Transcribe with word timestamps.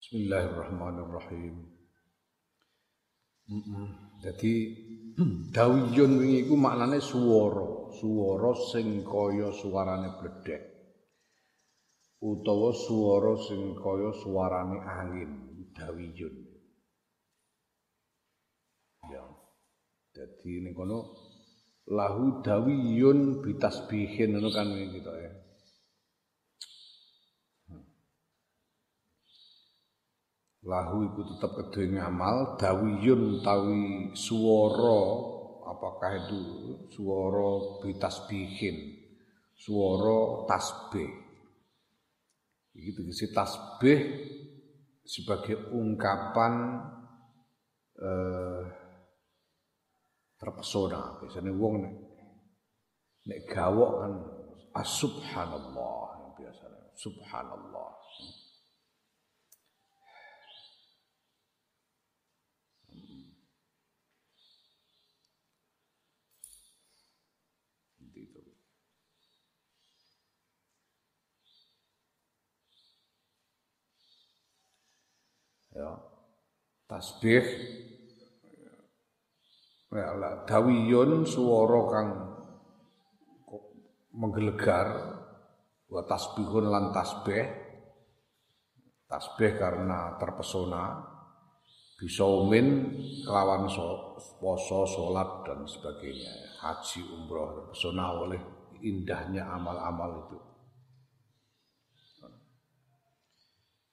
Bismillahirrahmanirrahim. 0.00 1.60
Jadi 4.24 4.54
dawiyun 5.52 6.12
wingi 6.16 6.48
iku 6.48 6.56
maknane 6.56 7.04
swara, 7.04 7.92
swara 8.00 8.52
sing 8.72 9.04
kaya 9.04 9.52
suarane 9.52 10.16
bledek. 10.16 10.62
Utawa 12.16 12.72
swara 12.72 13.36
sing 13.44 13.76
kaya 13.76 14.16
suarane 14.16 14.80
angin, 14.80 15.30
dawiyun. 15.76 16.34
Ya. 19.04 19.24
Jadi 20.16 20.64
ning 20.64 20.72
kono 20.72 21.12
lahu 21.92 22.40
dawiyun 22.40 23.44
bitasbihin 23.44 24.32
ngono 24.32 24.48
kan 24.48 24.72
gitu 24.72 25.12
ya. 25.12 25.39
Lahu 30.70 31.10
iku 31.10 31.20
tetap 31.34 31.50
kedue 31.58 31.98
ngamal 31.98 32.54
dawiyun 32.54 33.42
tawi 33.42 34.14
suara 34.14 35.02
apakah 35.66 36.10
itu? 36.14 36.42
Suara 36.94 37.82
bitasbihin 37.82 39.00
suara 39.60 40.48
tasbih. 40.48 41.10
Iki 42.70 42.90
tegese 42.96 43.26
tasbih 43.34 44.00
sebagai 45.04 45.74
ungkapan 45.74 46.80
eh, 48.00 48.64
terpesona. 50.40 51.20
Biasanya 51.20 51.52
wong 51.52 51.74
nek 51.84 51.94
nek 53.28 53.40
gawok 53.52 53.92
kan 54.00 54.12
as-subhanallah 54.80 56.32
biasanya 56.40 56.88
subhanallah 56.96 57.99
ya. 75.74 75.90
Tasbih. 76.90 77.46
Ya 79.90 80.10
dawiyun 80.46 81.26
swara 81.26 81.80
kang 81.90 82.08
menggelegar. 84.14 84.88
Wa 85.90 86.02
tasbihun 86.06 86.70
lan 86.70 86.94
tasbih. 86.94 87.46
Tasbih 89.10 89.58
karena 89.58 90.18
terpesona. 90.18 91.06
Bisa 92.00 92.24
umin 92.24 92.96
kelawan 93.28 93.68
so, 93.68 94.16
poso, 94.40 94.88
sholat 94.88 95.44
dan 95.44 95.68
sebagainya. 95.68 96.56
Haji 96.64 97.00
umroh 97.12 97.60
terpesona 97.60 98.16
oleh 98.16 98.40
indahnya 98.80 99.44
amal-amal 99.52 100.24
itu. 100.24 100.38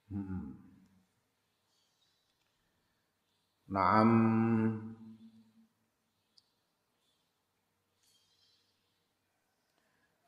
Hmm. 0.08 0.67
Naam. 3.68 4.10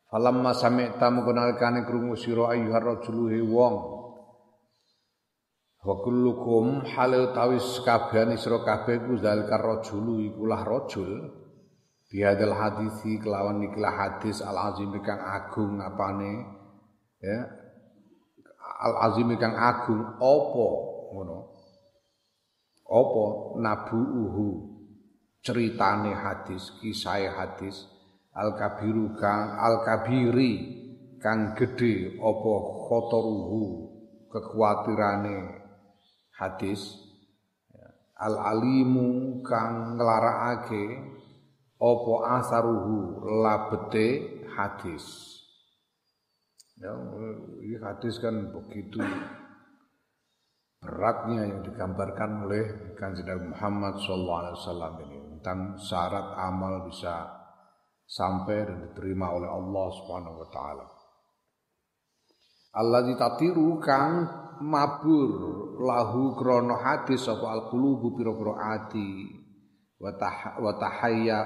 Falamma 0.10 0.52
sami'ta 0.58 1.08
mengkonalikane 1.14 1.86
krungu 1.86 2.18
sira 2.20 2.52
ayyuhar 2.52 2.82
rajulu 2.82 3.30
wong. 3.48 3.76
Wa 5.80 5.96
kullukum 6.04 6.84
halil 6.84 7.32
tawis 7.32 7.80
kabehane 7.88 8.36
sira 8.36 8.60
kabeh 8.66 9.06
ku 9.08 9.16
zalika 9.16 9.56
rajulu 9.56 10.20
iku 10.20 10.44
lah 10.44 10.68
rajul 10.68 11.32
bihadal 12.10 12.58
hadisi 12.58 13.22
kelawan 13.22 13.64
ikilah 13.70 13.94
hadis 13.96 14.44
al 14.44 14.58
azim 14.74 14.92
kang 15.00 15.22
agung 15.22 15.80
apane 15.80 16.44
ya. 17.22 17.40
Al 18.82 19.14
azim 19.14 19.32
kang 19.40 19.56
agung 19.56 20.20
apa 20.20 20.68
ngono 21.16 21.59
apa 22.90 23.26
nabuuhu? 23.62 24.48
Ceritane 25.40 26.12
hadis 26.12 26.74
kisah 26.82 27.22
hadis. 27.38 27.86
Al 28.34 28.58
kabiru 28.58 29.14
kang 29.16 29.56
al 29.56 29.86
kabiri 29.86 30.54
kang 31.22 31.54
gede. 31.54 32.18
Apa 32.18 32.54
khotoruhu? 32.90 33.64
Kekuatirane 34.34 35.38
hadis. 36.34 36.98
Al 38.18 38.36
alimu 38.36 39.40
kang 39.46 39.96
nglarakake. 39.96 40.86
Apa 41.80 42.14
asaruhu? 42.42 43.24
Labete 43.40 44.08
hadis. 44.58 45.38
Ya 46.80 46.96
hadis 47.84 48.20
kan 48.24 48.56
begitu 48.56 49.04
beratnya 50.80 51.44
yang 51.44 51.60
digambarkan 51.64 52.48
oleh 52.48 52.96
Kanjeng 52.96 53.52
Muhammad 53.52 54.00
SAW 54.00 55.04
ini 55.04 55.20
tentang 55.38 55.76
syarat 55.76 56.40
amal 56.40 56.88
bisa 56.88 57.28
sampai 58.08 58.66
dan 58.66 58.78
diterima 58.90 59.30
oleh 59.36 59.48
Allah 59.52 59.88
Subhanahu 60.00 60.36
wa 60.40 60.50
taala. 60.50 60.86
Allah 62.80 63.02
ditatiru 63.06 63.78
kang 63.84 64.26
mabur 64.64 65.32
lahu 65.84 66.36
krono 66.36 66.80
hadis 66.80 67.28
apa 67.28 67.48
al 67.50 67.62
qulubu 67.72 68.16
pira-pira 68.16 68.78
ati 68.78 69.26
wa 70.00 70.74
tahayya 70.80 71.40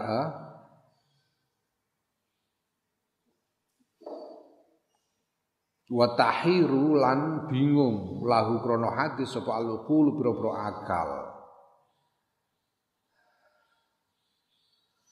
wa 5.93 6.17
tahiru 6.17 6.97
lan 6.97 7.45
bingung. 7.45 8.25
Lahu 8.25 8.65
krono 8.65 8.89
hadis 8.89 9.29
sapa 9.29 9.61
alqul 9.61 10.17
pira-pira 10.17 10.51
akal. 10.73 11.09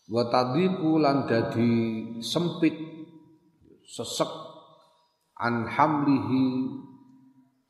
Wa 0.10 0.28
tadiku 0.28 0.98
lan 0.98 1.30
dadi 1.30 1.72
sempit 2.20 2.74
sesek 3.86 4.28
an 5.38 5.70
hamlihi 5.70 6.46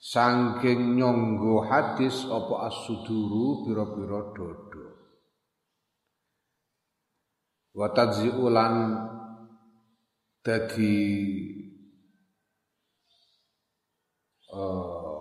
sangking 0.02 0.98
nyonggo 0.98 1.68
hadis 1.68 2.26
apa 2.32 2.72
as-suduru 2.72 3.68
pira-pira 3.68 4.20
dodo. 4.34 4.88
Wa 7.76 7.94
tadziulan 7.94 8.76
dadi 10.42 10.98
uh, 14.52 15.20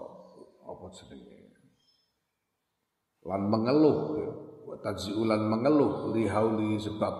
apa 0.66 0.86
jenenge? 0.94 1.50
Lan 3.26 3.42
mengeluh 3.46 3.98
ya. 4.16 4.30
tadziulan 4.80 5.50
mengeluh 5.50 6.14
lihauli 6.14 6.80
sebab 6.80 7.14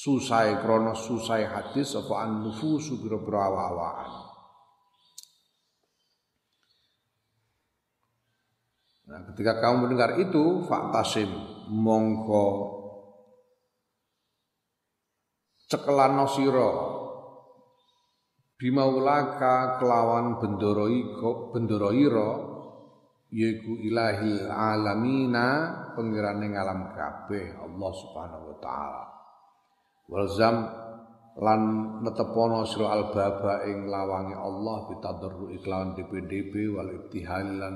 susai 0.00 0.62
krono 0.64 0.96
susai 0.96 1.44
hadis 1.44 1.92
apa 1.98 2.14
an 2.24 2.46
nufusu 2.46 2.96
biro-biro 3.02 3.38
awaan 3.38 4.30
Nah, 9.10 9.26
ketika 9.26 9.58
kamu 9.58 9.90
mendengar 9.90 10.22
itu, 10.22 10.62
faktasim 10.70 11.26
mongko 11.66 12.46
cekelan 15.66 16.22
sira 16.30 16.70
bimaulaka 18.60 19.80
kelawan 19.80 20.36
bendoro 20.36 20.92
iko 20.92 21.48
bendoro 21.48 21.96
ira 21.96 22.30
yaiku 23.32 23.80
ilahi 23.80 24.44
alamina 24.44 25.46
pengirane 25.96 26.52
ngalam 26.52 26.92
kabeh 26.92 27.56
Allah 27.56 27.90
Subhanahu 27.96 28.44
wa 28.52 28.56
taala. 28.60 29.04
Walzam 30.12 30.56
lan 31.40 31.60
netepono 32.04 32.68
sira 32.68 33.00
albaba 33.00 33.64
ing 33.64 33.88
lawange 33.88 34.36
Allah 34.36 34.92
bitadarru 34.92 35.56
iklawan 35.56 35.96
DPDP 35.96 36.52
wal 36.74 36.90
ibtihal 36.90 37.48
lan 37.56 37.74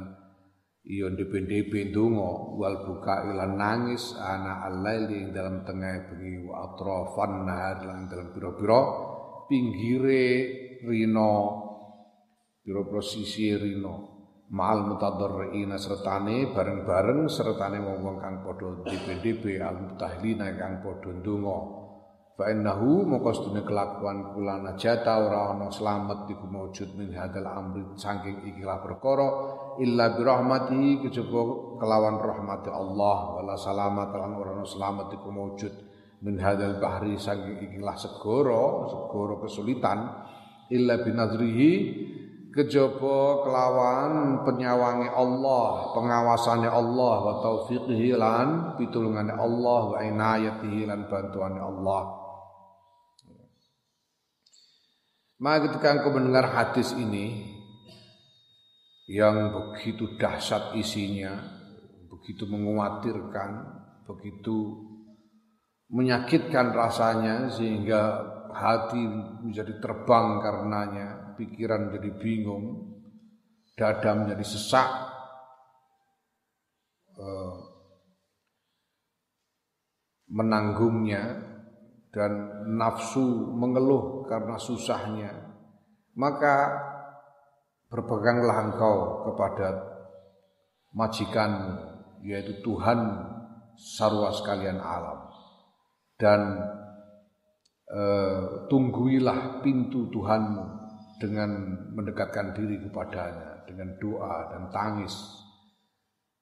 iya 0.84 1.08
DPDP 1.08 1.94
ndonga 1.94 2.60
wal 2.60 2.76
buka 2.84 3.24
ilan 3.24 3.56
nangis 3.56 4.12
ana 4.20 4.68
al-lail 4.68 5.08
ing 5.08 5.32
dalam 5.32 5.64
tengah 5.64 6.12
bengi 6.12 6.44
wa 6.44 6.68
atrafan 6.68 7.32
nahar 7.48 7.78
lan 7.88 8.04
dalam 8.10 8.36
pira-pira 8.36 8.80
pinggire 9.48 10.63
rino 10.84 11.32
piro 12.64 12.88
prosisi 12.88 13.52
rino. 13.56 14.12
Mal 14.54 14.84
mutadarriina 14.86 15.80
sertane 15.80 16.52
bareng-bareng 16.52 17.26
sertane 17.32 17.80
wong-wong 17.80 18.20
kang 18.20 18.44
padha 18.44 18.84
DPDP 18.84 19.58
al 19.58 19.80
mutahlina 19.80 20.52
kang 20.54 20.84
padha 20.84 21.10
ndonga. 21.10 21.58
Fa 22.34 22.50
innahu 22.50 23.06
moko 23.06 23.30
sedune 23.30 23.62
kelakuan 23.62 24.34
kula 24.34 24.58
najata 24.58 25.22
ora 25.22 25.54
ana 25.54 25.70
slamet 25.70 26.26
iku 26.26 26.50
maujud 26.50 26.98
min 26.98 27.14
hadal 27.14 27.46
amri 27.46 27.86
saking 27.94 28.50
ikilah 28.50 28.82
perkara 28.82 29.28
illa 29.78 30.18
birahmatihi 30.18 30.98
kejaba 31.06 31.78
kelawan 31.78 32.18
rahmati 32.18 32.74
Allah 32.74 33.38
wala 33.38 33.54
salamat 33.54 34.10
lan 34.10 34.34
ora 34.34 34.50
selamat 34.66 35.14
iku 35.14 35.30
maujud 35.30 35.72
min 36.26 36.34
hadzal 36.42 36.82
bahri 36.82 37.14
saking 37.14 37.70
ikilah 37.70 37.94
segoro 37.94 38.90
segoro 38.90 39.38
kesulitan 39.38 40.26
illa 40.72 41.00
binadrihi 41.02 41.72
kejaba 42.54 43.42
kelawan 43.42 44.46
penyawangi 44.46 45.10
Allah, 45.10 45.90
pengawasannya 45.90 46.70
Allah 46.70 47.16
wa 47.18 47.34
taufiqihi 47.42 48.14
lan 48.14 48.78
pitulungane 48.78 49.34
Allah 49.34 49.80
wa 49.90 49.98
inayatihi 49.98 50.86
lan 50.86 51.10
bantuannya 51.10 51.62
Allah. 51.62 52.02
Maka 55.42 55.66
ketika 55.68 55.98
engkau 55.98 56.14
mendengar 56.14 56.46
hadis 56.54 56.94
ini 56.94 57.58
yang 59.10 59.50
begitu 59.50 60.14
dahsyat 60.14 60.78
isinya, 60.78 61.34
begitu 62.06 62.46
menguatirkan, 62.46 63.50
begitu 64.06 64.88
menyakitkan 65.90 66.72
rasanya 66.72 67.50
sehingga 67.50 68.33
hati 68.54 69.02
menjadi 69.42 69.82
terbang 69.82 70.38
karenanya, 70.38 71.34
pikiran 71.34 71.90
jadi 71.90 72.10
bingung, 72.14 72.94
dada 73.74 74.14
menjadi 74.14 74.44
sesak, 74.46 74.90
eh, 77.18 77.54
menanggungnya 80.30 81.22
dan 82.14 82.32
nafsu 82.78 83.50
mengeluh 83.54 84.22
karena 84.30 84.54
susahnya, 84.58 85.30
maka 86.14 86.78
berpeganglah 87.90 88.70
engkau 88.70 89.26
kepada 89.30 89.68
majikan 90.94 91.50
yaitu 92.22 92.62
Tuhan 92.62 92.98
sarwa 93.76 94.30
sekalian 94.32 94.78
alam. 94.78 95.28
Dan 96.14 96.40
eh, 97.88 98.68
tungguilah 98.68 99.60
pintu 99.60 100.08
Tuhanmu 100.08 100.64
dengan 101.20 101.50
mendekatkan 101.94 102.52
diri 102.56 102.80
kepadanya 102.84 103.64
dengan 103.64 103.96
doa 103.96 104.52
dan 104.52 104.62
tangis 104.68 105.14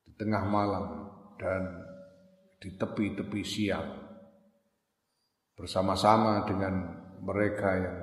di 0.03 0.13
tengah 0.19 0.43
malam 0.49 0.87
dan 1.39 1.63
di 2.63 2.75
tepi-tepi 2.79 3.43
siang 3.43 3.91
bersama-sama 5.59 6.47
dengan 6.47 6.75
mereka 7.23 7.71
yang 7.79 7.99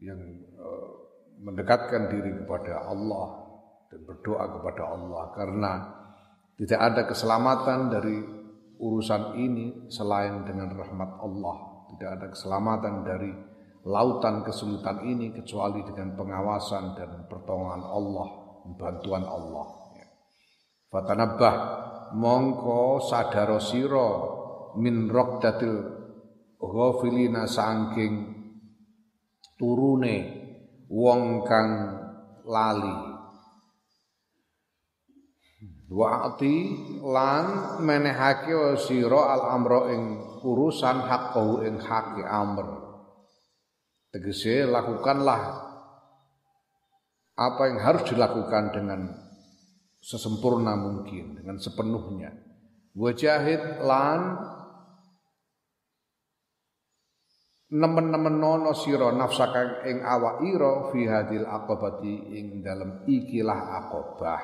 yang 0.00 0.20
eh, 0.56 0.88
mendekatkan 1.40 2.08
diri 2.12 2.32
kepada 2.44 2.88
Allah 2.88 3.28
dan 3.92 4.00
berdoa 4.04 4.44
kepada 4.60 4.82
Allah 4.92 5.24
karena 5.36 5.72
tidak 6.56 6.80
ada 6.80 7.02
keselamatan 7.04 7.92
dari 7.92 8.16
urusan 8.80 9.36
ini 9.36 9.88
selain 9.92 10.44
dengan 10.48 10.72
rahmat 10.72 11.20
Allah. 11.20 11.75
Tidak 11.96 12.10
ada 12.12 12.28
keselamatan 12.28 12.94
dari 13.08 13.32
lautan 13.88 14.44
kesulitan 14.44 15.00
ini 15.08 15.32
kecuali 15.32 15.80
dengan 15.80 16.12
pengawasan 16.12 16.92
dan 16.92 17.24
pertolongan 17.24 17.82
Allah, 17.88 18.28
bantuan 18.76 19.24
Allah. 19.24 19.66
Fatanabbah 20.92 21.56
mongko 22.12 23.00
sadaro 23.00 23.56
siro 23.56 24.10
min 24.76 25.08
rokdatil 25.08 25.76
ghafilina 26.60 27.48
sangking 27.48 28.36
turune 29.56 30.16
wong 30.92 31.42
kang 31.48 31.70
lali 32.44 33.16
Wa'ati 35.86 36.56
lan 36.98 37.78
menehake 37.78 38.74
sira 38.74 39.38
al 39.38 39.42
amro 39.54 39.86
ing 39.86 40.02
urusan 40.46 41.02
haqqahu 41.02 41.66
ing 41.66 41.82
haki 41.82 42.22
amr. 42.22 42.86
Tegese 44.14 44.70
lakukanlah 44.70 45.66
apa 47.36 47.62
yang 47.68 47.82
harus 47.82 48.06
dilakukan 48.06 48.72
dengan 48.72 49.00
sesempurna 49.98 50.78
mungkin, 50.78 51.36
dengan 51.36 51.58
sepenuhnya. 51.58 52.30
Wajahid 52.96 53.84
lan 53.84 54.40
nemen-nemen 57.66 58.40
nono 58.40 58.72
sira 58.72 59.10
nafsaka 59.10 59.84
ing 59.84 60.00
awak 60.00 60.46
ira 60.46 60.94
fi 60.94 61.00
hadil 61.04 61.44
aqabati 61.44 62.14
ing 62.38 62.62
dalem 62.62 63.04
ikilah 63.04 63.84
aqabah 63.84 64.42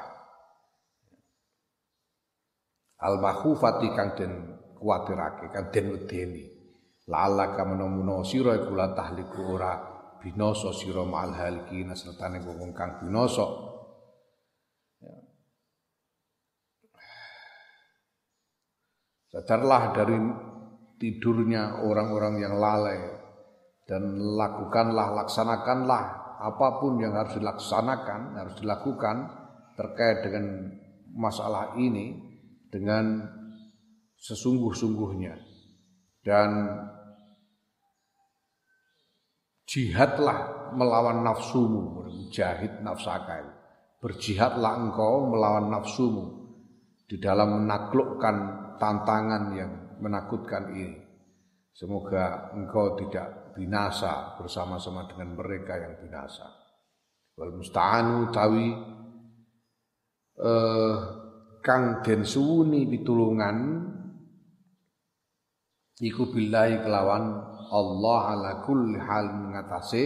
al 3.02 3.16
makhufati 3.22 3.88
kang 3.94 4.18
den 4.18 4.51
kuwatirake 4.82 5.54
kang 5.54 5.70
den 5.70 5.94
wedeni 5.94 6.42
la'allaka 7.06 7.62
menawa 7.62 8.26
sira 8.26 8.58
iku 8.58 8.74
la 8.74 8.90
tahliku 8.90 9.54
ora 9.54 9.78
binasa 10.18 10.74
sira 10.74 11.06
ma'al 11.06 11.34
halikin 11.38 11.94
sertane 11.94 12.42
wong 12.42 12.74
kang 12.74 12.98
binasa 12.98 13.46
ya. 15.02 15.14
sadarlah 19.30 19.94
dari 19.94 20.18
tidurnya 20.98 21.82
orang-orang 21.86 22.42
yang 22.42 22.54
lalai 22.58 22.98
dan 23.86 24.18
lakukanlah 24.38 25.14
laksanakanlah 25.22 26.04
apa 26.42 26.68
pun 26.82 26.98
yang 26.98 27.14
harus 27.14 27.38
dilaksanakan 27.38 28.38
harus 28.38 28.54
dilakukan 28.58 29.30
terkait 29.78 30.26
dengan 30.26 30.70
masalah 31.14 31.74
ini 31.78 32.18
dengan 32.70 33.26
sesungguh-sungguhnya. 34.22 35.34
Dan 36.22 36.70
jihadlah 39.66 40.70
melawan 40.78 41.26
nafsumu 41.26 42.06
mujahid 42.06 42.80
nafsaka 42.80 43.44
berjihadlah 44.02 44.72
engkau 44.82 45.30
melawan 45.30 45.68
nafsumu 45.68 46.24
di 47.06 47.20
dalam 47.20 47.62
menaklukkan 47.62 48.36
tantangan 48.80 49.42
yang 49.52 49.72
menakutkan 50.02 50.72
ini. 50.74 50.98
Semoga 51.72 52.50
engkau 52.56 52.98
tidak 52.98 53.54
binasa 53.54 54.36
bersama-sama 54.40 55.06
dengan 55.06 55.36
mereka 55.36 55.76
yang 55.76 55.94
binasa. 56.02 56.48
Wal 57.36 57.52
musta'anu 57.56 58.28
tawi 58.32 58.68
eh, 60.40 60.94
kang 61.62 62.00
den 62.04 62.24
suwuni 62.26 62.88
pitulungan 62.90 63.56
iku 66.02 66.34
billahi 66.34 66.82
kelawan 66.82 67.38
Allah 67.72 68.20
ala 68.34 68.50
kulli 68.66 68.98
hal 68.98 69.30
mengatasi 69.32 70.04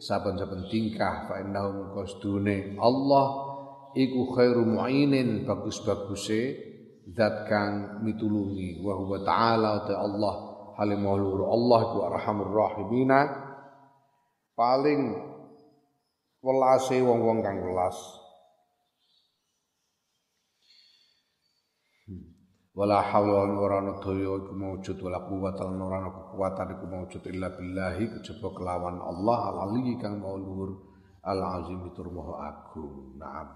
saben-saben 0.00 0.66
tingkah 0.72 1.28
fa 1.28 1.38
innahu 1.44 1.94
qasdune 1.94 2.74
Allah 2.80 3.26
iku 3.94 4.34
khairu 4.34 4.64
mu'inin 4.66 5.44
bagus-baguse 5.46 6.58
zat 7.12 7.46
kang 7.46 8.00
mitulungi. 8.02 8.80
Wa 8.80 8.96
huwa 8.96 9.20
ta'ala 9.22 9.84
ta 9.84 10.00
Allah 10.00 10.34
halimul 10.80 11.44
Allah 11.46 11.78
iku 11.92 11.98
arhamur 12.08 12.50
rahimina. 12.50 13.20
Paling 14.54 15.02
welase 16.40 16.98
wong-wong 17.02 17.42
kang 17.42 17.58
welas 17.62 18.23
wala 22.74 22.98
haula 23.06 23.54
wala 23.54 23.76
ana 23.78 23.92
daya 24.02 24.34
iku 24.34 24.50
maujud 24.50 24.98
wala 24.98 25.22
quwata 25.22 25.62
lan 25.62 25.78
ora 25.78 25.96
ana 26.02 26.10
kekuatan 26.10 26.68
iku 26.74 26.84
maujud 26.90 27.22
illa 27.30 27.54
billahi 27.54 28.04
kejaba 28.18 28.50
kelawan 28.50 28.98
Allah 28.98 29.38
al 29.54 29.58
ali 29.70 29.94
kang 30.02 30.18
mau 30.18 30.34
luhur 30.34 30.94
al 31.24 31.40
azim 31.40 31.86
tur 31.96 32.12
maha 32.12 32.34
agung. 32.52 33.16
Naam. 33.16 33.48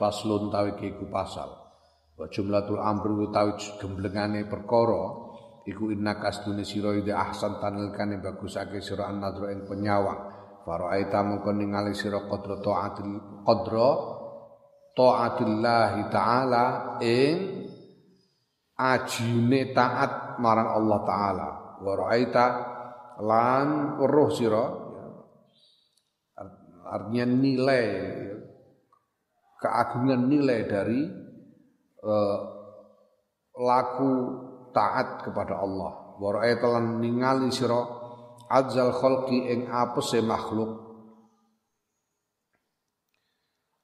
Faslun 0.00 0.48
tawi 0.48 0.78
iku 0.78 1.10
pasal. 1.10 1.50
Wa 2.14 2.26
jumlatul 2.30 2.78
amri 2.78 3.26
utawi 3.26 3.58
gemblengane 3.78 4.46
perkara 4.46 5.34
iku 5.68 5.92
inna 5.92 6.16
kasdune 6.18 6.62
sira 6.62 6.96
ide 6.96 7.12
ahsan 7.12 7.58
tanilkane 7.58 8.22
bagusake 8.22 8.80
sira 8.80 9.10
an 9.10 9.22
ing 9.50 9.66
penyawang. 9.68 10.38
Faraita 10.62 11.26
mengko 11.26 11.50
ningali 11.54 11.90
sira 11.90 12.22
qadra 12.26 12.62
taatil 12.62 13.42
qadra 13.42 13.90
taatillahi 14.94 16.02
taala 16.10 16.64
ing 17.02 17.57
ajine 18.78 19.74
taat 19.74 20.38
marang 20.38 20.70
Allah 20.70 20.98
taala. 21.02 21.48
Wa 21.82 21.92
ra'aita 21.98 22.46
lan 23.18 23.98
weruh 23.98 24.30
sira 24.30 24.66
artinya 26.88 27.26
nilai 27.28 27.86
keagungan 29.58 30.22
nilai 30.30 30.60
dari 30.70 31.02
uh, 32.06 32.38
laku 33.58 34.12
taat 34.70 35.26
kepada 35.26 35.58
Allah. 35.58 36.14
Wa 36.22 36.28
ra'aita 36.38 36.66
lan 36.70 37.02
ningali 37.02 37.50
sira 37.50 37.82
azal 38.46 38.94
khalqi 38.94 39.50
ing 39.50 39.66
apese 39.66 40.22
makhluk. 40.22 40.86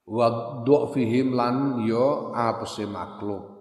Wa 0.07 0.63
fihim 0.95 1.35
lan 1.35 1.83
yo 1.83 2.31
apese 2.31 2.87
makhluk 2.87 3.54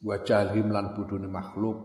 wa 0.00 0.16
jalhim 0.24 0.72
lan 0.72 0.96
budune 0.96 1.28
makhluk. 1.28 1.78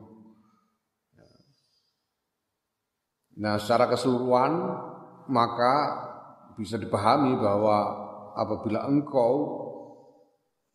Nah 3.35 3.59
secara 3.59 3.91
keseluruhan 3.91 4.53
maka 5.27 5.73
bisa 6.55 6.79
dipahami 6.79 7.35
bahwa 7.35 7.77
apabila 8.35 8.87
engkau 8.87 9.63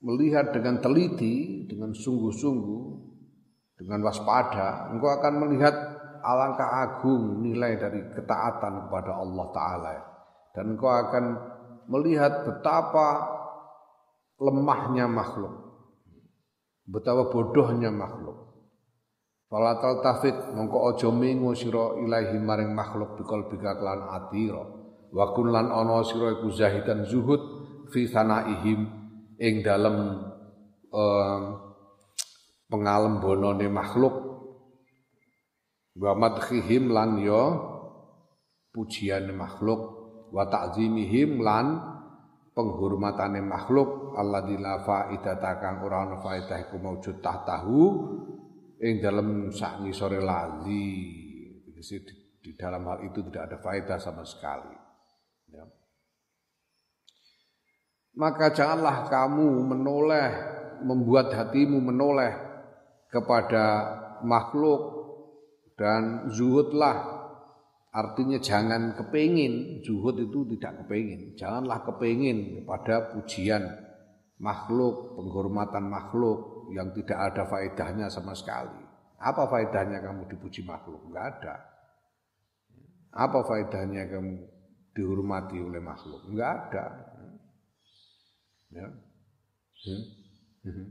melihat 0.04 0.52
dengan 0.52 0.80
teliti 0.80 1.64
dengan 1.68 1.96
sungguh-sungguh 1.96 2.84
dengan 3.80 4.04
waspada 4.04 4.92
engkau 4.92 5.08
akan 5.08 5.34
melihat 5.40 5.72
alangkah 6.20 6.68
agung 6.84 7.40
nilai 7.40 7.80
dari 7.80 8.00
ketaatan 8.12 8.88
kepada 8.88 9.12
Allah 9.16 9.46
taala. 9.56 9.92
Dan 10.52 10.76
engkau 10.76 10.90
akan 10.90 11.24
melihat 11.88 12.44
betapa 12.46 13.38
lemahnya 14.40 15.06
makhluk, 15.06 15.52
betapa 16.90 17.30
bodohnya 17.30 17.94
makhluk. 17.94 18.50
Fala 19.50 19.78
taltafit 19.82 20.54
mongko 20.54 20.94
aja 20.94 21.10
mengo 21.10 21.54
sira 21.54 21.98
ilahi 21.98 22.38
maring 22.38 22.70
makhluk 22.70 23.18
bikol 23.18 23.50
bika 23.50 23.78
kelan 23.78 24.06
atira. 24.06 24.62
Wa 25.10 25.34
kun 25.34 25.50
lan 25.50 25.74
ana 25.74 26.06
sira 26.06 26.38
iku 26.38 26.50
zahidan 26.54 27.02
zuhud 27.02 27.42
fi 27.90 28.06
sanaihim 28.06 28.86
ing 29.42 29.54
dalem 29.66 30.22
um, 30.94 31.42
pengalembonane 32.70 33.66
makhluk 33.66 34.14
wa 35.98 36.14
madkhihim 36.14 36.94
lan 36.94 37.18
ya 37.18 37.58
pujian 38.70 39.34
makhluk 39.34 39.98
wa 40.30 40.46
ta'zimihim 40.46 41.42
lan 41.42 41.89
penghormatane 42.60 43.40
makhluk 43.40 44.12
Allah 44.20 44.44
la 44.44 44.84
faidata 44.84 45.56
kang 45.56 45.80
ora 45.80 46.04
ana 46.04 46.20
faidah 46.20 46.68
iku 46.68 46.76
maujud 46.76 47.24
tahtahu 47.24 47.80
dalam 49.00 49.48
sak 49.48 49.80
ngisore 49.80 50.20
lazi 50.20 50.88
di, 51.72 51.80
di 52.40 52.50
dalam 52.56 52.84
hal 52.84 53.08
itu 53.08 53.24
tidak 53.28 53.42
ada 53.48 53.56
faedah 53.60 53.98
sama 54.00 54.24
sekali 54.28 54.76
ya. 55.48 55.64
maka 58.20 58.52
janganlah 58.52 59.08
kamu 59.08 59.48
menoleh 59.64 60.30
membuat 60.84 61.32
hatimu 61.32 61.80
menoleh 61.80 62.32
kepada 63.08 63.64
makhluk 64.24 65.00
dan 65.76 66.28
zuhudlah 66.28 67.19
Artinya 67.90 68.38
jangan 68.38 68.94
kepingin, 68.94 69.82
zuhud 69.82 70.14
itu 70.22 70.46
tidak 70.54 70.86
kepingin. 70.86 71.34
Janganlah 71.34 71.82
kepingin 71.82 72.62
kepada 72.62 73.10
pujian 73.10 73.66
makhluk, 74.38 75.18
penghormatan 75.18 75.90
makhluk 75.90 76.70
yang 76.70 76.94
tidak 76.94 77.18
ada 77.18 77.42
faedahnya 77.50 78.06
sama 78.06 78.30
sekali. 78.38 78.78
Apa 79.18 79.50
faedahnya 79.50 79.98
kamu 80.06 80.30
dipuji 80.30 80.62
makhluk? 80.62 81.02
Enggak 81.10 81.26
ada. 81.34 81.54
Apa 83.10 83.42
faedahnya 83.42 84.06
kamu 84.06 84.38
dihormati 84.94 85.58
oleh 85.58 85.82
makhluk? 85.82 86.30
Enggak 86.30 86.50
ada. 86.70 86.86
Ya. 88.70 88.86
Hmm. 88.86 90.02
Hmm. 90.62 90.88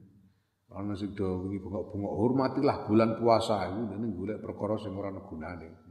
Ana 0.70 0.94
sing 0.94 1.18
do 1.18 1.48
wingi 1.48 1.58
bengok-bengok 1.64 2.14
hormatilah 2.14 2.86
bulan 2.86 3.18
puasa 3.18 3.74
iku 3.74 3.90
dene 3.90 4.06
golek 4.14 4.38
perkara 4.38 4.78
sing 4.78 4.94
ora 4.94 5.10
gunane 5.18 5.89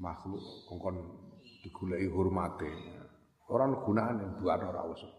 makhluk 0.00 0.40
kongkon 0.66 0.96
digulai 1.60 2.08
hormate. 2.08 2.72
Orang 3.52 3.84
gunaan 3.84 4.16
yang 4.18 4.32
buat 4.40 4.62
orang 4.64 4.96
usah. 4.96 5.12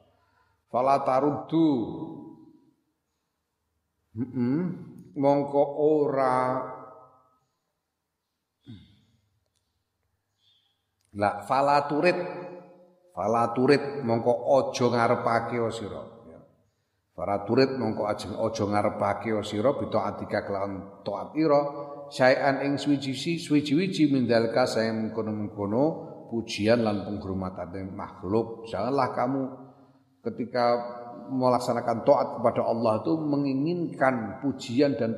Fala 0.74 1.06
taruddu. 1.06 1.68
Heeh. 4.18 4.62
Mongko 5.12 5.64
ora 5.84 6.36
La 11.20 11.44
fala 11.44 11.92
turit. 11.92 12.16
Fala 13.12 13.52
turit 13.52 14.00
mongko 14.08 14.32
aja 14.48 14.88
ngarepake 14.88 15.60
sira. 15.76 16.00
Ya. 16.32 16.40
Fala 17.12 17.44
turit 17.44 17.76
mongko 17.76 18.08
aja 18.08 18.64
ngarepake 18.64 19.36
sira 19.44 19.76
bitaat 19.76 20.24
kelawan 20.24 21.04
taat 21.04 21.36
sayan 22.12 22.60
ing 22.68 22.74
suwiji 22.76 23.16
suwiji-wiji 23.16 24.12
mindalka 24.12 24.68
saya 24.68 24.92
mengkono-mengkono 24.92 25.84
pujian 26.28 26.84
lan 26.84 27.08
penghormatan 27.08 27.96
makhluk. 27.96 28.68
Janganlah 28.68 29.16
kamu 29.16 29.42
ketika 30.24 30.66
melaksanakan 31.32 32.04
taat 32.04 32.28
kepada 32.40 32.62
Allah 32.68 33.00
itu 33.04 33.14
menginginkan 33.16 34.44
pujian 34.44 35.00
dan 35.00 35.16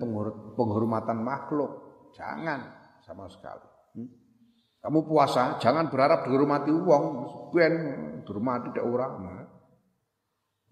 penghormatan 0.54 1.22
makhluk. 1.22 1.82
Jangan 2.14 2.70
sama 3.02 3.26
sekali. 3.30 3.68
Hmm? 3.98 4.10
Kamu 4.84 5.00
puasa, 5.10 5.58
jangan 5.58 5.90
berharap 5.90 6.30
dihormati 6.30 6.70
uang, 6.70 7.04
ben 7.50 7.74
dihormati 8.22 8.70
tidak 8.74 8.86
orang. 8.86 9.14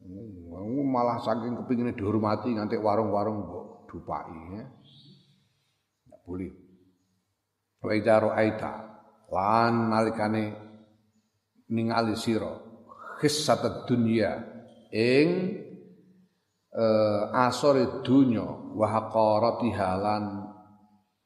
Hmm, 0.01 0.85
malah 0.89 1.21
saking 1.21 1.57
kepingin 1.63 1.93
dihormati 1.93 2.53
nganti 2.53 2.77
warung-warung 2.77 3.45
dupai 3.85 4.57
ya 4.57 4.65
boleh. 6.31 6.51
Wa 7.83 7.91
idza 7.91 8.15
ra'aita 8.23 8.73
lan 9.31 9.91
nalikane 9.91 10.43
ningali 11.71 12.15
sira 12.15 12.51
khissat 13.19 13.87
dunya 13.87 14.31
ing 14.91 15.27
uh, 16.75 17.31
asore 17.47 18.03
dunya 18.03 18.43
wa 18.75 18.87
haqaratiha 18.87 19.89
lan 19.99 20.23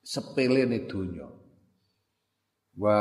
sepelene 0.06 0.86
dunya 0.86 1.26
wa 2.78 3.00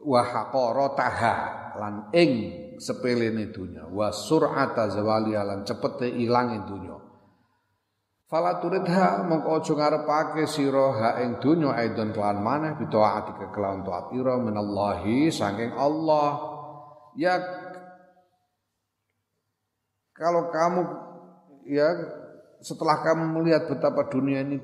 wa 0.00 0.20
haqarataha 0.24 1.34
lan 1.80 1.94
ing 2.14 2.32
sepelene 2.78 3.50
dunya 3.50 3.84
wa 3.88 4.14
sur'ata 4.14 4.88
zawali 4.88 5.34
lan 5.34 5.66
cepete 5.66 6.06
ilange 6.06 6.58
dunya 6.64 6.99
Fala 8.30 8.62
turidha 8.62 9.26
mongko 9.26 9.58
aja 9.58 9.74
ngarepake 9.74 10.46
sira 10.46 10.94
ha 10.94 11.08
ing 11.18 11.42
donya 11.42 11.74
aidon 11.74 12.14
kelan 12.14 12.38
maneh 12.38 12.78
bitaati 12.78 13.34
kelawan 13.50 13.82
taat 13.82 14.14
ira 14.14 14.38
minallahi 14.38 15.26
saking 15.34 15.74
Allah. 15.74 16.38
Ya 17.18 17.42
kalau 20.14 20.46
kamu 20.54 20.82
ya 21.66 21.90
setelah 22.62 23.02
kamu 23.02 23.34
melihat 23.34 23.66
betapa 23.66 24.06
dunia 24.06 24.46
ini 24.46 24.62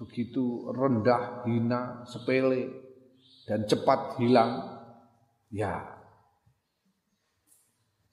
begitu 0.00 0.72
rendah, 0.72 1.44
hina, 1.44 2.08
sepele 2.08 2.72
dan 3.44 3.68
cepat 3.68 4.16
hilang, 4.16 4.80
ya 5.52 5.93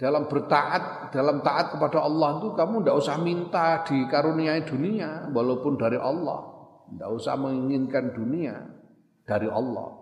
dalam 0.01 0.25
bertaat, 0.25 1.13
dalam 1.13 1.45
taat 1.45 1.77
kepada 1.77 2.01
Allah 2.01 2.41
itu 2.41 2.57
kamu 2.57 2.81
tidak 2.81 2.97
usah 2.97 3.15
minta 3.21 3.85
dikaruniai 3.85 4.65
dunia 4.65 5.29
walaupun 5.29 5.77
dari 5.77 6.01
Allah. 6.01 6.41
Tidak 6.89 7.09
usah 7.13 7.37
menginginkan 7.37 8.09
dunia 8.09 8.65
dari 9.29 9.45
Allah. 9.45 10.01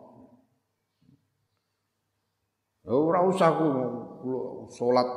Ora 2.88 3.28
usah 3.28 3.52
aku 3.52 3.68
salat 4.72 5.10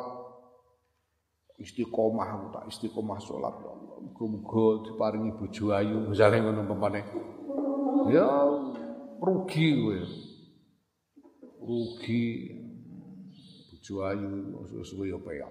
istiqomah 1.63 2.29
aku 2.35 2.47
tak 2.51 2.65
istiqomah 2.75 3.23
salat 3.23 3.55
ya 3.63 3.71
Allah. 3.71 3.97
Muga-muga 4.03 4.67
diparingi 4.91 5.31
bojo 5.39 5.71
ayu 5.79 6.11
misalnya 6.11 6.43
ngono 6.43 6.67
pemane. 6.67 7.01
Ya 8.11 8.27
rugi 9.23 9.69
kowe. 9.79 9.99
Rugi 11.63 12.23
bojo 13.83 14.07
ayu 14.07 14.31
suwe 14.87 15.11
ya 15.11 15.19
peyak. 15.19 15.51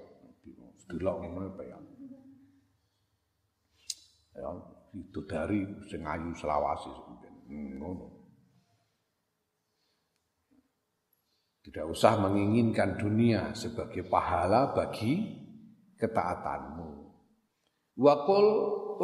Delok 0.87 1.15
ngono 1.19 1.51
peyak. 1.59 1.83
Ya 4.39 4.47
itu 4.95 5.19
dari 5.27 5.67
sing 5.91 6.07
ayu 6.07 6.31
selawasi 6.31 6.91
ngono. 7.51 8.07
Tidak 11.61 11.85
usah 11.91 12.17
menginginkan 12.23 12.95
dunia 12.95 13.51
sebagai 13.51 14.07
pahala 14.07 14.71
bagi 14.71 15.43
ketaatanmu. 15.99 16.89
Wakul 18.01 18.47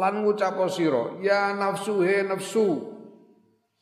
lan 0.00 0.24
ngucap 0.24 0.58
sira, 0.72 1.20
ya 1.20 1.54
nafsu 1.54 2.00
he 2.02 2.24
nafsu. 2.24 2.96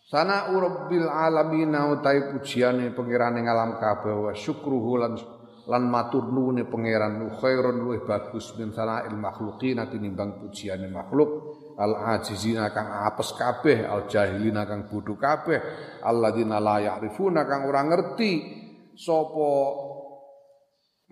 Sana 0.07 0.55
urabbil 0.55 1.09
alamin 1.09 1.75
utai 1.75 2.31
pujiane 2.31 2.95
pangerane 2.95 3.43
ngalam 3.43 3.81
kabeh 3.81 4.15
wa 4.15 4.33
syukruhu 4.37 5.03
lan 5.03 5.19
lan 5.67 5.91
matur 5.91 6.31
nuwune 6.31 6.67
pangeran 6.71 7.19
khairun 7.43 7.83
luwih 7.83 8.07
bagus 8.07 8.55
min 8.55 8.71
sana'il 8.71 9.19
makhluqin 9.19 9.83
tinimbang 9.91 10.39
pujiane 10.39 10.87
makhluk. 10.87 11.31
Al 11.77 12.17
ajizina 12.17 12.73
kang 12.73 12.89
apes 12.89 13.37
kabeh 13.37 13.85
al 13.85 14.09
jahilina 14.09 14.65
kang 14.65 14.89
bodho 14.89 15.13
kabeh 15.21 15.61
alladzina 16.01 16.57
la 16.57 16.81
ya'rifuna 16.81 17.45
kang 17.45 17.69
ora 17.69 17.85
ngerti 17.85 18.33
sapa 18.97 19.51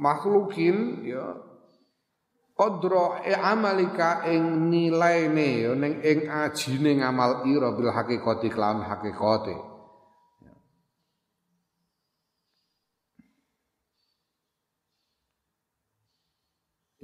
makhlukin 0.01 1.05
ya 1.05 1.37
qadra 2.57 3.27
e 3.29 3.35
amalika 3.37 4.25
ing 4.31 4.71
nilaine 4.71 5.49
ya 5.69 5.73
ning 5.77 6.01
ing 6.01 6.31
ajine 6.31 7.03
ngamal 7.03 7.45
ira 7.45 7.75
bil 7.77 7.93
hakikati 7.93 8.49
kelawan 8.49 8.87
hakikate 8.87 9.74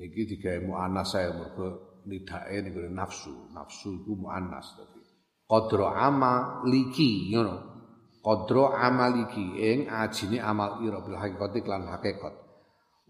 Iki 0.01 0.23
digawe 0.33 0.65
muannas 0.65 1.13
saya 1.13 1.37
mergo 1.37 2.01
nidake 2.09 2.65
niku 2.65 2.89
nafsu. 2.89 3.53
Nafsu 3.53 4.01
iku 4.01 4.17
muannas 4.17 4.73
tadi. 4.73 5.01
Qadra 5.45 6.09
amaliki 6.09 7.29
ngono. 7.37 7.57
Qadra 8.25 8.81
amaliki 8.81 9.61
ing 9.61 9.93
ajine 9.93 10.41
amal 10.41 10.81
ira 10.81 11.05
bil 11.05 11.21
hakikati 11.21 11.61
lan 11.69 11.85
hakikat. 11.93 12.33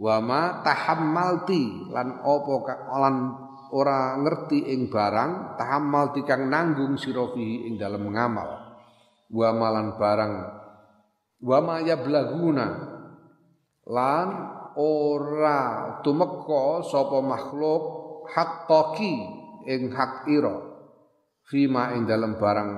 Wa 0.01 0.19
ma 0.19 0.67
tahammalti 0.67 1.93
lan 1.95 2.27
apa 2.27 2.75
lan 2.99 3.15
ora 3.71 4.19
ngerti 4.19 4.75
ing 4.75 4.91
barang 4.91 5.61
tahammalti 5.63 6.27
kang 6.27 6.51
nanggung 6.51 6.99
sira 6.99 7.31
ing 7.39 7.79
dalem 7.79 8.11
ngamal. 8.11 8.83
Wa 9.31 9.55
malan 9.55 9.95
barang 9.95 10.35
wa 11.39 11.59
ma 11.63 11.77
yablaguna 11.79 12.67
lan 13.87 14.29
ora 14.79 15.99
tumeka 16.05 16.85
sapa 16.87 17.19
makhluk 17.25 17.83
haqqaqi 18.31 19.15
ing 19.67 19.91
hak 19.95 20.29
ira. 20.31 20.57
Fima 21.51 21.97
ing 21.99 22.07
dalem 22.07 22.39
barang 22.39 22.71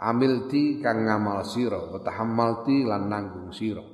amilti 0.00 0.82
kang 0.82 1.06
ngamal 1.06 1.46
sira 1.46 1.78
wa 1.78 1.98
tahammalti 2.02 2.82
lan 2.82 3.06
nanggung 3.06 3.54
sira. 3.54 3.84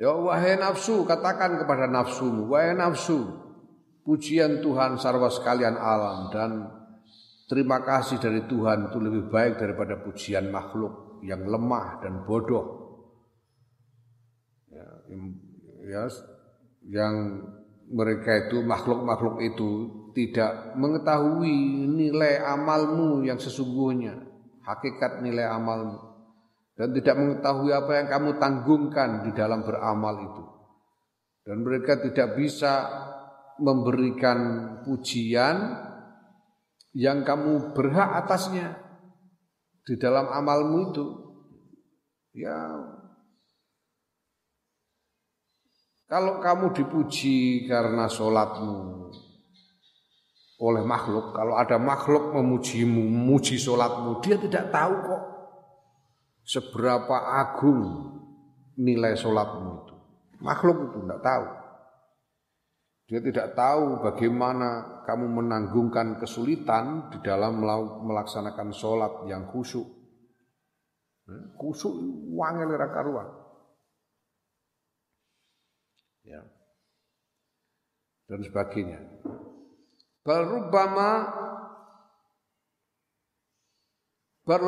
Ya 0.00 0.16
wahai 0.16 0.56
nafsu 0.56 1.04
katakan 1.04 1.60
kepada 1.60 1.84
nafsumu 1.84 2.48
wahai 2.48 2.72
nafsu 2.72 3.20
pujian 4.00 4.64
Tuhan 4.64 4.96
sarwa 4.96 5.28
sekalian 5.28 5.76
alam 5.76 6.32
dan 6.32 6.50
terima 7.52 7.84
kasih 7.84 8.16
dari 8.16 8.48
Tuhan 8.48 8.88
itu 8.88 8.96
lebih 8.96 9.28
baik 9.28 9.60
daripada 9.60 10.00
pujian 10.00 10.48
makhluk 10.48 11.20
yang 11.20 11.44
lemah 11.44 12.00
dan 12.00 12.24
bodoh 12.24 12.79
ya 15.86 16.04
yang 16.88 17.14
mereka 17.90 18.46
itu 18.46 18.62
makhluk-makhluk 18.62 19.42
itu 19.42 19.70
tidak 20.14 20.74
mengetahui 20.78 21.86
nilai 21.90 22.38
amalmu 22.42 23.26
yang 23.26 23.38
sesungguhnya, 23.38 24.14
hakikat 24.62 25.22
nilai 25.22 25.46
amalmu 25.46 26.10
dan 26.80 26.96
tidak 26.96 27.14
mengetahui 27.20 27.76
apa 27.76 27.92
yang 28.00 28.08
kamu 28.08 28.30
tanggungkan 28.40 29.10
di 29.28 29.36
dalam 29.36 29.60
beramal 29.60 30.16
itu. 30.16 30.44
Dan 31.44 31.60
mereka 31.60 32.00
tidak 32.00 32.40
bisa 32.40 32.88
memberikan 33.60 34.38
pujian 34.88 35.76
yang 36.96 37.20
kamu 37.20 37.76
berhak 37.76 38.24
atasnya 38.24 38.80
di 39.84 40.00
dalam 40.00 40.32
amalmu 40.32 40.78
itu. 40.88 41.06
Ya 42.32 42.56
Kalau 46.10 46.42
kamu 46.42 46.74
dipuji 46.74 47.70
karena 47.70 48.10
sholatmu 48.10 49.06
oleh 50.58 50.82
makhluk, 50.82 51.30
kalau 51.30 51.54
ada 51.54 51.78
makhluk 51.78 52.34
memujimu, 52.34 52.98
memuji 52.98 53.54
sholatmu, 53.54 54.18
dia 54.18 54.34
tidak 54.34 54.74
tahu 54.74 54.94
kok 55.06 55.22
seberapa 56.42 57.14
agung 57.14 58.10
nilai 58.74 59.14
sholatmu 59.14 59.70
itu. 59.86 59.94
Makhluk 60.42 60.90
itu 60.90 60.98
tidak 61.06 61.22
tahu. 61.22 61.46
Dia 63.06 63.20
tidak 63.22 63.46
tahu 63.54 64.02
bagaimana 64.02 65.02
kamu 65.06 65.30
menanggungkan 65.30 66.18
kesulitan 66.18 67.14
di 67.14 67.22
dalam 67.22 67.62
melaksanakan 68.02 68.74
sholat 68.74 69.30
yang 69.30 69.46
khusyuk. 69.46 69.86
Khusyuk 71.54 71.94
wangel 72.34 72.74
karuan 72.90 73.40
ya 76.30 76.42
dan 78.30 78.46
sebagainya. 78.46 79.02
Bal 80.22 80.46
rubbama 80.46 81.10
bal 84.46 84.62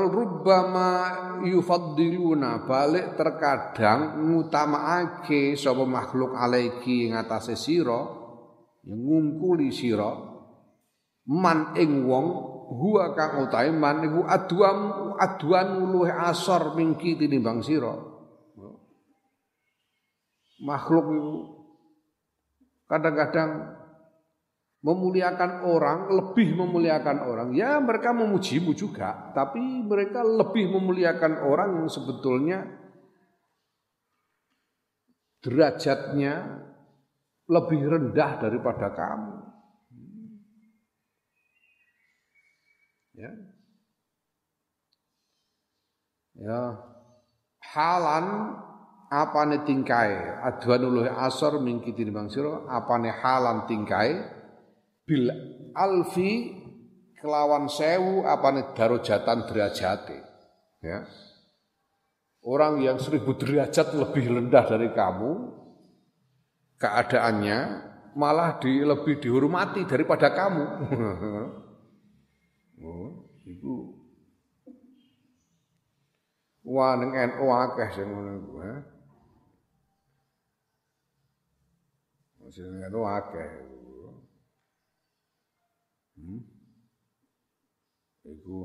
yufaddiluna 1.47 2.67
balik 2.67 3.15
terkadang 3.15 4.27
ngutamaake 4.27 5.55
sapa 5.55 5.87
makhluk 5.87 6.35
alaiki 6.35 7.15
sira 7.55 8.01
yang 8.83 8.99
ngungkuli 8.99 9.71
sira 9.71 10.11
man 11.31 11.79
ing 11.79 12.03
wong 12.07 12.27
huwa 12.75 13.15
kang 13.15 13.47
utahe 13.47 13.71
man 13.71 14.03
iku 14.07 14.27
aduam 14.27 14.79
aduan 15.19 15.83
luwih 15.87 16.11
asor 16.11 16.75
mingki 16.75 17.15
tinimbang 17.15 17.63
sira 17.63 17.95
makhluk 20.63 21.07
kadang-kadang 22.93 23.81
memuliakan 24.85 25.65
orang, 25.65 26.13
lebih 26.13 26.53
memuliakan 26.53 27.25
orang. 27.25 27.49
Ya 27.57 27.81
mereka 27.81 28.13
memujimu 28.13 28.77
juga, 28.77 29.33
tapi 29.33 29.63
mereka 29.63 30.21
lebih 30.21 30.69
memuliakan 30.77 31.41
orang 31.41 31.81
yang 31.81 31.89
sebetulnya 31.89 32.69
derajatnya 35.41 36.61
lebih 37.49 37.81
rendah 37.81 38.31
daripada 38.43 38.93
kamu. 38.93 39.37
Ya. 43.17 43.33
Ya. 46.37 46.63
Halan 47.63 48.27
apane 49.13 49.61
tingkai 49.69 50.41
adwanul 50.41 51.05
asor 51.05 51.61
mingki 51.61 51.93
tinimbang 51.93 52.33
sira 52.33 52.65
apane 52.73 53.13
halan 53.13 53.69
tingkai 53.69 54.17
bil 55.05 55.29
alfi 55.77 56.57
kelawan 57.21 57.69
sewu 57.69 58.25
apane 58.25 58.73
darajatan 58.73 59.45
derajate? 59.45 60.19
Ya. 60.81 61.05
Orang 62.43 62.83
yang 62.83 62.99
seribu 62.99 63.39
derajat 63.39 63.95
lebih 63.95 64.27
rendah 64.33 64.67
dari 64.67 64.91
kamu 64.91 65.31
keadaannya 66.83 67.59
malah 68.19 68.59
di, 68.59 68.83
lebih 68.83 69.23
dihormati 69.23 69.85
daripada 69.85 70.33
kamu. 70.33 70.65
Oh, 72.83 73.31
itu 73.47 73.95
Wah 76.67 76.99
ning 76.99 77.15
NU 77.15 77.47
akeh 77.47 77.95
sing 77.95 78.11
ngono 78.11 78.83
jenenge 82.53 82.87
itu 82.93 83.01
akeh. 83.01 83.51
Hmm. 86.21 86.41
Iku 88.23 88.59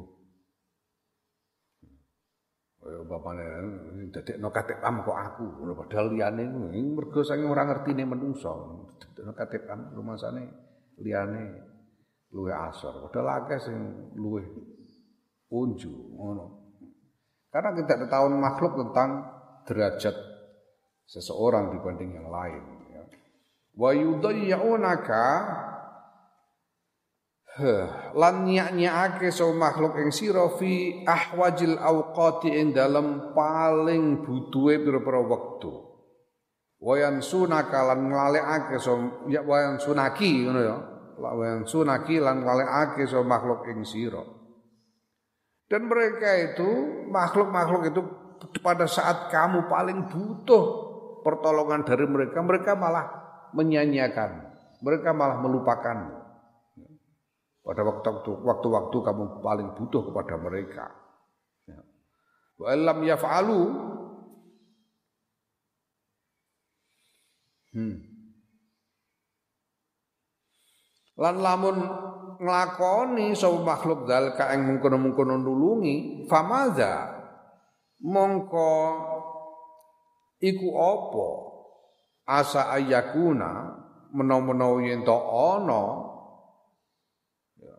kaya 2.78 3.04
bapane 3.04 3.44
dadekno 4.14 4.48
KTPam 4.54 5.02
kok 5.04 5.18
aku, 5.18 5.46
padahal 5.76 6.14
liyane 6.14 6.46
mergo 6.94 7.26
saking 7.26 7.50
ora 7.50 7.66
ngertine 7.66 8.06
menungso. 8.06 8.54
Dadekno 9.02 9.34
KTPam 9.34 9.80
rumasane 9.98 10.44
liyane 11.02 11.42
luwe 12.36 12.54
asor. 12.54 13.10
Padahal 13.10 13.44
akeh 13.44 13.60
sing 13.60 13.78
luwe 14.14 14.44
unju 15.50 15.92
ngono. 16.16 16.46
Karena 17.50 17.74
kita 17.74 18.06
tahu 18.06 18.26
makhluk 18.38 18.78
tentang 18.78 19.10
derajat 19.66 20.16
seseorang 21.08 21.72
dibanding 21.74 22.20
yang 22.20 22.30
lain 22.30 22.77
wa 23.78 23.94
yudayyunaka 23.94 25.26
lan 28.14 28.46
nyak-nyakake 28.46 29.34
so 29.34 29.50
makhluk 29.54 29.98
ing 29.98 30.14
sira 30.14 30.46
fi 30.58 31.02
ahwajil 31.06 31.78
awqati 31.78 32.54
ing 32.54 32.74
dalem 32.74 33.34
paling 33.34 34.22
butuhe 34.22 34.82
pira-pira 34.82 35.22
wektu. 35.26 35.74
Wayan 36.78 37.26
sunaka 37.26 37.90
lan 37.90 38.14
nglalekake 38.14 38.78
so 38.78 39.26
ya 39.26 39.42
wayan 39.42 39.82
sunaki 39.82 40.46
ngono 40.46 40.62
ya. 40.62 40.78
Wayan 41.18 41.66
sunaki 41.66 42.22
lan 42.22 42.46
nglalekake 42.46 43.10
so 43.10 43.26
makhluk 43.26 43.66
ing 43.74 43.82
sira. 43.82 44.22
Dan 45.66 45.90
mereka 45.90 46.30
itu 46.38 46.70
makhluk-makhluk 47.10 47.90
itu 47.90 48.02
pada 48.62 48.86
saat 48.86 49.34
kamu 49.34 49.66
paling 49.66 50.06
butuh 50.06 50.66
pertolongan 51.26 51.82
dari 51.82 52.06
mereka 52.06 52.40
mereka 52.46 52.78
malah 52.78 53.27
menyanyiakan. 53.54 54.32
Mereka 54.82 55.10
malah 55.16 55.38
melupakan. 55.44 55.98
Pada 57.68 57.82
waktu-waktu 57.84 58.98
kamu 59.04 59.24
paling 59.44 59.76
butuh 59.76 60.08
kepada 60.08 60.40
mereka. 60.40 60.88
Wa 62.58 62.74
lam 62.74 63.00
yaf'alu 63.06 63.62
Hmm. 67.78 67.94
Lan 71.14 71.36
lamun 71.46 71.78
nglakoni 72.42 73.38
sapa 73.38 73.62
makhluk 73.62 74.10
dalika 74.10 74.50
ing 74.58 74.66
mungkono-mungkono 74.66 75.38
nulungi, 75.38 76.26
famaza 76.26 77.18
mongko 78.02 78.74
iku 80.42 80.68
apa 80.74 81.28
asa 82.28 82.76
ayakuna 82.76 83.80
menawa-menawa 84.12 84.84
yen 84.84 85.08
to 85.08 85.16
ana 85.16 85.82
ya. 87.56 87.76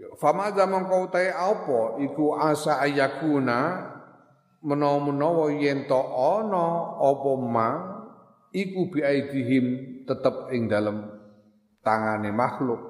ya 0.00 0.08
famaza 0.16 0.64
mongko 0.64 1.12
utahe 1.12 1.28
apa? 1.28 2.00
Iku 2.00 2.40
asa 2.40 2.80
ayakuna 2.80 3.92
menawa-menawa 4.64 5.52
yen 5.60 5.84
to 5.84 6.00
ana 6.16 6.64
apa 7.04 7.30
ma 7.36 7.68
iku 8.56 8.88
biaidihim 8.88 9.64
tetep 10.08 10.48
ing 10.56 10.72
dalem 10.72 11.04
tangane 11.84 12.32
makhluk. 12.32 12.80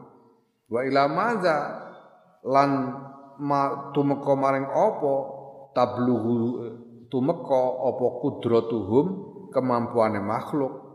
Wa 0.71 0.87
ila 0.87 1.11
maza 1.11 1.59
lan 2.47 2.71
ma 3.43 3.91
tumeka 3.91 4.39
maring 4.39 4.71
apa? 4.71 5.15
Tabluhu 5.73 6.37
tumeka 7.13 7.63
apa 7.93 8.07
kudratuhum 8.25 9.07
kemampuane 9.53 10.25
makhluk 10.25 10.93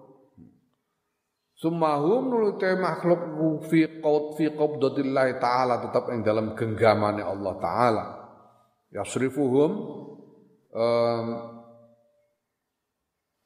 Sumahum 1.57 2.29
nulute 2.29 2.77
makhluk 2.77 3.33
fi 3.65 3.97
qaut 3.97 4.37
fi 4.37 4.53
qabdatillah 4.53 5.41
taala 5.41 5.81
tetap 5.81 6.13
ing 6.13 6.21
dalam 6.21 6.53
genggamane 6.53 7.25
Allah 7.25 7.53
taala. 7.57 8.05
Yasrifuhum 8.93 9.71
um, 10.69 11.27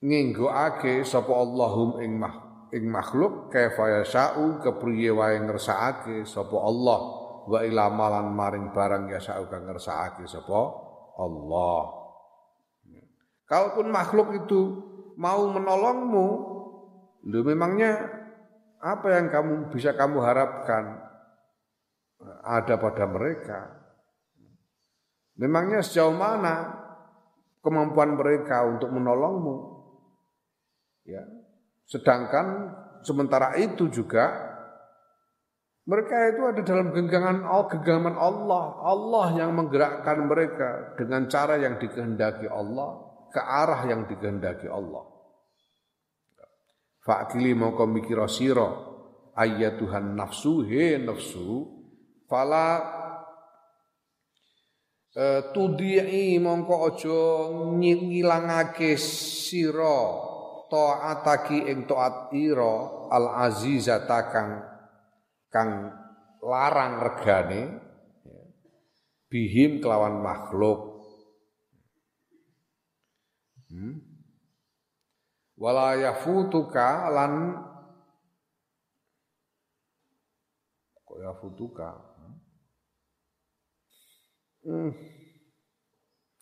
nginggoake 0.03 1.07
sapa 1.07 1.31
Allahum 1.31 2.03
ing 2.03 2.19
mah 2.19 2.67
ing 2.75 2.91
makhluk 2.91 3.47
kaifa 3.47 4.03
yasau 4.03 4.59
kepriye 4.59 5.15
wae 5.15 5.39
ngersakake 5.47 6.27
sapa 6.27 6.57
Allah 6.59 6.99
wa 7.47 7.59
ila 7.63 7.95
malan 7.95 8.35
maring 8.35 8.75
barang 8.75 9.07
yasau 9.07 9.47
kang 9.47 9.63
ngersakake 9.71 10.27
sapa 10.27 10.59
Allah. 11.15 12.00
Kalaupun 13.51 13.91
makhluk 13.91 14.31
itu 14.31 14.79
mau 15.19 15.43
menolongmu, 15.51 16.27
lu 17.27 17.39
memangnya 17.43 17.99
apa 18.79 19.11
yang 19.11 19.27
kamu 19.27 19.75
bisa 19.75 19.91
kamu 19.91 20.23
harapkan 20.23 21.03
ada 22.47 22.79
pada 22.79 23.03
mereka? 23.11 23.75
Memangnya 25.35 25.83
sejauh 25.83 26.15
mana 26.15 26.79
kemampuan 27.59 28.15
mereka 28.15 28.63
untuk 28.63 28.87
menolongmu? 28.87 29.55
Ya. 31.03 31.27
Sedangkan 31.91 32.71
sementara 33.03 33.59
itu 33.59 33.91
juga 33.91 34.31
mereka 35.83 36.15
itu 36.31 36.41
ada 36.47 36.61
dalam 36.63 36.95
genggaman 36.95 37.43
genggaman 37.67 38.15
Allah. 38.15 38.79
Allah 38.79 39.27
yang 39.35 39.51
menggerakkan 39.59 40.23
mereka 40.23 40.95
dengan 40.95 41.27
cara 41.27 41.59
yang 41.59 41.75
dikehendaki 41.75 42.47
Allah 42.47 43.10
ke 43.31 43.41
arah 43.41 43.87
yang 43.87 44.05
dikehendaki 44.05 44.67
Allah. 44.67 45.07
Fa'kili 47.01 47.57
mongko 47.57 47.89
mikira 47.89 48.29
sira 48.29 48.91
Tuhan 49.79 50.13
nafsu 50.13 50.67
he 50.67 51.01
nafsu 51.01 51.65
fala 52.29 52.77
uh, 55.15 55.41
tudii 55.49 56.37
mongko 56.37 56.75
aja 56.93 57.21
ngilangake 57.79 58.99
sira 59.01 60.29
taataki 60.71 61.67
ing 61.67 61.83
taat 61.83 62.31
ira 62.31 63.07
al 63.11 63.27
azizata 63.43 64.19
kang 64.31 64.51
kang 65.51 65.91
larang 66.39 67.03
regane 67.03 67.61
bihim 69.27 69.83
kelawan 69.83 70.23
makhluk 70.23 70.90
Hmm? 73.71 73.95
Wala 75.55 75.95
lan 77.07 77.33
kok 81.07 81.19
yafutuka. 81.23 81.89
Hmm. 84.67 84.91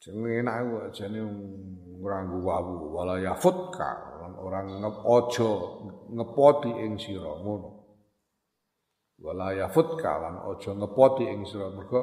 Jenenge 0.02 0.42
enak 0.42 0.58
kok 0.66 0.86
jane 0.98 1.22
ngranggu 2.02 2.40
wawu 2.42 2.98
wala 2.98 3.22
yafutka 3.22 4.18
lan 4.26 4.34
orang 4.34 4.82
aja 4.82 5.52
ngepoti 6.10 6.72
ing 6.82 6.98
sira 6.98 7.30
ngono. 7.46 7.70
Wala 9.22 9.54
yafutka 9.54 10.18
lan 10.18 10.36
aja 10.50 10.72
ngepoti 10.74 11.30
ing 11.30 11.46
sira 11.46 11.70
mergo 11.70 12.02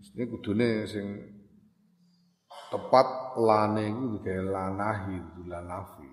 mesti 0.00 0.22
kudune 0.24 0.88
sing 0.88 1.35
tepat 2.72 3.38
lane 3.38 3.90
iku 3.90 4.04
digawe 4.18 4.42
lanahi 4.50 5.16
lanafi 5.46 6.10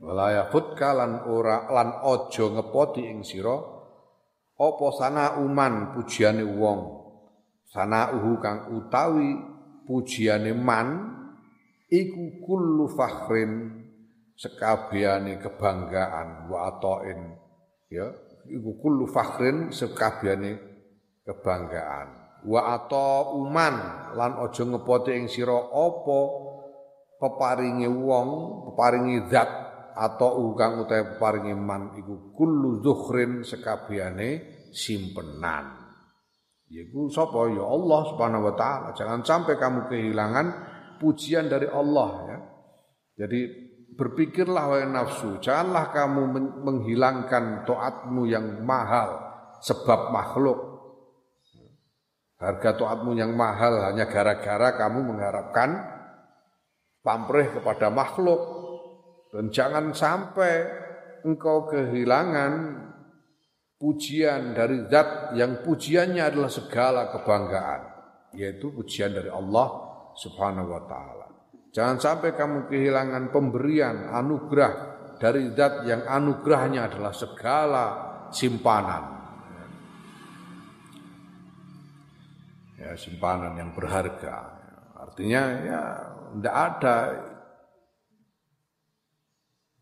wala 0.00 0.32
yafutka 0.36 0.92
lan 0.92 1.24
ora 1.28 1.68
lan 1.72 2.04
aja 2.04 2.44
ngepoti 2.52 3.08
ing 3.08 3.24
sira 3.24 3.74
apa 4.54 4.86
sana 4.94 5.42
uman 5.42 5.98
pujiane 5.98 6.46
wong? 6.46 7.02
Sana 7.66 8.14
uhu 8.14 8.38
kang 8.38 8.70
utawi 8.70 9.34
pujiane 9.82 10.54
man 10.54 11.10
iku 11.90 12.38
kullu 12.46 12.86
fakhrin 12.94 13.82
sekabehane 14.38 15.42
kebanggaan 15.42 16.46
wa 16.46 16.70
atain. 16.70 17.34
Ya 17.90 18.14
iku 18.46 18.78
kullu 18.78 19.10
fakhrin 19.10 19.74
sekabehane 19.74 20.54
kebanggaan 21.26 22.23
wa 22.44 22.60
ata 22.76 23.32
uman 23.32 23.74
lan 24.14 24.32
aja 24.44 24.62
ngepote 24.64 25.16
ing 25.16 25.26
sira 25.32 25.56
apa? 25.72 26.20
Peparinge 27.14 27.88
wong 27.88 28.28
peparingi 28.68 29.30
zat 29.32 29.48
atau 29.94 30.52
kang 30.58 30.84
utahe 30.84 31.16
peparingi 31.16 31.54
man 31.56 31.96
iku 31.96 32.34
kullu 32.36 32.84
zukhrin 32.84 33.40
sekabehane 33.46 34.68
simpenan. 34.74 35.84
Yaiku 36.68 37.08
sapa? 37.08 37.48
Ya 37.54 37.64
Allah 37.64 38.00
Subhanahu 38.12 38.50
wa 38.50 38.54
taala. 38.58 38.88
Jangan 38.92 39.22
sampai 39.22 39.54
kamu 39.56 39.88
kehilangan 39.88 40.46
pujian 40.98 41.48
dari 41.48 41.70
Allah 41.70 42.10
ya. 42.28 42.38
Jadi 43.24 43.40
berpikirlah 43.94 44.64
wahai 44.74 44.90
nafsu 44.90 45.38
janganlah 45.38 45.94
kamu 45.94 46.22
menghilangkan 46.66 47.62
taatmu 47.62 48.26
yang 48.26 48.66
mahal 48.66 49.22
sebab 49.62 50.10
makhluk 50.10 50.73
Harga 52.44 52.76
toatmu 52.76 53.16
yang 53.16 53.32
mahal 53.32 53.88
hanya 53.88 54.04
gara-gara 54.04 54.76
kamu 54.76 55.00
mengharapkan 55.16 55.80
pamrih 57.00 57.56
kepada 57.56 57.88
makhluk. 57.88 58.40
Dan 59.32 59.48
jangan 59.48 59.96
sampai 59.96 60.68
engkau 61.24 61.64
kehilangan 61.72 62.52
pujian 63.80 64.52
dari 64.52 64.84
zat 64.92 65.32
yang 65.40 65.64
pujiannya 65.64 66.20
adalah 66.20 66.52
segala 66.52 67.08
kebanggaan. 67.16 67.80
Yaitu 68.36 68.76
pujian 68.76 69.16
dari 69.16 69.32
Allah 69.32 69.68
subhanahu 70.12 70.68
wa 70.68 70.82
ta'ala. 70.84 71.26
Jangan 71.74 71.96
sampai 71.98 72.36
kamu 72.36 72.68
kehilangan 72.70 73.32
pemberian, 73.32 74.12
anugerah 74.12 74.72
dari 75.16 75.48
zat 75.56 75.88
yang 75.88 76.04
anugerahnya 76.06 76.92
adalah 76.92 77.10
segala 77.16 77.84
simpanan. 78.30 79.13
Simpanan 82.96 83.58
yang 83.58 83.70
berharga. 83.74 84.36
Artinya 84.96 85.42
ya 85.62 85.80
tidak 86.34 86.54
ada 86.54 86.96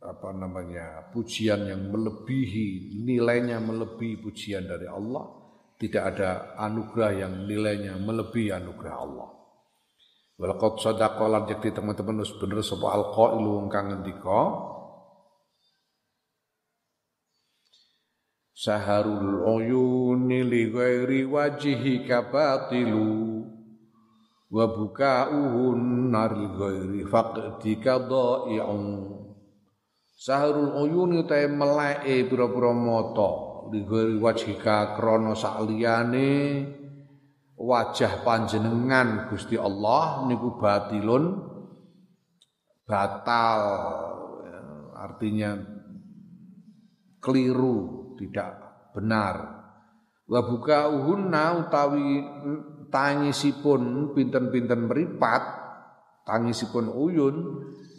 apa 0.03 0.29
namanya 0.35 1.14
pujian 1.14 1.62
yang 1.70 1.94
melebihi 1.94 2.98
nilainya 3.07 3.62
melebihi 3.62 4.18
pujian 4.18 4.66
dari 4.66 4.90
Allah. 4.90 5.40
Tidak 5.79 5.98
ada 5.98 6.55
anugerah 6.62 7.27
yang 7.27 7.33
nilainya 7.46 7.98
melebihi 7.98 8.55
anugerah 8.55 8.96
Allah. 9.03 9.29
Walaqad 10.38 10.79
sadaqa 10.79 11.27
lan 11.27 11.46
teman-teman 11.46 12.22
wis 12.22 12.35
bener 12.38 12.62
sapa 12.62 12.98
alqailu 12.98 13.62
wong 13.62 13.66
kang 13.70 13.90
ngendika 13.90 14.71
Saharul 18.52 19.48
uyuni 19.48 20.44
li 20.44 20.68
ghairi 20.68 21.24
wajhika 21.24 22.28
batilu 22.28 23.40
wa 24.52 24.64
buka'uhun 24.68 26.12
naril 26.12 26.52
ghairi 26.60 27.00
faqdika 27.08 28.04
dha'i'un 28.04 28.84
Saharul 30.12 30.84
uyuni 30.84 31.24
utahe 31.24 31.48
meleke 31.48 32.28
pira-pira 32.28 32.76
mata 32.76 33.30
li 33.72 33.80
ghairi 33.88 34.20
wajhika 34.20 35.00
krana 35.00 35.32
wajah 37.62 38.26
panjenengan 38.26 39.30
Gusti 39.30 39.54
Allah 39.54 40.26
niku 40.26 40.58
batilun 40.58 41.40
batal 42.84 43.62
artinya 44.98 45.56
keliru 47.22 48.01
tidak 48.22 48.62
benar 48.94 49.66
wa 50.30 50.40
buka 50.46 50.87
uhunna 50.87 51.66
utawi 51.66 52.22
tangisipun 52.92 54.14
pinten-pinten 54.14 54.87
meripat 54.87 55.42
tangisipun 56.22 56.87
uyun 56.92 57.37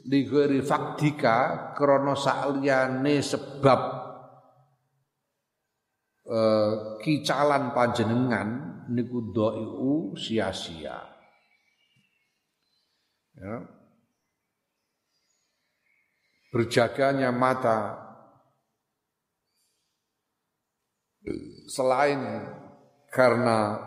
digori 0.04 0.60
faktika 0.64 1.72
krana 1.76 2.16
sakliyane 2.16 3.20
sebab 3.20 3.82
eh, 6.28 6.74
kicalan 7.04 7.72
panjenengan 7.72 8.50
niku 8.92 9.32
doiu 9.32 10.12
sia-sia. 10.20 11.00
Ya. 13.34 13.56
Berjaganya 16.54 17.34
mata 17.34 17.98
selain 21.68 22.20
karena 23.10 23.80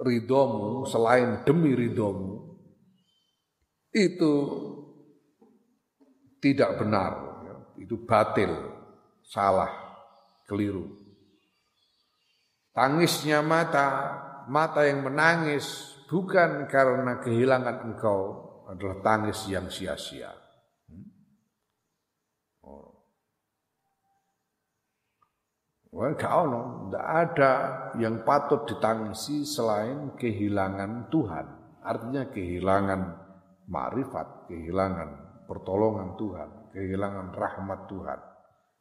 ridomu, 0.00 0.86
selain 0.86 1.44
demi 1.44 1.74
ridomu, 1.76 2.60
itu 3.90 4.34
tidak 6.40 6.80
benar, 6.80 7.12
itu 7.76 8.00
batil, 8.06 8.52
salah, 9.26 9.70
keliru. 10.48 10.88
Tangisnya 12.70 13.42
mata, 13.42 13.86
mata 14.46 14.86
yang 14.86 15.04
menangis 15.04 15.98
bukan 16.08 16.70
karena 16.70 17.20
kehilangan 17.20 17.76
engkau 17.92 18.20
adalah 18.70 19.02
tangis 19.02 19.42
yang 19.50 19.66
sia-sia. 19.66 20.30
Hmm? 20.86 21.06
Oh. 22.62 23.04
Wah, 25.90 26.14
ono, 26.14 26.86
tidak 26.86 27.06
ada 27.10 27.52
yang 27.98 28.22
patut 28.22 28.62
ditangisi 28.62 29.42
selain 29.42 30.14
kehilangan 30.14 31.10
Tuhan. 31.10 31.46
Artinya 31.82 32.30
kehilangan 32.30 33.00
makrifat, 33.66 34.46
kehilangan 34.46 35.42
pertolongan 35.50 36.14
Tuhan, 36.14 36.70
kehilangan 36.70 37.34
rahmat 37.34 37.90
Tuhan. 37.90 38.20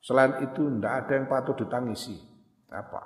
Selain 0.06 0.38
itu 0.46 0.70
tidak 0.78 0.94
ada 1.06 1.12
yang 1.18 1.26
patut 1.26 1.58
ditangisi. 1.58 2.14
Apa? 2.70 3.02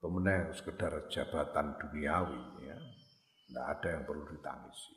Kemudian 0.00 0.48
sekedar 0.56 1.12
jabatan 1.12 1.76
duniawi 1.76 2.64
ya. 2.64 2.78
Tidak 3.50 3.66
ada 3.68 3.88
yang 4.00 4.02
perlu 4.08 4.24
ditangisi. 4.32 4.96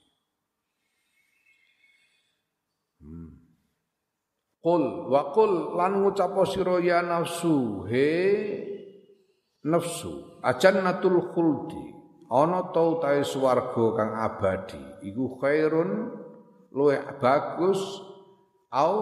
Hmm. 3.04 3.43
Qul 4.64 5.12
wa 5.12 5.36
qul 5.36 5.76
lan 5.76 6.08
ngucap 6.08 6.40
sira 6.48 6.80
ya 6.80 7.04
nafsu 7.04 7.84
he 7.92 8.08
nafsu 9.68 10.40
ajannatul 10.40 11.36
khuldi 11.36 11.84
ana 12.32 12.72
ta 12.72 12.80
utahe 12.80 13.28
swarga 13.28 13.86
kang 14.00 14.12
abadi 14.16 14.80
iku 15.04 15.36
khairun 15.44 16.16
luwih 16.72 16.96
bagus 17.20 17.80
au 18.72 18.96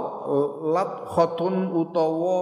lat 0.74 1.06
khatun 1.14 1.70
utawa 1.78 2.42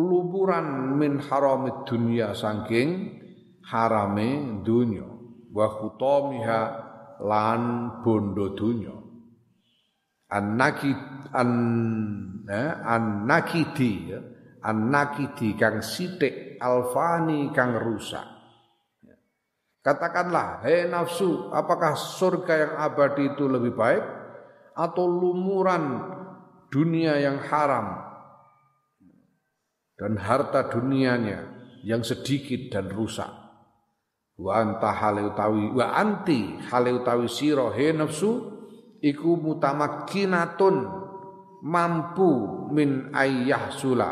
luburan 0.00 0.96
min 0.96 1.20
haramid 1.20 1.84
dunia 1.84 2.32
saking 2.32 3.20
harame 3.68 4.64
dunya 4.64 5.04
wa 5.52 5.66
khutamiha 5.76 6.60
lan 7.20 7.62
bondo 8.00 8.56
dunya 8.56 8.99
an-nakid 10.30 10.98
an 11.34 11.50
eh, 12.46 12.70
an-nakidi 12.86 13.92
ya. 14.14 14.20
An-nakidi 14.60 15.56
kang 15.56 15.80
sithik 15.80 16.60
alfani 16.60 17.50
kang 17.50 17.74
rusak. 17.80 18.40
Katakanlah, 19.80 20.60
hei 20.60 20.92
nafsu, 20.92 21.48
apakah 21.48 21.96
surga 21.96 22.54
yang 22.68 22.74
abadi 22.76 23.32
itu 23.32 23.48
lebih 23.48 23.72
baik 23.72 24.04
atau 24.76 25.08
lumuran 25.08 26.04
dunia 26.68 27.16
yang 27.16 27.40
haram 27.40 27.96
dan 29.96 30.20
harta 30.20 30.68
dunianya 30.68 31.48
yang 31.80 32.04
sedikit 32.04 32.68
dan 32.68 32.92
rusak. 32.92 33.28
Wa 34.40 34.60
anta 34.60 34.92
haleutawi 34.92 35.72
wa 35.72 35.96
anti 35.96 36.60
haleutawi 36.68 37.28
sira 37.28 37.72
he 37.76 37.92
nafsu 37.92 38.59
iku 39.00 39.36
mutamakkinatun 39.40 40.76
mampu 41.64 42.30
min 42.72 43.12
ayyah 43.12 43.72
sula. 43.72 44.10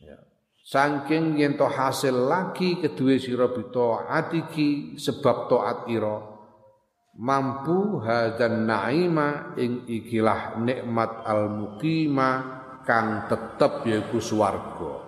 Ya. 0.00 0.18
Saking 0.64 1.40
yen 1.40 1.56
to 1.56 1.68
hasil 1.68 2.28
lagi 2.28 2.80
kedua 2.80 3.16
sira 3.16 3.48
bito 3.48 4.00
atiki 4.04 4.96
sebab 5.00 5.48
taat 5.48 5.78
ira 5.88 6.16
mampu 7.14 8.02
hadan 8.02 8.66
naima 8.66 9.54
ing 9.56 9.86
ikilah 9.86 10.58
nikmat 10.58 11.22
al 11.24 11.48
muqima 11.48 12.30
kang 12.82 13.30
tetep 13.30 13.86
yaiku 13.88 14.20
swarga. 14.20 15.04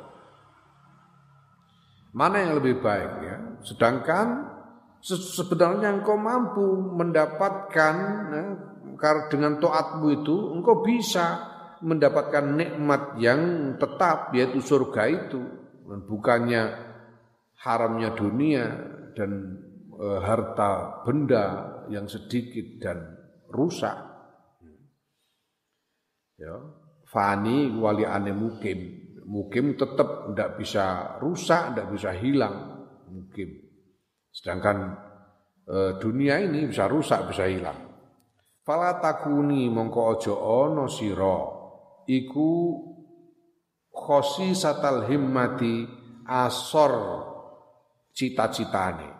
Mana 2.17 2.41
yang 2.41 2.57
lebih 2.57 2.81
baik 2.81 3.12
ya? 3.21 3.37
Sedangkan 3.61 4.56
sebenarnya 5.14 6.03
engkau 6.03 6.19
mampu 6.19 6.66
mendapatkan 6.99 7.95
ya, 8.35 8.42
karena 8.99 9.23
dengan 9.31 9.53
taatmu 9.62 10.07
itu 10.11 10.35
engkau 10.59 10.83
bisa 10.83 11.55
mendapatkan 11.79 12.42
nikmat 12.57 13.14
yang 13.23 13.40
tetap 13.79 14.35
yaitu 14.35 14.59
surga 14.59 15.03
itu 15.07 15.40
dan 15.87 16.01
bukannya 16.09 16.62
haramnya 17.62 18.11
dunia 18.19 18.64
dan 19.14 19.62
e, 19.95 20.07
harta 20.25 21.05
benda 21.07 21.45
yang 21.87 22.11
sedikit 22.11 22.83
dan 22.83 22.99
rusak. 23.53 23.95
Ya, 26.37 26.53
fani 27.07 27.71
wali 27.79 28.03
ane 28.03 28.35
mukim. 28.35 29.07
Mukim 29.27 29.75
tetap 29.75 30.31
tidak 30.31 30.51
bisa 30.59 31.16
rusak, 31.23 31.75
tidak 31.75 31.87
bisa 31.95 32.11
hilang. 32.14 32.57
Mukim. 33.11 33.65
Sedangkan 34.37 34.92
e, 35.64 35.96
dunia 35.96 36.37
ini 36.44 36.68
bisa 36.68 36.85
rusak, 36.85 37.33
bisa 37.33 37.49
hilang. 37.49 37.88
Fala 38.61 39.01
takuni 39.01 39.72
mongko 39.72 40.01
ojo 40.12 40.35
ono 40.37 40.85
siro 40.92 41.37
iku 42.05 42.51
khosi 43.88 44.53
satal 44.53 45.09
himmati 45.09 45.88
asor 46.29 46.94
cita-citane. 48.12 49.16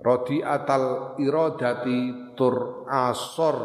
Rodi 0.00 0.40
atal 0.40 1.16
irodati 1.20 2.32
tur 2.36 2.88
asor 2.88 3.58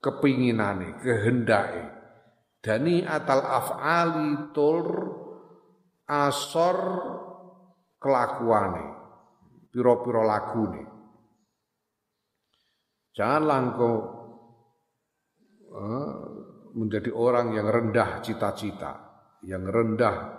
kepinginane, 0.00 1.00
kehendake. 1.00 1.84
Dani 2.60 3.04
atal 3.04 3.42
af'ali 3.44 4.52
tur 4.52 4.86
asor 6.06 6.78
kelakuane, 7.98 8.86
piro-piro 9.68 10.22
lagune. 10.22 10.82
Jangan 13.12 13.42
langkau 13.42 13.94
eh, 15.74 16.14
menjadi 16.78 17.10
orang 17.10 17.54
yang 17.58 17.66
rendah 17.66 18.22
cita-cita, 18.22 18.92
yang 19.42 19.66
rendah 19.66 20.38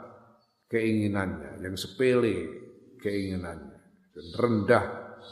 keinginannya, 0.71 1.59
yang 1.59 1.75
sepele 1.75 2.35
keinginannya, 3.03 3.77
dan 4.15 4.25
rendah 4.39 4.83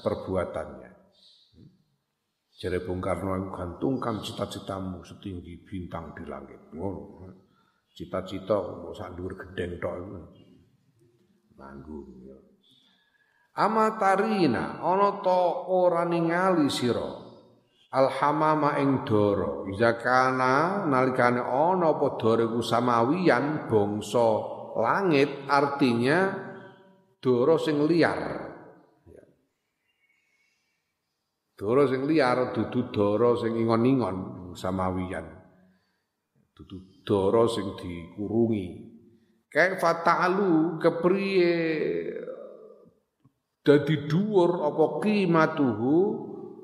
perbuatannya. 0.03 0.91
Jare 2.57 2.81
Bung 2.81 2.97
Karno 2.97 3.37
aku 3.37 3.53
gantungkan 3.53 4.17
cita-citamu 4.17 5.05
setinggi 5.05 5.61
bintang 5.61 6.17
di 6.17 6.25
langit. 6.25 6.73
Ngono. 6.73 7.29
Cita-cita 7.93 8.57
kok 8.57 8.93
sak 8.97 9.13
dhuwur 9.13 9.37
gedeng 9.37 9.77
tok 9.77 9.93
iku. 11.57 11.63
Manggung 11.63 12.21
ya. 12.21 12.37
Amatarina 13.57 14.77
ana 14.77 15.17
ta 15.25 15.65
ora 15.65 16.05
ningali 16.05 16.69
sira. 16.69 17.25
Alhamama 17.89 18.77
ing 18.77 19.01
dara. 19.01 19.65
Zakana 19.73 20.85
nalikane 20.85 21.41
ana 21.41 21.97
apa 21.97 22.21
dara 22.21 22.45
iku 22.45 22.61
samawiyan 22.61 23.65
bangsa 23.65 24.29
langit 24.77 25.49
artinya 25.49 26.29
dara 27.17 27.57
sing 27.57 27.81
liar. 27.89 28.45
Dara 31.57 31.89
sing 31.89 32.05
liar 32.05 32.53
dudu 32.53 32.93
dara 32.93 33.33
sing 33.41 33.57
ingon-ingon 33.57 34.53
samawiyan. 34.53 35.25
Dudu 36.53 37.01
dara 37.01 37.49
sing 37.49 37.73
dikurungi. 37.73 38.86
Kaifa 39.51 40.03
ta'alu 40.03 40.79
kepriye 40.81 41.55
dadi 43.67 44.07
dhuwur 44.07 44.63
apa 44.63 44.85
qimatuhu 45.03 45.95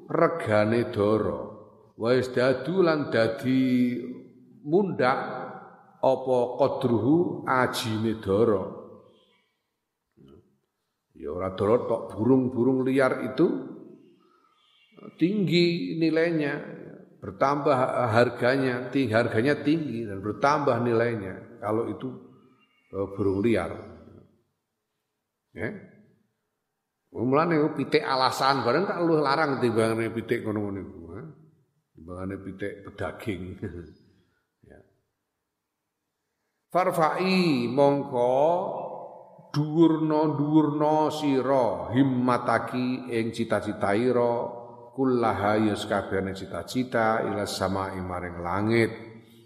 regane 0.08 0.88
dara. 0.88 1.52
Wa 2.00 2.10
isdadu 2.16 2.80
lan 2.80 3.12
dadi 3.12 4.00
mundak 4.64 5.20
apa 6.00 6.38
qadruhu 6.60 7.44
ajine 7.44 8.24
dara. 8.24 8.64
Ya 11.14 11.30
ora 11.32 11.52
dara 11.56 11.76
tok 11.88 12.16
burung-burung 12.16 12.84
liar 12.88 13.24
itu 13.32 13.48
tinggi 15.20 15.96
nilainya 16.00 16.60
bertambah 17.20 17.76
harganya 18.12 18.92
tinggi 18.92 19.12
harganya 19.16 19.60
tinggi 19.64 20.08
dan 20.08 20.20
bertambah 20.20 20.76
nilainya. 20.84 21.60
Kalau 21.64 21.88
itu 21.88 22.08
burung 22.94 23.42
liar 23.42 23.74
ya 25.54 25.70
Mulane 27.14 27.62
pitik 27.78 28.02
alasan 28.02 28.66
bareng 28.66 28.90
tak 28.90 28.98
larang 29.06 29.62
timbangane 29.62 30.10
pitik 30.10 30.42
ngono-ngono 30.42 30.80
iku. 30.82 31.00
Timbangane 31.94 32.36
pitik 32.42 32.74
pedaging. 32.90 33.42
ya. 34.70 34.82
Farfa'i 36.74 37.70
mongko 37.70 38.34
dhuwurna 39.54 40.34
dhuwurna 40.34 41.14
sira 41.14 41.94
himmataki 41.94 43.14
ing 43.14 43.30
cita-cita 43.30 43.94
ira 43.94 44.50
kullaha 44.98 45.62
yus 45.70 45.86
kabehane 45.86 46.34
cita-cita 46.34 47.22
ila 47.30 47.46
sama 47.46 47.94
maring 47.94 48.42
langit 48.42 48.92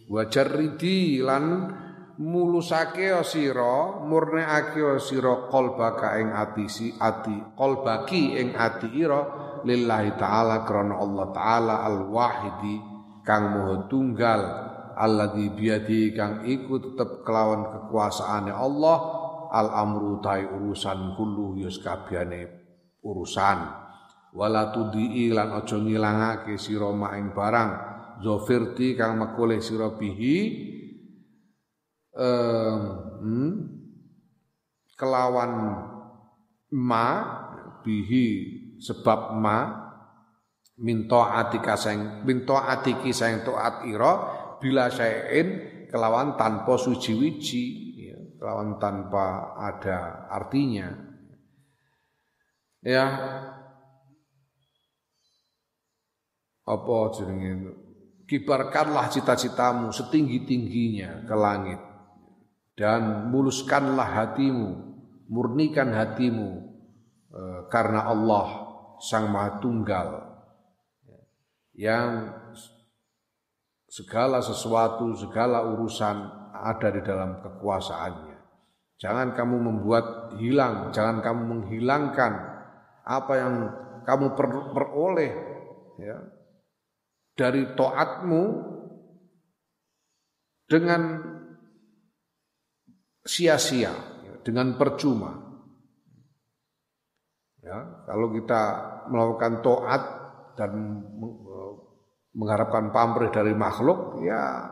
wajar 0.07 0.47
ridi 0.47 1.19
lan 1.19 1.67
mulusake 2.17 3.13
sira 3.21 4.01
murneake 4.01 4.97
sira 4.97 5.49
qalbaka 5.53 6.17
ing 6.17 6.33
ati 6.33 6.65
si 6.65 6.87
ati 6.97 7.53
qalbaki 7.53 8.41
ing 8.41 8.57
ati 8.57 8.89
ira 8.97 9.21
lillahi 9.61 10.17
taala 10.17 10.65
krana 10.65 10.97
Allah 10.97 11.25
taala 11.29 11.75
al 11.85 12.09
wahidi 12.09 12.81
kang 13.21 13.53
moho 13.53 13.85
tunggal 13.85 14.41
alladzi 14.97 15.53
biadi 15.53 16.09
kang 16.17 16.41
iku 16.41 16.81
tetep 16.81 17.21
kelawan 17.21 17.69
kekuasaane 17.69 18.49
Allah 18.49 18.97
al 19.53 19.69
amru 19.77 20.17
tai 20.17 20.41
urusan 20.49 21.13
kullu 21.13 21.61
yus 21.61 21.79
kabehane 21.85 22.49
urusan. 23.05 23.85
Wala 24.37 24.69
tudii 24.75 25.33
lan 25.33 25.55
aja 25.55 25.79
ngilangake 25.79 26.59
sira 26.59 26.91
ing 27.15 27.31
barang 27.31 27.71
zofirti 28.21 28.93
kang 28.93 29.17
makole 29.17 29.63
sira 29.63 29.95
bihi 29.95 30.35
um, 32.17 32.79
hmm, 33.21 33.53
kelawan 34.97 35.53
ma 36.73 37.07
bihi 37.85 38.27
sebab 38.81 39.37
ma 39.37 39.85
minto 40.81 41.21
atika 41.21 41.77
sing 41.77 42.25
minto 42.25 42.57
atiki 42.57 43.13
sing 43.13 43.45
taat 43.45 43.85
ira 43.85 44.13
bila 44.57 44.89
sayin 44.89 45.47
kelawan 45.87 46.35
tanpa 46.35 46.75
suci-wiji 46.75 47.87
lawan 48.41 48.77
tanpa 48.77 49.57
ada 49.57 50.29
artinya. 50.29 50.93
Ya. 52.85 53.05
Apa 56.67 56.97
jenenge 57.15 57.71
kibarkanlah 58.27 59.07
cita-citamu 59.07 59.95
setinggi-tingginya 59.95 61.23
ke 61.23 61.35
langit 61.35 61.79
dan 62.77 63.33
muluskanlah 63.33 64.05
hatimu, 64.05 64.69
murnikan 65.33 65.89
hatimu 65.89 66.61
e, 67.33 67.41
karena 67.73 68.05
Allah 68.05 68.47
Sang 69.01 69.33
Maha 69.33 69.57
Tunggal 69.57 70.09
yang 71.77 72.33
segala 73.89 74.41
sesuatu, 74.41 75.13
segala 75.17 75.65
urusan 75.73 76.17
ada 76.53 76.89
di 76.89 77.01
dalam 77.05 77.41
kekuasaannya. 77.41 78.37
Jangan 78.97 79.37
kamu 79.37 79.57
membuat 79.61 80.37
hilang, 80.41 80.89
jangan 80.89 81.21
kamu 81.21 81.41
menghilangkan 81.45 82.33
apa 83.05 83.33
yang 83.37 83.53
kamu 84.09 84.33
peroleh 84.73 85.33
ya, 86.01 86.17
dari 87.37 87.77
toatmu 87.77 88.43
dengan 90.65 91.01
sia-sia, 93.27 93.91
ya, 94.23 94.33
dengan 94.41 94.79
percuma. 94.79 95.35
Ya, 97.59 98.07
kalau 98.07 98.31
kita 98.31 98.61
melakukan 99.11 99.59
toat 99.59 100.03
dan 100.55 100.71
mengharapkan 102.31 102.95
pamrih 102.95 103.27
dari 103.27 103.51
makhluk, 103.51 104.23
ya 104.23 104.71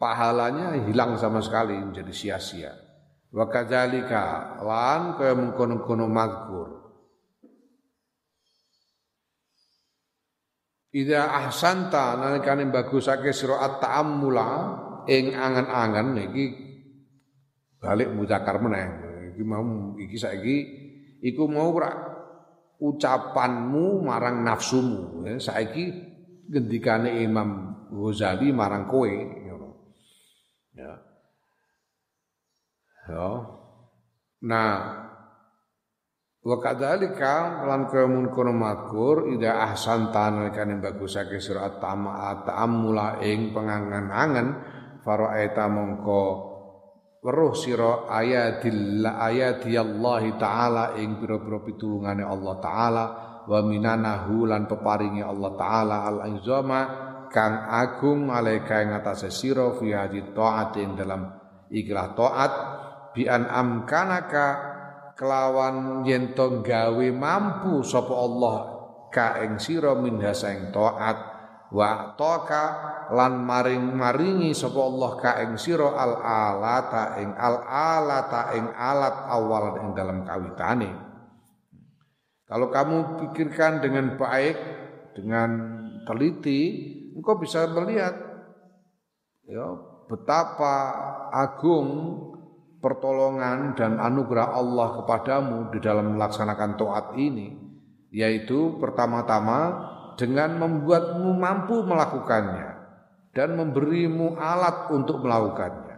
pahalanya 0.00 0.80
hilang 0.88 1.20
sama 1.20 1.44
sekali 1.44 1.76
menjadi 1.76 2.12
sia-sia. 2.16 2.72
Wa 3.30 3.46
kadzalika 3.46 4.56
lan 4.64 5.20
kaya 5.20 5.36
mengkono-kono 5.36 6.08
mazkur. 6.08 6.68
Ida 10.90 11.30
ahsanta 11.46 12.18
nalikane 12.18 12.66
bagusake 12.66 13.30
sira 13.30 13.62
at-ta'ammula 13.62 14.50
ing 15.06 15.38
angan-angan 15.38 16.18
iki 16.18 16.69
balik 17.80 18.12
muzakar 18.12 18.60
meneh. 18.60 18.86
Iki 19.34 19.42
mau 19.42 19.96
iki 19.96 20.16
saiki 20.20 20.56
iku 21.24 21.48
mau 21.48 21.72
ora 21.72 21.90
ucapanmu 22.76 24.04
marang 24.04 24.44
nafsumu. 24.44 25.24
Saiki 25.40 25.90
gendikane 26.46 27.24
Imam 27.24 27.72
Ghazali 27.90 28.52
marang 28.54 28.86
kowe 28.86 29.10
Ya. 30.70 30.96
Ya. 33.10 33.28
Nah, 34.40 34.72
wa 36.40 36.56
kadzalika 36.56 37.66
lan 37.68 37.90
kamun 37.90 38.32
kono 38.32 38.54
makur 38.54 39.28
ida 39.34 39.60
ahsanta 39.66 40.32
nalikane 40.32 40.80
bagusake 40.80 41.36
sira 41.36 41.68
at-tama 41.68 42.16
ta'ammula 42.48 43.20
ing 43.20 43.52
pengangan-angan 43.52 44.48
faraita 45.04 45.68
mongko 45.68 46.49
weruh 47.20 47.52
sira 47.52 48.08
ayatil 48.08 49.04
ayati 49.04 49.76
Allah 49.76 50.22
taala 50.40 50.84
ing 50.96 51.20
pira-pira 51.20 51.60
pitulungane 51.60 52.24
Allah 52.24 52.54
taala 52.64 53.04
wa 53.44 53.60
minanahu 53.60 54.48
lan 54.48 54.64
peparingi 54.64 55.20
Allah 55.20 55.52
taala 55.56 55.96
al-izama 56.08 56.80
kang 57.28 57.68
agung 57.68 58.32
alaika 58.32 58.80
ing 58.80 58.96
atase 58.96 59.28
sira 59.28 59.76
fi 59.76 59.92
hadhi 59.92 60.32
taat 60.32 60.80
ing 60.80 60.96
dalam 60.96 61.28
ikilah 61.68 62.08
taat 62.16 62.52
bi 63.12 63.28
an 63.28 63.44
amkanaka 63.44 64.46
kelawan 65.12 66.00
yen 66.08 66.32
gawe 66.34 67.06
mampu 67.12 67.84
sapa 67.84 68.14
Allah 68.16 68.56
ka 69.12 69.44
ing 69.44 69.60
sira 69.60 69.92
minha 69.92 70.32
ing 70.32 70.72
taat 70.72 71.29
wa 71.70 72.18
toka 72.18 72.64
lan 73.14 73.46
maring 73.46 73.94
maringi 73.94 74.50
sapa 74.50 74.78
Allah 74.82 75.10
ka 75.22 75.30
ing 75.46 75.54
sira 75.54 75.94
al 75.94 76.18
alata 76.18 77.18
ing 77.22 77.30
al 77.34 77.56
alata 77.62 78.40
ing 78.58 78.66
alat 78.74 79.16
awal 79.30 79.78
ing 79.78 79.88
dalam 79.94 80.26
kawitane. 80.26 80.90
Kalau 82.50 82.66
kamu 82.66 82.96
pikirkan 83.22 83.78
dengan 83.78 84.18
baik 84.18 84.58
dengan 85.14 85.50
teliti 86.02 86.60
engkau 87.14 87.38
bisa 87.38 87.70
melihat 87.70 88.18
ya 89.46 89.78
betapa 90.10 90.74
agung 91.30 92.18
pertolongan 92.82 93.78
dan 93.78 94.00
anugerah 94.02 94.56
Allah 94.56 94.98
kepadamu 95.02 95.70
di 95.70 95.78
dalam 95.78 96.16
melaksanakan 96.18 96.74
taat 96.74 97.06
ini 97.14 97.54
yaitu 98.10 98.80
pertama-tama 98.82 99.89
dengan 100.20 100.60
membuatmu 100.60 101.32
mampu 101.32 101.80
melakukannya 101.88 102.76
dan 103.32 103.56
memberimu 103.56 104.36
alat 104.36 104.92
untuk 104.92 105.24
melakukannya. 105.24 105.96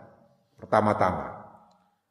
Pertama-tama 0.62 1.42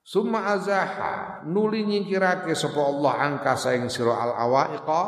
summa 0.04 0.52
azaha 0.52 1.40
nuli 1.48 1.88
nyingkirake 1.88 2.52
sapa 2.52 2.84
Allah 2.84 3.14
angka 3.32 3.56
saing 3.56 3.88
sira 3.88 4.12
al 4.20 4.36
awaiqa 4.36 5.04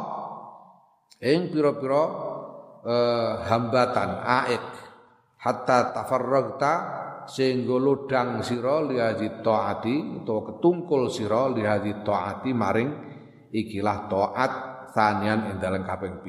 ing 1.19 1.51
pira-pira 1.51 2.03
eh, 2.87 3.33
hambatan 3.51 4.09
aik. 4.23 4.65
Hatta 5.43 5.91
tafarragta 5.91 6.73
sehingga 7.27 7.75
lodang 7.75 8.39
sira 8.47 8.79
lihazi 8.79 9.43
taati 9.43 10.23
utawa 10.23 10.55
ketungkul 10.55 11.11
sira 11.11 11.51
lihazi 11.51 11.99
taati 11.99 12.55
maring 12.55 12.91
ikilah 13.51 14.07
taat 14.07 14.51
sanian 14.95 15.51
ing 15.51 15.59
kaping 15.59 16.23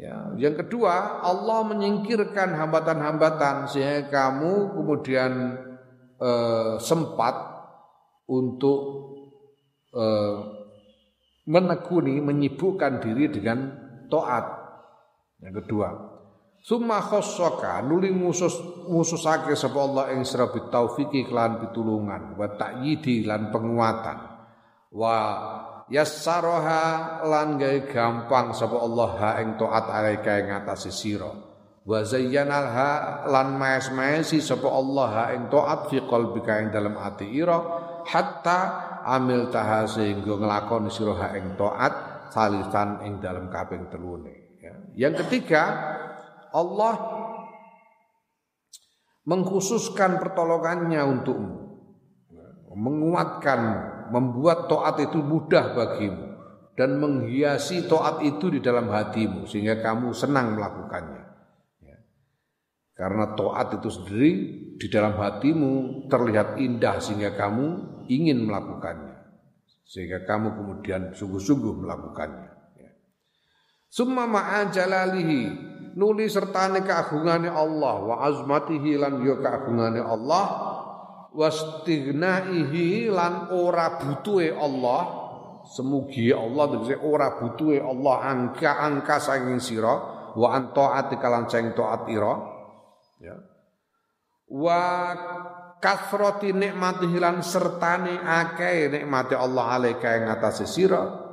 ya. 0.00 0.32
ya 0.32 0.48
yang 0.48 0.56
kedua 0.56 1.20
Allah 1.20 1.60
menyingkirkan 1.68 2.56
hambatan-hambatan 2.56 3.68
sehingga 3.68 4.08
kamu 4.08 4.80
kemudian 4.80 5.32
eh, 6.16 6.74
sempat 6.80 7.34
untuk 8.24 8.80
eh, 9.92 10.36
menekuni 11.50 12.22
menyibukkan 12.24 13.02
diri 13.02 13.28
dengan 13.28 13.58
taat. 14.08 14.46
Yang 15.40 15.64
kedua, 15.64 15.88
Summa 16.60 17.00
khossaka 17.00 17.80
nuli 17.80 18.12
musus 18.12 18.52
mususake 18.84 19.56
sapa 19.56 19.80
Allah 19.80 20.12
ing 20.12 20.28
sira 20.28 20.52
bitaufiki 20.52 21.24
kelan 21.24 21.56
pitulungan 21.56 22.36
wa 22.36 22.52
ta'yidi 22.52 23.24
lan 23.24 23.48
penguatan 23.48 24.18
wa 24.92 25.16
yassaraha 25.90 27.20
lan 27.26 27.58
gawe 27.58 27.78
gampang 27.90 28.54
sapa 28.54 28.78
Allah 28.78 29.10
ha 29.18 29.30
ing 29.42 29.58
taat 29.58 29.90
alaika 29.90 30.38
ing 30.38 30.48
atase 30.54 30.94
sira 30.94 31.34
wa 31.82 31.98
zayyanalha 32.06 33.26
lan 33.26 33.58
maes-maesi 33.58 34.38
sapa 34.38 34.70
Allah 34.70 35.08
ha 35.10 35.24
ing 35.34 35.50
taat 35.50 35.90
fi 35.90 35.98
qalbika 36.06 36.62
ing 36.62 36.70
dalam 36.70 36.94
ati 36.94 37.26
ira 37.26 37.58
hatta 38.06 38.58
amil 39.02 39.50
taha 39.50 39.90
sehingga 39.90 40.38
nglakoni 40.38 40.94
sira 40.94 41.14
ha 41.18 41.28
ing 41.34 41.58
taat 41.58 41.94
salisan 42.30 43.02
ing 43.02 43.18
dalam 43.18 43.50
kaping 43.50 43.90
telune 43.90 44.62
ya. 44.62 44.74
yang 44.94 45.18
ketiga 45.26 45.62
Allah 46.54 46.94
mengkhususkan 49.26 50.22
pertolongannya 50.22 51.02
untukmu 51.02 51.60
menguatkan 52.70 53.60
membuat 54.10 54.66
taat 54.66 55.00
itu 55.02 55.22
mudah 55.22 55.72
bagimu 55.72 56.26
dan 56.74 56.98
menghiasi 56.98 57.86
taat 57.86 58.22
itu 58.26 58.50
di 58.50 58.60
dalam 58.62 58.90
hatimu 58.90 59.46
sehingga 59.46 59.78
kamu 59.80 60.14
senang 60.14 60.58
melakukannya 60.58 61.24
ya. 61.82 61.96
karena 62.94 63.34
taat 63.34 63.80
itu 63.80 63.88
sendiri 63.88 64.32
di 64.80 64.86
dalam 64.88 65.14
hatimu 65.18 66.06
terlihat 66.08 66.56
indah 66.58 66.98
sehingga 66.98 67.36
kamu 67.36 67.66
ingin 68.10 68.48
melakukannya 68.48 69.10
sehingga 69.84 70.22
kamu 70.22 70.54
kemudian 70.54 71.02
sungguh-sungguh 71.14 71.82
melakukannya 71.82 72.50
ya. 72.78 72.90
Summa 73.90 74.30
ma'ajalalihi 74.30 75.70
nuli 75.98 76.30
sertane 76.30 76.86
keagungane 76.86 77.50
Allah 77.50 77.96
wa 77.98 78.16
azmatihi 78.22 78.94
lan 78.94 79.18
yo 79.26 79.42
keagungane 79.42 79.98
Allah 79.98 80.69
wastighnaihi 81.34 83.10
lan 83.10 83.54
ora 83.54 83.98
butuhe 84.00 84.50
Allah. 84.54 85.28
Semugi 85.70 86.34
Allah 86.34 86.64
tegese 86.72 86.96
ora 86.98 87.38
butuhe 87.38 87.78
Allah 87.78 88.26
angka-angka 88.26 89.22
saking 89.22 89.60
sira 89.62 89.94
wa 90.34 90.48
antaati 90.56 91.14
kalan 91.20 91.46
sing 91.46 91.76
taat 91.76 92.10
ira. 92.10 92.34
Ya. 93.22 93.36
Wa 94.50 94.80
kasrati 95.78 96.50
nikmatihi 96.50 97.16
lan 97.22 97.44
sertane 97.46 98.18
akeh 98.18 98.90
nikmate 98.90 99.38
Allah 99.38 99.78
alaika 99.78 100.18
ing 100.18 100.26
atase 100.26 100.66
sira 100.66 101.29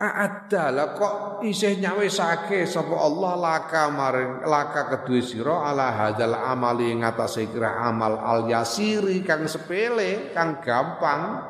A'adda 0.00 0.96
kok 0.96 1.44
isih 1.44 1.76
nyawisake 1.76 2.64
sapa 2.64 2.96
Allah 2.96 3.36
laka 3.36 3.92
maring 3.92 4.48
laka 4.48 4.88
kedue 4.88 5.20
sira 5.20 5.68
ala 5.68 5.92
hadzal 5.92 6.32
amali 6.40 6.96
ngatasé 6.96 7.52
kira 7.52 7.84
amal 7.84 8.16
al 8.16 8.48
yasiri 8.48 9.20
kang 9.20 9.44
sepele 9.44 10.32
kang 10.32 10.64
gampang. 10.64 11.44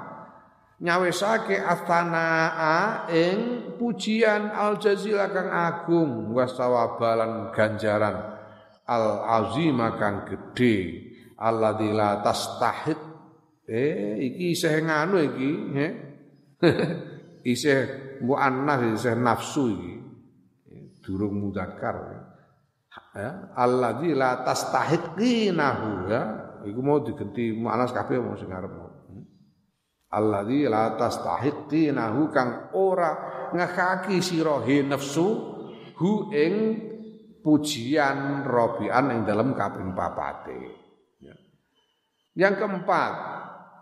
Nyawisake 0.83 1.63
astanaa 1.63 3.07
ing 3.15 3.39
pujian 3.79 4.51
al 4.51 4.83
jazila 4.83 5.31
kang 5.31 5.47
agung 5.47 6.35
wasawabalan 6.35 7.55
ganjaran. 7.55 8.35
Al 8.91 9.07
azima 9.31 9.95
kang 9.95 10.27
gedhe 10.27 11.07
alladzi 11.39 11.95
la 11.95 12.19
tastahiq 12.19 13.01
eh 13.71 14.19
iki 14.19 14.59
isih 14.59 14.83
nganu 14.83 15.17
iki 15.23 15.51
he 15.71 15.87
isih 17.47 18.19
muannas 18.25 19.01
isih 19.01 19.17
nafsu 19.17 19.65
iki. 19.73 19.95
Durung 21.01 21.41
mudzakkar 21.49 21.97
ya 23.17 23.51
alladzi 23.57 24.13
la 24.15 24.45
tastahiqinahu 24.47 25.91
ya. 26.11 26.23
Iku 26.61 26.81
mau 26.85 27.01
digenti 27.01 27.57
muannas 27.57 27.91
kabeh 27.97 28.21
mau 28.21 28.37
sing 28.37 28.53
arep 28.53 28.69
hmm. 28.69 29.25
alladzi 30.13 30.69
la 30.69 30.93
tastahiqinahu 31.01 32.29
kang 32.29 32.73
ora 32.77 33.13
ngekaki 33.57 34.21
sira 34.21 34.61
nafsu 34.85 35.29
hu 35.97 36.29
ing 36.33 36.55
pujian 37.41 38.45
robian 38.45 39.09
yang 39.09 39.21
dalam 39.25 39.57
kaping 39.57 39.97
papate 39.97 40.61
ya. 41.25 41.33
yang 42.37 42.55
keempat 42.61 43.13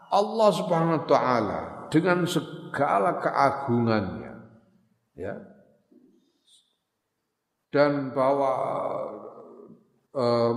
Allah 0.09 0.49
Subhanahu 0.55 0.97
wa 1.03 1.05
taala 1.09 1.61
dengan 1.89 2.25
segala 2.29 3.21
keagungannya 3.21 4.33
ya 5.17 5.35
dan 7.69 8.17
bahwa 8.17 8.53
um, 10.17 10.57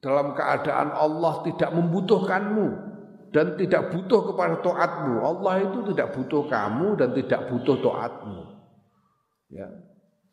dalam 0.00 0.32
keadaan 0.32 0.94
Allah 0.96 1.44
tidak 1.44 1.70
membutuhkanmu 1.74 2.68
dan 3.30 3.54
tidak 3.58 3.94
butuh 3.94 4.32
kepada 4.32 4.58
taatmu. 4.58 5.22
Allah 5.22 5.54
itu 5.62 5.78
tidak 5.94 6.18
butuh 6.18 6.50
kamu 6.50 6.98
dan 6.98 7.08
tidak 7.14 7.40
butuh 7.46 7.76
taatmu. 7.78 8.42
Ya. 9.50 9.68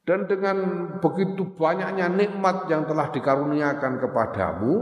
Dan 0.08 0.24
dengan 0.26 0.58
begitu 1.04 1.52
banyaknya 1.58 2.08
nikmat 2.08 2.72
yang 2.72 2.88
telah 2.88 3.12
dikaruniakan 3.12 4.00
kepadamu, 4.00 4.74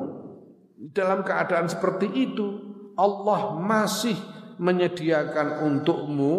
dalam 0.94 1.26
keadaan 1.26 1.66
seperti 1.66 2.08
itu 2.14 2.65
Allah 2.96 3.60
masih 3.60 4.16
menyediakan 4.60 5.68
untukmu 5.68 6.34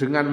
dengan 0.00 0.26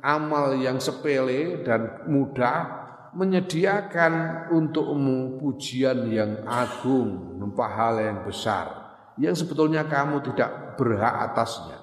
amal 0.00 0.56
yang 0.56 0.80
sepele 0.80 1.60
dan 1.64 2.08
mudah 2.08 2.84
menyediakan 3.12 4.46
untukmu 4.52 5.40
pujian 5.40 6.08
yang 6.08 6.44
agung, 6.48 7.36
pahala 7.56 8.04
yang 8.04 8.24
besar 8.24 8.86
yang 9.16 9.32
sebetulnya 9.32 9.88
kamu 9.88 10.20
tidak 10.32 10.76
berhak 10.76 11.32
atasnya. 11.32 11.80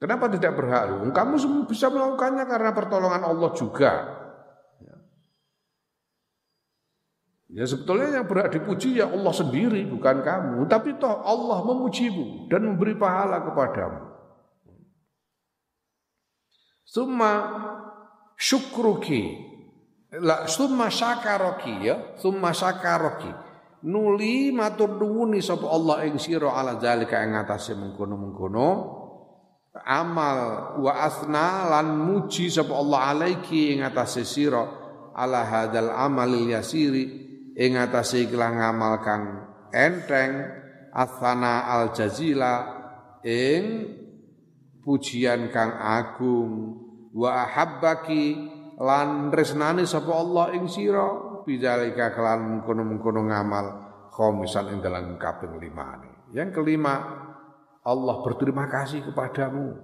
Kenapa 0.00 0.32
tidak 0.32 0.56
berhak? 0.56 1.12
Kamu 1.12 1.34
bisa 1.68 1.92
melakukannya 1.92 2.44
karena 2.48 2.70
pertolongan 2.72 3.22
Allah 3.22 3.50
juga. 3.52 3.92
Ya. 4.80 4.96
Ya 7.50 7.66
sebetulnya 7.66 8.22
yang 8.22 8.26
berhak 8.30 8.54
dipuji 8.54 9.02
ya 9.02 9.10
Allah 9.10 9.34
sendiri 9.34 9.82
bukan 9.90 10.22
kamu. 10.22 10.66
Tapi 10.70 10.98
toh 11.02 11.22
Allah 11.22 11.62
memujimu 11.66 12.46
dan 12.46 12.66
memberi 12.66 12.94
pahala 12.94 13.42
kepadamu. 13.42 14.10
Summa 16.86 17.32
syukruki. 18.34 19.50
La 20.10 20.50
summa 20.50 20.90
syakaroki 20.90 21.86
ya. 21.86 22.18
Summa 22.18 22.50
syakaroki. 22.50 23.30
Nuli 23.86 24.52
matur 24.52 24.98
nuwuni 24.98 25.40
sapa 25.40 25.70
Allah 25.70 26.04
ing 26.04 26.20
sira 26.20 26.52
ala 26.52 26.76
zalika 26.76 27.22
ing 27.22 27.38
atase 27.38 27.78
mengkono-mengkono. 27.78 28.98
Amal 29.86 30.38
wa 30.82 30.92
asna 30.98 31.70
lan 31.70 31.94
muji 31.94 32.50
sapa 32.50 32.74
Allah 32.74 33.14
alaiki 33.14 33.70
ing 33.70 33.86
atase 33.86 34.26
sira 34.26 34.66
ala 35.14 35.46
hadal 35.46 35.94
amalil 35.94 36.58
yasiri 36.58 37.29
ing 37.60 37.76
atase 37.76 38.24
iklan 38.24 38.56
amal 38.56 39.04
kang 39.04 39.24
enteng 39.68 40.48
asana 40.96 41.68
al 41.68 41.92
jazila 41.92 42.80
ing 43.20 43.84
pujian 44.80 45.52
kang 45.52 45.76
agung. 45.76 46.80
Wa 47.12 47.44
ahabbaki 47.44 48.48
lan 48.80 49.28
resnani 49.28 49.84
sapa 49.84 50.08
Allah 50.08 50.56
ing 50.56 50.64
sira 50.72 51.42
bidzalika 51.44 52.16
kelan 52.16 52.62
mengkono-mengkono 52.62 53.28
ngamal 53.28 53.66
khomisan 54.14 54.72
ing 54.72 54.78
dalam 54.80 55.18
kaping 55.18 55.58
lima 55.58 56.00
yang 56.30 56.54
kelima 56.54 56.94
Allah 57.82 58.16
berterima 58.22 58.70
kasih 58.70 59.02
kepadamu 59.10 59.74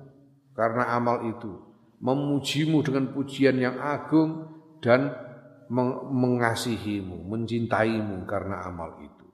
karena 0.55 0.95
amal 0.95 1.27
itu 1.27 1.51
memujimu 1.99 2.85
dengan 2.85 3.11
pujian 3.11 3.57
yang 3.57 3.81
agung 3.81 4.53
dan 4.85 5.26
mengasihimu, 6.13 7.27
mencintaimu 7.27 8.27
karena 8.27 8.67
amal 8.67 8.99
itu. 9.03 9.27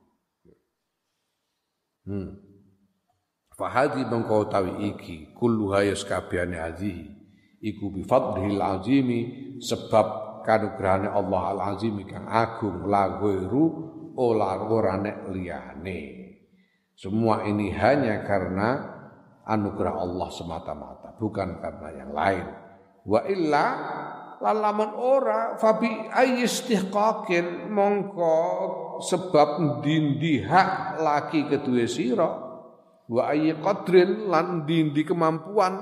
Hmm. 2.02 2.30
Fahadi 3.52 4.02
mengkau 4.08 4.48
tawi 4.48 4.90
iki 4.90 5.36
kullu 5.36 5.70
hayas 5.70 6.02
kabehane 6.02 6.58
hadhihi 6.58 7.22
iku 7.62 7.94
bi 7.94 8.02
azimi 8.02 9.20
sebab 9.62 10.42
kanugrahane 10.42 11.06
Allah 11.06 11.42
al 11.54 11.60
azimi 11.76 12.02
kang 12.02 12.26
agung 12.26 12.90
la 12.90 13.22
ghairu 13.22 13.64
ola 14.18 14.58
ora 14.66 14.98
nek 14.98 15.30
liyane. 15.30 16.00
Semua 16.98 17.46
ini 17.46 17.72
hanya 17.72 18.26
karena 18.26 18.68
anugerah 19.46 19.94
Allah 19.96 20.28
semata-mata, 20.30 21.16
bukan 21.18 21.58
karena 21.58 21.88
yang 21.94 22.12
lain. 22.12 22.46
Wa 23.02 23.26
illa 23.26 23.66
lan 24.42 24.56
lamun 24.58 24.90
ora 24.98 25.54
fabi 25.54 25.88
ayyistihqaqin 26.10 27.70
mongko 27.70 28.36
sebab 29.06 29.80
dindi 29.86 30.42
hak 30.42 30.98
laki 30.98 31.46
kedua 31.46 31.86
sira. 31.86 32.30
Wa 33.06 33.30
ayyi 33.30 33.54
qadrin 33.62 34.26
lan 34.26 34.66
dindi 34.66 35.06
kemampuan 35.06 35.74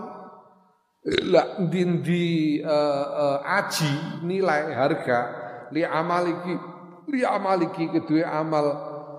la 1.32 1.56
dindi 1.56 2.61
uh, 2.61 3.06
uh, 3.40 3.56
aji 3.56 4.20
nilai 4.28 4.68
harga 4.76 5.18
li 5.72 5.80
amaliki 5.80 6.54
li 7.08 7.24
amaliki 7.24 7.88
kedua 7.88 8.44
amal 8.44 8.66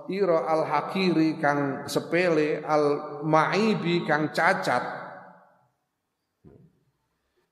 ira 0.06 0.46
al 0.46 0.62
hakiri 0.66 1.42
kang 1.42 1.90
sepele 1.90 2.62
al 2.62 3.18
maibi 3.26 4.06
kang 4.06 4.30
cacat 4.30 5.01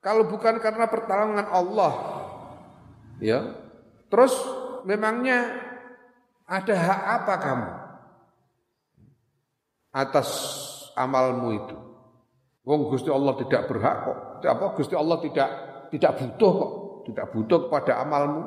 kalau 0.01 0.25
bukan 0.25 0.57
karena 0.65 0.89
pertolongan 0.89 1.47
Allah, 1.53 1.93
ya, 3.21 3.53
terus 4.09 4.33
memangnya 4.89 5.61
ada 6.49 6.75
hak 6.75 7.01
apa 7.21 7.35
kamu 7.37 7.71
atas 9.93 10.29
amalmu 10.97 11.49
itu? 11.53 11.77
Wong 12.65 12.89
Gusti 12.93 13.09
Allah 13.13 13.37
tidak 13.41 13.69
berhak 13.69 13.97
kok. 14.05 14.19
Apa 14.45 14.73
Gusti 14.77 14.97
Allah 14.97 15.21
tidak 15.21 15.49
tidak 15.93 16.13
butuh 16.17 16.53
kok, 16.53 16.73
tidak 17.13 17.27
butuh 17.33 17.59
kepada 17.69 18.01
amalmu. 18.05 18.43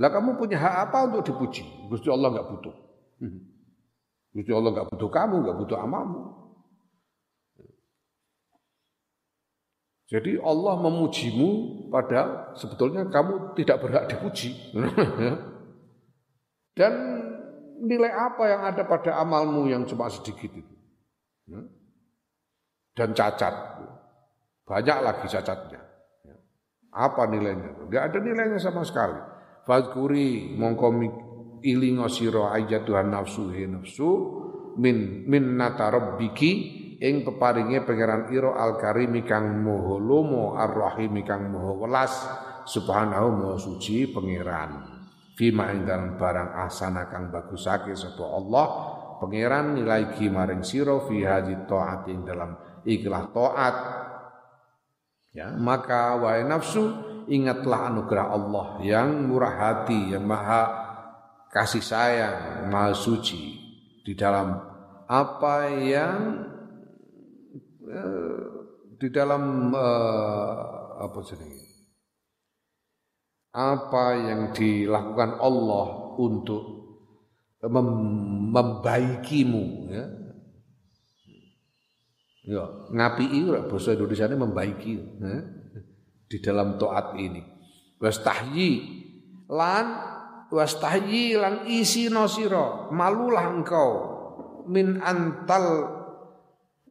Lah 0.00 0.08
kamu 0.08 0.40
punya 0.40 0.56
hak 0.56 0.74
apa 0.88 0.98
untuk 1.12 1.24
dipuji? 1.28 1.64
Gusti 1.88 2.08
Allah 2.08 2.32
nggak 2.32 2.48
butuh. 2.48 2.74
Hmm. 3.20 3.40
Gusti 4.32 4.52
Allah 4.52 4.70
nggak 4.72 4.88
butuh 4.92 5.10
kamu, 5.12 5.36
nggak 5.44 5.56
butuh 5.56 5.78
amalmu. 5.80 6.39
Jadi 10.10 10.42
Allah 10.42 10.74
memujimu 10.82 11.50
pada 11.86 12.50
sebetulnya 12.58 13.06
kamu 13.06 13.54
tidak 13.54 13.78
berhak 13.78 14.10
dipuji. 14.10 14.50
Dan 16.78 16.92
nilai 17.78 18.10
apa 18.10 18.42
yang 18.50 18.62
ada 18.66 18.82
pada 18.90 19.22
amalmu 19.22 19.70
yang 19.70 19.86
cuma 19.86 20.10
sedikit 20.10 20.50
itu? 20.50 20.74
Dan 22.90 23.14
cacat. 23.14 23.54
Banyak 24.66 24.98
lagi 24.98 25.26
cacatnya. 25.30 25.78
Apa 26.90 27.30
nilainya? 27.30 27.86
Tidak 27.86 28.02
ada 28.02 28.18
nilainya 28.18 28.58
sama 28.58 28.82
sekali. 28.82 29.14
Fadkuri 29.62 30.58
mongko 30.58 30.90
ilingo 31.62 32.10
siro 32.10 32.50
Tuhan 32.50 33.14
nafsu 33.14 33.46
nafsu 33.46 34.10
min 34.74 35.22
min 35.30 35.54
nata 35.54 35.86
rabbiki 35.86 36.80
ing 37.00 37.24
peparinge 37.24 37.80
pangeran 37.88 38.28
ira 38.28 38.52
al 38.60 38.76
karimi 38.76 39.24
kang 39.24 39.64
lomo 39.64 40.52
ar 40.52 40.68
rahim 40.68 41.16
kang 41.24 41.48
moho 41.48 41.80
welas 41.80 42.12
subhanahu 42.68 43.40
maha 43.40 43.56
suci 43.56 44.12
pangeran. 44.12 45.00
Fima 45.32 45.72
ing 45.72 45.88
dalam 45.88 46.20
barang 46.20 46.52
asana 46.68 47.08
kang 47.08 47.32
bagusake 47.32 47.96
sapa 47.96 48.20
Allah 48.20 48.66
pangeran 49.16 49.80
nilai 49.80 50.12
ki 50.12 50.28
maring 50.28 50.60
sira 50.60 51.00
fi 51.08 51.24
hadhi 51.24 51.56
taat 51.64 52.04
ing 52.12 52.28
dalam 52.28 52.52
ikhlas 52.84 53.32
taat. 53.32 53.76
Ya 55.32 55.48
maka 55.56 56.20
wa 56.20 56.36
nafsu 56.44 56.84
ingatlah 57.30 57.88
anugerah 57.88 58.26
Allah 58.28 58.66
yang 58.84 59.24
murah 59.24 59.54
hati 59.56 60.12
yang 60.12 60.28
maha 60.28 60.68
kasih 61.48 61.80
sayang 61.80 62.68
maha 62.68 62.92
suci 62.92 63.56
di 64.04 64.12
dalam 64.18 64.58
apa 65.06 65.70
yang 65.70 66.49
di 69.00 69.08
dalam 69.08 69.72
uh, 69.72 71.00
apa 71.00 71.18
jenenge? 71.24 71.64
Apa 73.50 74.04
yang 74.14 74.54
dilakukan 74.54 75.40
Allah 75.42 76.14
untuk 76.20 76.62
mem 77.66 77.88
membaikimu 78.54 79.64
ya? 79.90 80.04
Ya 82.50 82.64
ngapi 82.90 83.24
ora 83.46 83.68
bahasa 83.68 83.94
Indonesia 83.94 84.26
ini 84.26 84.38
membaiki 84.38 84.92
ya, 84.96 85.38
di 86.30 86.38
dalam 86.40 86.80
taat 86.80 87.18
ini. 87.18 87.42
Wastahyi 88.00 88.70
lan 89.50 89.86
wastahyi 90.48 91.36
lan 91.36 91.68
isi 91.68 92.08
nosiro 92.08 92.88
malulah 92.90 93.50
engkau 93.54 93.90
min 94.66 94.98
antal 95.04 95.99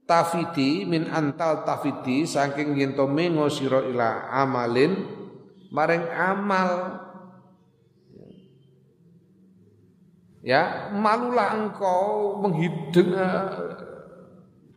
tafiti 0.09 0.89
min 0.89 1.05
antal 1.05 1.61
tafiti 1.61 2.25
saking 2.25 2.73
yen 2.73 2.97
to 2.97 3.05
mengo 3.05 3.45
sira 3.53 3.85
ila 3.85 4.33
amalin 4.33 5.05
maring 5.69 6.09
amal. 6.09 6.71
Ya 10.39 10.89
malulah 10.95 11.53
engkau 11.53 12.39
menghitung 12.41 13.11
eh, 13.11 13.45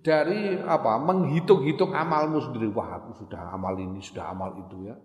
dari 0.02 0.58
apa 0.58 0.98
menghitung-hitung 1.00 1.96
amalmu 1.96 2.44
sendiri. 2.44 2.68
Wah 2.74 3.00
aku 3.00 3.24
sudah 3.24 3.56
amal 3.56 3.78
ini 3.80 4.02
sudah 4.02 4.28
amal 4.36 4.52
itu 4.58 4.90
ya. 4.90 4.98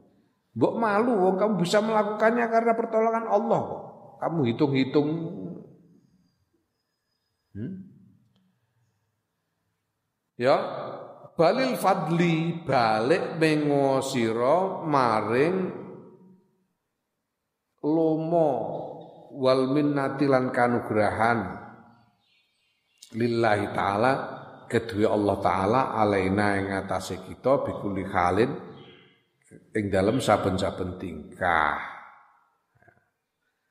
Mbok 0.57 0.73
malu 0.81 1.37
kamu 1.37 1.61
bisa 1.61 1.77
melakukannya 1.79 2.45
karena 2.49 2.73
pertolongan 2.73 3.29
Allah 3.29 3.59
kok. 3.61 3.83
Kamu 4.17 4.39
hitung-hitung. 4.49 5.09
Hmm? 7.53 7.86
Ya, 10.37 10.57
balil 11.33 11.73
fadli 11.81 12.61
balik 12.61 13.41
mengo 13.41 14.05
maring 14.85 15.57
lomo 17.81 18.49
wal 19.33 19.65
minnati 19.73 20.29
lan 20.29 20.53
kanugrahan 20.53 21.39
lillahi 23.17 23.65
taala 23.73 24.13
kedua 24.69 25.17
Allah 25.17 25.37
taala 25.41 25.81
alaina 25.97 26.53
ing 26.61 26.69
atase 26.69 27.17
kita 27.25 27.65
bikuli 27.65 28.05
halin 28.05 28.51
ing 29.73 29.85
dalem 29.89 30.21
saben-saben 30.21 31.01
tingkah. 31.01 31.81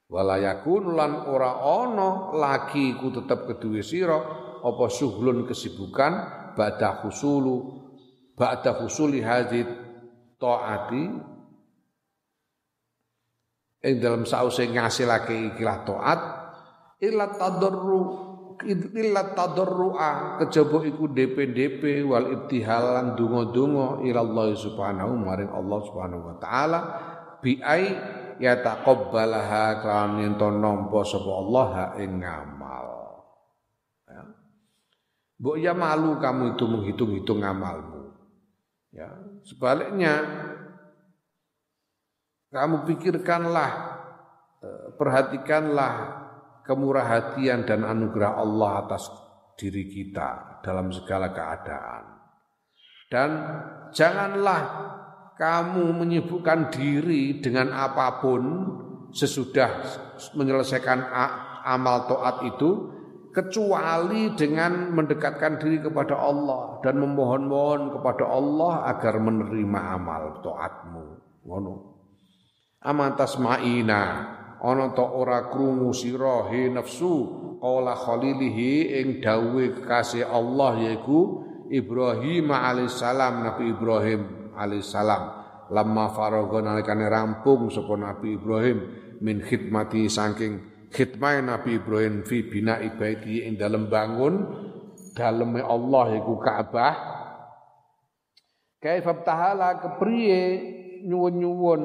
Walayakun 0.07 0.99
lan 0.99 1.31
ora 1.31 1.63
ana 1.63 2.35
lagi 2.35 2.95
ku 2.99 3.11
tetep 3.11 3.47
kedue 3.55 3.83
sira 3.83 4.46
apa 4.67 4.91
suhlun 4.91 5.47
kesibukan 5.47 6.13
ba'da 6.59 7.07
husulu 7.07 7.87
ba'da 8.35 8.83
husuli 8.83 9.23
hadid 9.23 9.71
taati. 10.43 11.05
Ing 13.87 14.03
dalam 14.03 14.27
sause 14.27 14.67
ngasilake 14.67 15.55
ikilah 15.55 15.79
taat. 15.87 16.21
Illa 16.99 17.29
tadarru 17.31 18.27
illa 18.65 19.37
tadarrua 19.37 20.41
kejaba 20.41 20.81
iku 20.89 21.13
DP-DP 21.13 22.09
wal 22.09 22.33
ibtihal 22.33 22.97
lan 22.97 23.07
donga-donga 23.13 24.01
ila 24.01 24.21
Allah 24.25 24.47
subhanahu 24.57 25.13
maring 25.21 25.53
Allah 25.53 25.79
subhanahu 25.85 26.23
wa 26.25 26.37
taala. 26.41 26.81
Bi 27.45 27.61
ai 27.61 27.85
ya 28.41 28.59
taqabbalaha 28.65 29.85
kan 29.85 30.25
yen 30.25 30.41
nampa 30.41 31.05
sapa 31.05 31.31
Allah 31.31 31.69
ing 32.01 32.25
ngamal 32.25 32.56
Mbok 35.37 35.57
ya 35.61 35.77
malu 35.77 36.17
kamu 36.17 36.57
itu 36.57 36.65
menghitung-hitung 36.65 37.45
amalmu. 37.45 38.17
Ya, 38.89 39.13
sebaliknya 39.45 40.25
kamu 42.49 42.89
pikirkanlah 42.89 43.73
eh, 44.65 44.87
perhatikanlah 44.97 45.95
kemurah 46.65 47.05
hatian 47.05 47.69
dan 47.69 47.85
anugerah 47.85 48.41
Allah 48.41 48.89
atas 48.89 49.13
diri 49.61 49.93
kita 49.93 50.61
dalam 50.65 50.89
segala 50.89 51.37
keadaan. 51.37 52.05
Dan 53.13 53.31
janganlah 53.93 54.63
kamu 55.37 55.93
menyibukkan 56.01 56.73
diri 56.73 57.45
dengan 57.45 57.77
apa 57.77 58.25
pun 58.25 58.43
sesudah 59.13 59.85
menyelesaikan 60.33 61.07
amal 61.69 62.09
toat 62.09 62.37
itu 62.49 62.96
kecuali 63.37 64.33
dengan 64.33 64.97
mendekatkan 64.97 65.61
diri 65.61 65.85
kepada 65.85 66.17
Allah 66.17 66.81
dan 66.81 66.97
memohon-mohon 66.97 67.93
kepada 67.93 68.25
Allah 68.25 68.89
agar 68.89 69.21
menerima 69.21 69.81
amal 69.93 70.41
taatmu. 70.41 71.05
Ngono. 71.45 71.75
Amatas 72.81 73.37
ma'ina. 73.37 74.33
Ana 74.57 74.89
ta 74.97 75.05
ora 75.05 75.53
krungu 75.53 75.93
sira 75.93 76.49
he 76.49 76.73
nafsu 76.73 77.29
qala 77.61 77.93
khalilihi 77.93 79.05
ing 79.05 79.21
dawuhe 79.21 79.77
kekasih 79.77 80.25
Allah 80.25 80.81
yaiku 80.81 81.45
Ibrahim 81.69 82.49
alaihissalam 82.49 83.45
Nabi 83.45 83.77
Ibrahim 83.77 84.21
alaihissalam. 84.57 85.23
Lamma 85.77 86.09
faragha 86.09 86.65
nalikane 86.65 87.05
rampung 87.05 87.69
sapa 87.69 88.01
Nabi 88.01 88.41
Ibrahim 88.41 88.79
min 89.21 89.45
khidmati 89.45 90.09
saking 90.09 90.76
khidmah 90.97 91.45
Nabi 91.45 91.77
Ibrahim 91.77 92.25
fi 92.25 92.41
bina 92.41 92.81
ibaiti 92.81 93.45
ing 93.45 93.61
dalam 93.61 93.93
bangun 93.93 94.49
daleme 95.13 95.61
Allah 95.61 96.17
iku 96.17 96.41
Ka'bah 96.41 96.97
kaifa 98.81 99.13
tahala 99.21 99.77
kepriye 99.77 100.41
nyuwun-nyuwun 101.05 101.83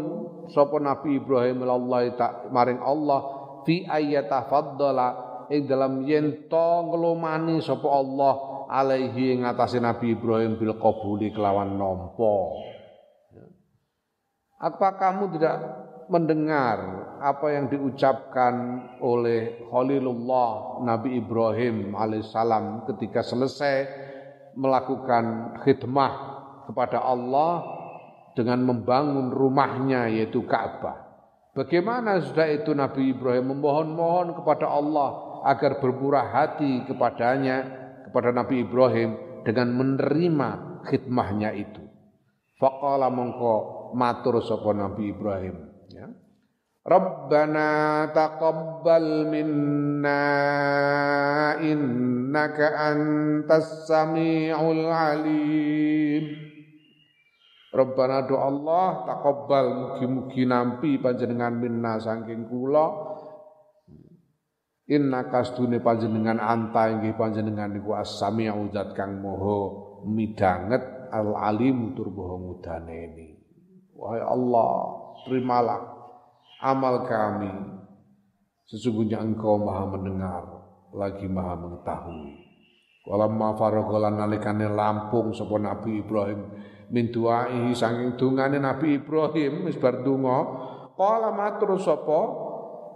sapa 0.48 0.80
Nabi 0.80 1.20
Ibrahim 1.20 1.68
Allah 1.68 2.08
tak 2.16 2.48
maring 2.56 2.80
Allah 2.80 3.20
fi 3.68 3.84
ayyatafaddala 3.84 5.08
ing 5.52 5.68
dalam 5.68 6.08
yen 6.08 6.48
to 6.48 6.70
nglumani 6.88 7.60
sapa 7.60 7.92
Allah 7.92 8.34
alaihi 8.72 9.36
ing 9.36 9.40
atase 9.44 9.84
Nabi 9.84 10.16
Ibrahim 10.16 10.56
bil 10.56 10.80
kelawan 10.80 11.76
nampa. 11.76 12.36
Apa 14.62 14.88
kamu 14.96 15.36
tidak 15.36 15.56
mendengar 16.12 16.78
apa 17.24 17.48
yang 17.56 17.72
diucapkan 17.72 18.84
oleh 19.00 19.64
Khalilullah 19.72 20.84
Nabi 20.84 21.24
Ibrahim 21.24 21.96
alaihissalam 21.96 22.84
ketika 22.92 23.24
selesai 23.24 23.88
melakukan 24.60 25.56
khidmah 25.64 26.14
kepada 26.68 27.00
Allah 27.00 27.64
dengan 28.36 28.60
membangun 28.68 29.32
rumahnya 29.32 30.12
yaitu 30.12 30.44
Ka'bah. 30.44 31.00
Bagaimana 31.56 32.20
sudah 32.20 32.48
itu 32.52 32.76
Nabi 32.76 33.16
Ibrahim 33.16 33.56
memohon-mohon 33.56 34.36
kepada 34.36 34.68
Allah 34.68 35.40
agar 35.48 35.80
bermurah 35.80 36.28
hati 36.32 36.84
kepadanya, 36.92 37.58
kepada 38.08 38.36
Nabi 38.36 38.68
Ibrahim 38.68 39.16
dengan 39.48 39.72
menerima 39.80 40.50
khidmahnya 40.92 41.56
itu. 41.56 41.84
Faqala 42.60 43.08
mongko 43.08 43.92
matur 43.96 44.44
sapa 44.44 44.76
Nabi 44.76 45.12
Ibrahim 45.12 45.71
Rabbana 46.82 48.10
taqabbal 48.10 49.30
minna 49.30 50.24
innaka 51.62 52.74
antas 52.74 53.86
samiul 53.86 54.90
alim. 54.90 56.26
Rabbana 57.70 58.26
do 58.26 58.36
Allah 58.36 59.06
taqabbal 59.06 59.68
mugi-mugi 59.78 60.44
nampi 60.50 60.98
panjenengan 60.98 61.54
minna 61.56 62.02
saking 62.02 62.50
kula 62.50 63.14
Inna 64.92 65.32
kastune 65.32 65.80
panjenengan 65.80 66.36
anta 66.36 66.92
inggih 66.92 67.16
panjenengan 67.16 67.72
niku 67.72 67.96
as-sami'u 67.96 68.68
zat 68.76 68.92
kang 68.92 69.24
moho 69.24 70.04
midanget 70.04 70.84
al-alim 71.16 71.96
tur 71.96 72.12
moho 72.12 72.36
ngudaneni. 72.44 73.40
Wahai 73.96 74.20
Allah, 74.20 74.72
terimalah 75.24 76.01
amal 76.62 77.10
kami. 77.10 77.52
Sesungguhnya 78.70 79.20
Engkau 79.20 79.60
Maha 79.60 79.84
mendengar, 79.98 80.44
lagi 80.96 81.28
Maha 81.28 81.60
mengetahui. 81.60 82.40
Walamma 83.02 83.58
faraghalan 83.58 84.22
nalikane 84.22 84.70
lampung 84.70 85.34
sapa 85.34 85.58
Nabi 85.58 86.06
Ibrahim 86.06 86.40
min 86.94 87.10
duai 87.10 87.74
saking 87.74 88.20
dungane 88.20 88.62
Nabi 88.62 89.02
Ibrahim 89.02 89.66
wis 89.66 89.80
bar 89.80 90.06
donga 90.06 90.38
qala 90.94 91.34
matur 91.34 91.82
sapa 91.82 92.22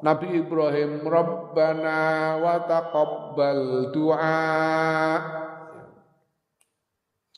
Nabi 0.06 0.46
Ibrahim 0.46 1.02
Rabbana 1.02 2.38
wa 2.38 2.56
taqabbal 2.70 3.90
du'a 3.96 4.40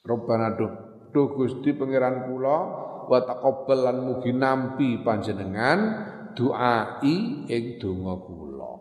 Rabbana 0.03 0.47
duh 0.59 0.73
duh 1.15 1.27
Gusti 1.39 1.71
pangeran 1.71 2.27
kula 2.27 2.57
wa 3.07 3.19
taqabbal 3.23 3.79
lan 3.79 3.97
mugi 4.03 4.35
nampi 4.35 4.99
panjenengan 5.05 5.79
duai 6.37 7.49
ing 7.49 7.81
donga 7.81 8.13
kula 8.21 8.73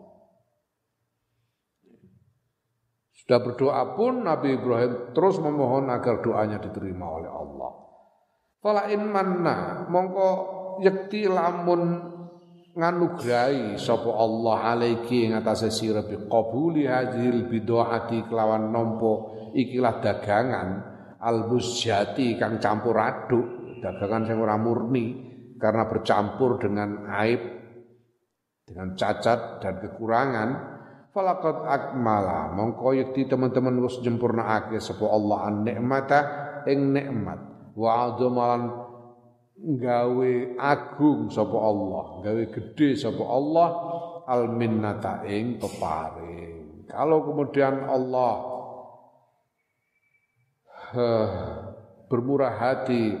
Sudah 3.27 3.43
berdoa 3.43 3.83
pun 3.97 4.23
Nabi 4.23 4.55
Ibrahim 4.55 5.11
terus 5.11 5.35
memohon 5.43 5.91
agar 5.91 6.23
doanya 6.23 6.63
diterima 6.63 7.11
oleh 7.11 7.27
Allah. 7.27 7.71
Fala 8.63 8.87
in 8.87 9.03
manna 9.03 9.83
mongko 9.91 10.29
yekti 10.79 11.27
lamun 11.27 12.07
nganugrahi 12.71 13.75
sapa 13.75 14.07
Allah 14.15 14.71
alaiki 14.71 15.27
ing 15.27 15.35
atase 15.35 15.67
sira 15.75 16.07
bi 16.07 16.15
qabuli 16.23 16.87
hadhil 16.87 17.51
bidoati 17.51 18.31
kelawan 18.31 18.71
nompo 18.71 19.35
ikilah 19.51 19.99
dagangan 19.99 20.69
albusjati 21.19 22.39
kang 22.39 22.63
campur 22.63 22.95
aduk 22.95 23.75
dagangan 23.83 24.23
sing 24.23 24.39
ora 24.39 24.55
murni 24.55 25.26
karena 25.57 25.89
bercampur 25.89 26.61
dengan 26.61 27.09
aib 27.21 27.41
dengan 28.67 28.93
cacat 28.95 29.61
dan 29.63 29.81
kekurangan 29.81 30.77
Falakot 31.17 31.65
akmala. 31.65 32.53
Yekti 32.93 33.25
teman-teman 33.25 33.81
wis 33.81 33.97
nyempurnaake 34.05 34.77
sapa 34.77 35.01
Allah 35.09 35.49
an 35.49 35.65
nikmata 35.65 36.19
ing 36.69 36.93
nikmat. 36.93 37.41
Wa 37.73 38.13
adzamalan 38.13 38.69
gawe 39.81 40.33
agung 40.61 41.33
sapa 41.33 41.57
Allah 41.57 42.21
gawe 42.21 42.43
gede 42.53 42.93
sapa 42.93 43.25
Allah 43.25 43.69
al 44.29 44.53
minnata 44.53 45.25
ing 45.25 45.57
peparing. 45.57 46.85
Kalau 46.85 47.25
kemudian 47.25 47.89
Allah 47.89 48.33
uh, 50.93 51.29
bermurah 52.13 52.53
hati 52.61 53.17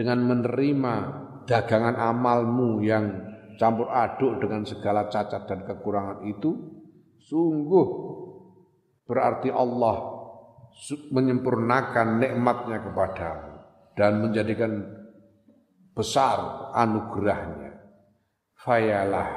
dengan 0.00 0.24
menerima 0.24 0.94
dagangan 1.44 1.92
amalmu 1.92 2.80
yang 2.80 3.04
campur 3.60 3.92
aduk 3.92 4.40
dengan 4.40 4.64
segala 4.64 5.12
cacat 5.12 5.44
dan 5.44 5.60
kekurangan 5.68 6.24
itu 6.24 6.56
sungguh 7.20 7.88
berarti 9.04 9.52
Allah 9.52 10.16
menyempurnakan 11.12 12.16
nikmatnya 12.16 12.80
kepadamu 12.80 13.52
dan 13.92 14.24
menjadikan 14.24 14.72
besar 15.92 16.72
anugerahnya 16.72 17.76
fayalah 18.56 19.28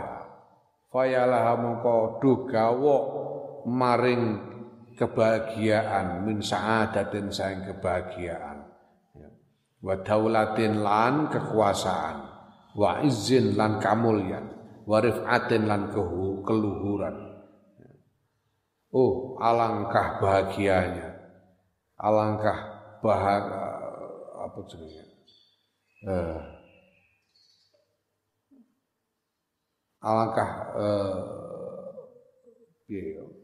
fayalah 0.88 1.60
mongko 1.60 2.24
dugawo 2.24 2.98
maring 3.68 4.54
kebahagiaan 4.94 6.22
min 6.26 6.40
saadatin 6.40 7.34
sayang 7.34 7.66
kebahagiaan. 7.66 8.53
Wa 9.84 10.00
daulatin 10.00 10.80
lan 10.80 11.28
kekuasaan 11.28 12.18
wa 12.80 13.04
izin 13.04 13.60
lan 13.60 13.84
kamulyan 13.84 14.48
wa 14.88 14.98
rifatin 15.04 15.68
lan 15.68 15.92
keluhuran. 16.48 17.36
Oh 18.96 19.36
alangkah 19.44 20.24
bahagianya. 20.24 21.12
Alangkah 22.00 22.58
bahagia 23.04 23.64
apa 24.44 24.60
jenenge? 24.68 25.04
Eh, 26.04 26.40
alangkah 30.04 30.50
eh, 30.78 31.16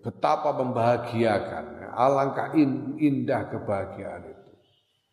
betapa 0.04 0.54
membahagiakan 0.60 1.66
alangkah 1.96 2.54
indah 3.00 3.50
kebahagiaan 3.50 4.24
itu 4.28 4.39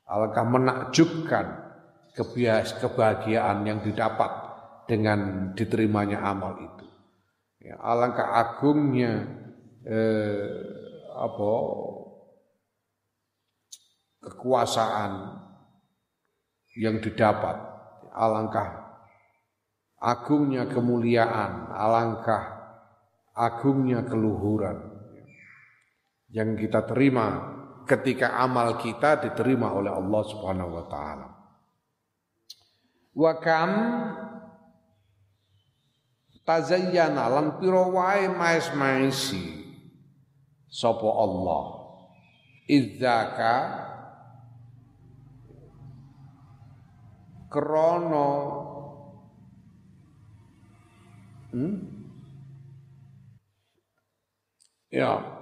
alangkah 0.07 0.47
menakjubkan 0.47 1.47
kebahagiaan 2.15 3.67
yang 3.67 3.83
didapat 3.83 4.31
dengan 4.87 5.53
diterimanya 5.53 6.23
amal 6.23 6.57
itu. 6.63 6.87
Ya, 7.61 7.77
alangkah 7.83 8.31
agungnya 8.31 9.27
eh, 9.83 10.47
apa 11.13 11.51
kekuasaan 14.23 15.13
yang 16.79 17.03
didapat, 17.03 17.57
alangkah 18.15 18.87
agungnya 19.99 20.71
kemuliaan, 20.71 21.73
alangkah 21.75 22.57
agungnya 23.35 24.07
keluhuran 24.07 24.97
yang 26.31 26.55
kita 26.55 26.85
terima 26.87 27.56
ketika 27.87 28.35
amal 28.37 28.77
kita 28.83 29.23
diterima 29.23 29.71
oleh 29.71 29.95
Allah 29.95 30.23
Subhanahu 30.27 30.71
wa 30.75 30.85
taala. 30.91 31.29
Wa 33.17 33.33
kam 33.41 33.73
tazayyana 36.47 37.27
lan 37.31 37.47
pira 37.59 37.87
wae 37.91 38.31
maes-maesi 38.31 39.67
sapa 40.71 41.09
Allah 41.09 41.65
idzaka 42.71 43.55
krana 47.51 48.31
hmm? 51.51 51.77
ya 54.93 55.36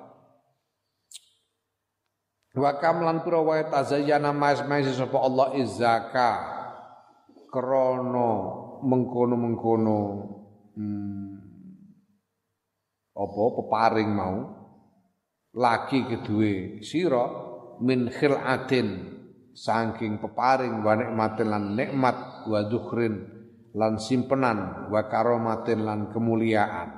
wa 2.54 2.70
kam 2.78 3.02
lan 3.02 3.26
pira 3.26 3.42
wae 3.42 3.66
tazayyana 3.66 4.30
maes-maesi 4.30 4.94
sapa 4.94 5.18
Allah 5.18 5.58
idzaka 5.58 6.30
krono 7.50 8.30
mengkono-mengkono. 8.82 10.00
Hmm, 10.74 11.38
apa 13.14 13.42
peparing 13.62 14.10
mau. 14.10 14.36
Lagi 15.54 16.02
kedue 16.02 16.82
sira 16.82 17.24
min 17.78 18.10
khilatin. 18.10 19.14
Saking 19.54 20.18
peparing 20.18 20.82
wa 20.82 20.98
nikmatin 20.98 21.46
lan 21.46 21.78
nikmat 21.78 22.42
wa 22.50 22.66
dzukrin 22.66 23.22
lan 23.78 24.02
simpenan 24.02 24.90
wa 24.90 25.06
karomatin 25.06 25.86
lan 25.86 26.10
kemuliaan. 26.10 26.90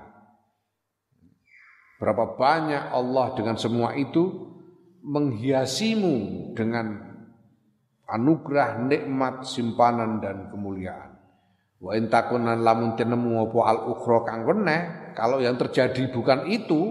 Berapa 2.00 2.32
banyak 2.32 2.96
Allah 2.96 3.36
dengan 3.36 3.61
semua 3.61 3.92
itu 3.92 4.45
menghiasimu 5.07 6.14
dengan 6.59 6.98
anugerah, 8.11 8.82
nikmat, 8.90 9.46
simpanan 9.46 10.18
dan 10.18 10.50
kemuliaan. 10.50 11.14
Wa 11.78 11.94
intakunan 11.94 12.59
lamun 12.59 12.98
tenemu 12.98 13.46
apa 13.46 13.61
al 13.70 13.78
ukhra 13.94 14.26
kang 14.26 14.42
kalau 15.14 15.38
yang 15.38 15.54
terjadi 15.54 16.11
bukan 16.11 16.50
itu 16.50 16.90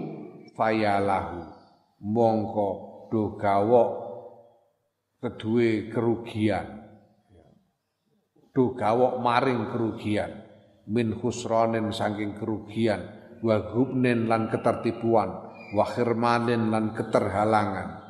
fayalahu. 0.56 1.52
Mongko 1.96 2.70
do 3.12 3.36
gawok 3.36 3.90
kedue 5.20 5.92
kerugian. 5.92 6.86
Do 8.54 8.72
gawok 8.72 9.20
maring 9.20 9.68
kerugian. 9.74 10.44
Min 10.86 11.18
khusranin 11.18 11.90
saking 11.90 12.38
kerugian. 12.38 13.04
Wa 13.42 13.58
hubnin 13.74 14.30
lan 14.30 14.48
ketertipuan. 14.48 15.28
Wa 15.74 15.84
khirmanin 15.84 16.70
lan 16.70 16.94
keterhalangan 16.94 18.05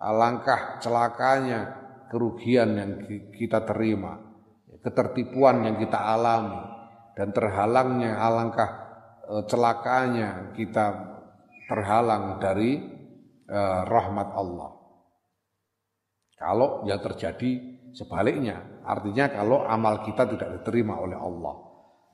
alangkah 0.00 0.80
celakanya 0.80 1.76
kerugian 2.08 2.74
yang 2.74 2.90
kita 3.36 3.62
terima 3.68 4.16
ketertipuan 4.80 5.62
yang 5.68 5.76
kita 5.76 6.00
alami 6.00 6.58
dan 7.12 7.30
terhalangnya 7.36 8.16
alangkah 8.16 8.70
e, 9.28 9.44
celakanya 9.44 10.56
kita 10.56 11.12
terhalang 11.70 12.42
dari 12.42 12.82
uh, 13.46 13.86
rahmat 13.86 14.34
Allah 14.34 14.74
kalau 16.34 16.82
yang 16.82 16.98
terjadi 16.98 17.78
sebaliknya 17.94 18.82
artinya 18.82 19.30
kalau 19.30 19.62
amal 19.62 20.02
kita 20.02 20.26
tidak 20.26 20.50
diterima 20.58 20.98
oleh 20.98 21.14
Allah 21.14 21.70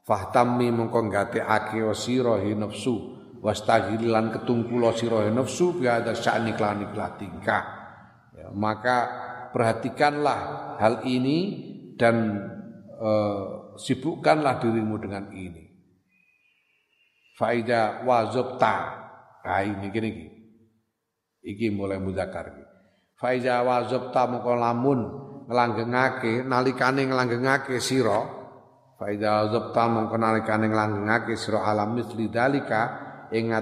Fahtammi 0.07 0.71
mengko 0.71 1.03
nggatekake 1.11 1.83
sira 1.99 2.39
nafsu 2.55 2.95
wastaghilan 3.43 4.39
ketungkula 4.39 4.95
sira 4.95 5.27
nafsu 5.35 5.75
bi 5.75 5.91
ada 5.91 6.15
sya'ni 6.15 6.55
klan 6.55 6.87
tingkah. 7.19 7.76
Maka 8.55 8.97
perhatikanlah 9.51 10.41
hal 10.79 11.03
ini 11.09 11.39
dan 11.97 12.39
uh, 13.01 13.75
sibukkanlah 13.81 14.61
dirimu 14.61 15.01
dengan 15.01 15.33
ini. 15.33 15.65
Faida 17.37 18.07
wazabta. 18.07 18.77
Nah 19.47 19.61
ini 19.63 19.87
gini 19.91 20.09
gini. 20.13 20.35
Iki 21.47 21.67
mulai 21.73 22.03
mudakar. 22.03 22.51
Faiza 23.17 23.65
wazabta 23.65 24.29
mengko 24.29 24.53
lamun 24.59 25.01
nglanggengake 25.47 26.43
nalikane 26.43 27.07
nglanggengake 27.07 27.79
sira 27.79 28.37
Fa 28.97 29.13
idza 29.13 29.53
zabta 29.53 29.93
mongko 29.93 30.17
nalikane 30.17 30.73
nglanggengake 30.73 31.37
sira 31.37 31.69
alam 31.69 32.01
misli 32.01 32.33
dalika 32.33 32.83
ing 33.29 33.53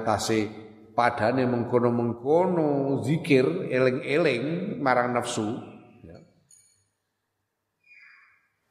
padane 0.95 1.45
mengkono-mengkono 1.45 3.03
zikir 3.03 3.69
eling-eling 3.69 4.79
marang 4.79 5.13
nafsu 5.13 5.59
ya. 6.07 6.17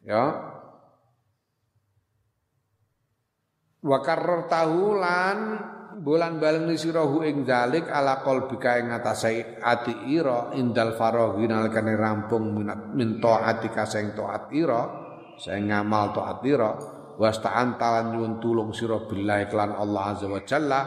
Ya. 0.07 0.23
Wa 3.83 3.99
tahu 4.47 4.95
lan 4.95 5.37
bulan 5.99 6.41
balen 6.41 6.71
sirahu 6.73 7.21
ing 7.27 7.45
dalik 7.45 7.85
ala 7.91 8.25
qalbika 8.25 8.81
ing 8.81 8.89
ngatasé 8.89 9.61
ati 9.61 10.09
ira 10.09 10.55
indal 10.57 10.97
faraghi 10.97 11.45
nalikane 11.45 11.93
rampung 11.93 12.55
minat 12.55 12.95
min 12.95 13.21
taatika 13.21 13.85
sing 13.85 14.15
taat 14.17 14.49
ira 14.55 14.81
saya 15.37 15.61
ngamal 15.61 16.15
taat 16.15 16.39
ira 16.47 16.71
wasta'an 17.19 17.77
talan 17.77 18.17
nyuwun 18.17 18.33
tulung 18.41 18.71
sira 18.73 19.05
billahi 19.05 19.45
klan 19.51 19.77
Allah 19.77 20.03
azza 20.17 20.25
wa 20.25 20.41
jalla 20.41 20.81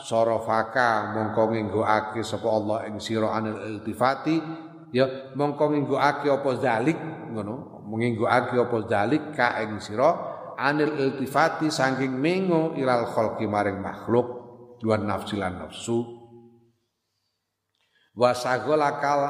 sorofaka 0.00 1.12
mongko 1.12 1.52
nginggoake 1.52 2.20
sapa 2.24 2.48
Allah 2.48 2.78
ing 2.88 3.00
sira 3.00 3.32
anil 3.32 3.60
iltifati. 3.76 4.36
Ya 4.94 5.32
mongko 5.36 5.72
nginggoake 5.72 6.28
apa 6.30 6.50
zalik 6.60 6.98
ngono. 7.32 7.84
Nginggoake 7.86 8.56
apa 8.56 8.78
zalik 8.88 9.34
ka 9.36 9.60
ing 9.62 9.78
sira 9.78 10.10
anil 10.56 10.96
iltifati 10.96 11.68
saking 11.68 12.16
mengo 12.16 12.72
ilal 12.80 13.04
khalqi 13.12 13.44
maring 13.44 13.78
makhluk 13.82 14.26
dua 14.80 14.96
nafsi 14.96 15.36
lan 15.36 15.60
nafsu. 15.60 16.00
Wasagolakal 18.16 19.20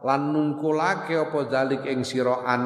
lan 0.00 0.32
nungkulake 0.32 1.14
apa 1.20 1.38
zalik 1.52 1.84
ing 1.84 2.00
sira 2.02 2.40
an 2.48 2.62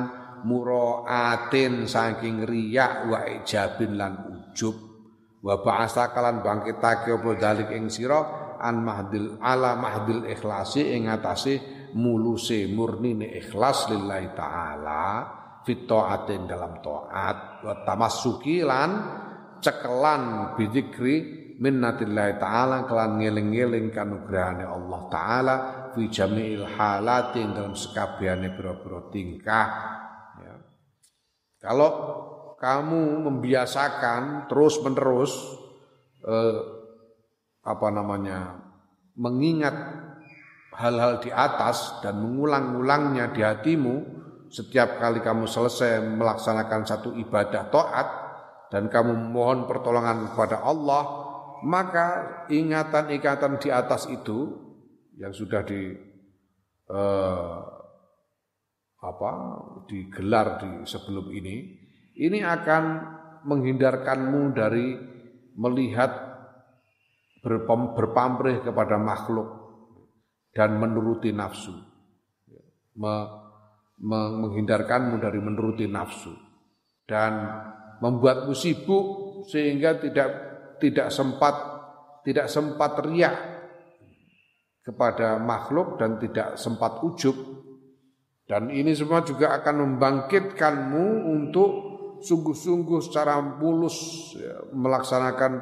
muraatin 0.47 1.91
saking 1.91 2.47
riyak 2.47 3.11
wa 3.11 3.27
ijabin 3.27 3.99
lan 3.99 4.15
ujub 4.31 4.86
wa 5.47 5.63
ba'asa 5.63 6.11
kalan 6.11 6.43
bangkitake 6.43 7.15
apa 7.15 7.31
dalik 7.39 7.71
ing 7.71 7.87
sira 7.87 8.59
an 8.59 8.83
mahdil 8.83 9.39
ala 9.39 9.79
mahdil 9.79 10.27
ikhlasi 10.27 10.99
ing 10.99 11.07
atase 11.07 11.63
muluse 11.95 12.67
murnine 12.67 13.31
ikhlas 13.39 13.87
lillahi 13.87 14.35
taala 14.35 15.05
fit 15.63 15.87
taatin 15.87 16.51
dalam 16.51 16.83
taat 16.83 17.63
wa 17.63 17.75
tamassuki 17.87 18.67
lan 18.67 18.91
cekelan 19.63 20.55
bidzikri 20.59 21.47
minnatillahi 21.57 22.37
ta'ala 22.37 22.85
kelan 22.85 23.17
ngeling-ngeling 23.17 23.89
kanugrahane 23.89 24.67
Allah 24.69 25.01
taala 25.09 25.57
fi 25.97 26.05
jami'il 26.11 26.69
halatin 26.77 27.57
dalam 27.57 27.73
sekabehane 27.73 28.53
pira-pira 28.53 29.09
tingkah 29.09 29.69
kalau 31.57 31.91
kamu 32.67 33.23
membiasakan 33.23 34.51
terus-menerus 34.51 35.31
eh, 36.27 36.59
apa 37.63 37.89
namanya 37.95 38.59
mengingat 39.15 39.75
hal-hal 40.75 41.23
di 41.23 41.31
atas 41.31 42.03
dan 42.03 42.19
mengulang-ulangnya 42.19 43.31
di 43.31 43.47
hatimu 43.47 43.95
setiap 44.51 44.99
kali 44.99 45.23
kamu 45.23 45.47
selesai 45.47 46.03
melaksanakan 46.19 46.83
satu 46.83 47.15
ibadah 47.15 47.71
taat 47.71 48.09
dan 48.75 48.91
kamu 48.91 49.15
mohon 49.15 49.71
pertolongan 49.71 50.35
kepada 50.35 50.67
Allah 50.67 51.05
maka 51.63 52.07
ingatan-ingatan 52.51 53.63
di 53.63 53.71
atas 53.71 54.11
itu 54.11 54.59
yang 55.15 55.31
sudah 55.31 55.63
di 55.63 55.95
eh, 56.91 57.59
apa 59.07 59.33
digelar 59.87 60.59
di 60.59 60.83
sebelum 60.83 61.31
ini 61.31 61.86
ini 62.17 62.41
akan 62.41 62.85
menghindarkanmu 63.45 64.57
dari 64.57 64.97
melihat 65.57 66.13
berpamrih 67.95 68.65
kepada 68.65 68.99
makhluk 68.99 69.47
dan 70.57 70.81
menuruti 70.81 71.31
nafsu. 71.31 71.77
Me, 72.97 73.15
me, 74.01 74.21
menghindarkanmu 74.41 75.21
dari 75.21 75.39
menuruti 75.39 75.85
nafsu 75.85 76.33
dan 77.05 77.45
membuatmu 78.01 78.57
sibuk 78.57 79.07
sehingga 79.53 80.01
tidak 80.01 80.29
tidak 80.81 81.09
sempat 81.13 81.55
tidak 82.27 82.49
sempat 82.51 82.99
riak 83.07 83.37
kepada 84.83 85.39
makhluk 85.39 86.01
dan 86.01 86.19
tidak 86.19 86.59
sempat 86.59 87.05
ujub. 87.05 87.37
Dan 88.47 88.71
ini 88.71 88.95
semua 88.95 89.27
juga 89.27 89.59
akan 89.59 89.75
membangkitkanmu 89.83 91.07
untuk 91.27 91.86
sungguh-sungguh 92.23 92.99
secara 93.05 93.41
mulus 93.41 93.97
ya, 94.37 94.71
melaksanakan 94.73 95.53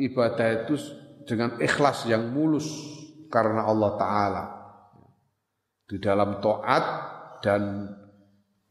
ibadah 0.00 0.64
itu 0.64 0.74
dengan 1.24 1.56
ikhlas 1.60 2.04
yang 2.08 2.32
mulus 2.32 2.68
karena 3.32 3.64
Allah 3.64 3.92
Ta'ala. 3.96 4.44
Di 5.84 6.00
dalam 6.00 6.40
to'at 6.40 6.84
dan 7.44 7.92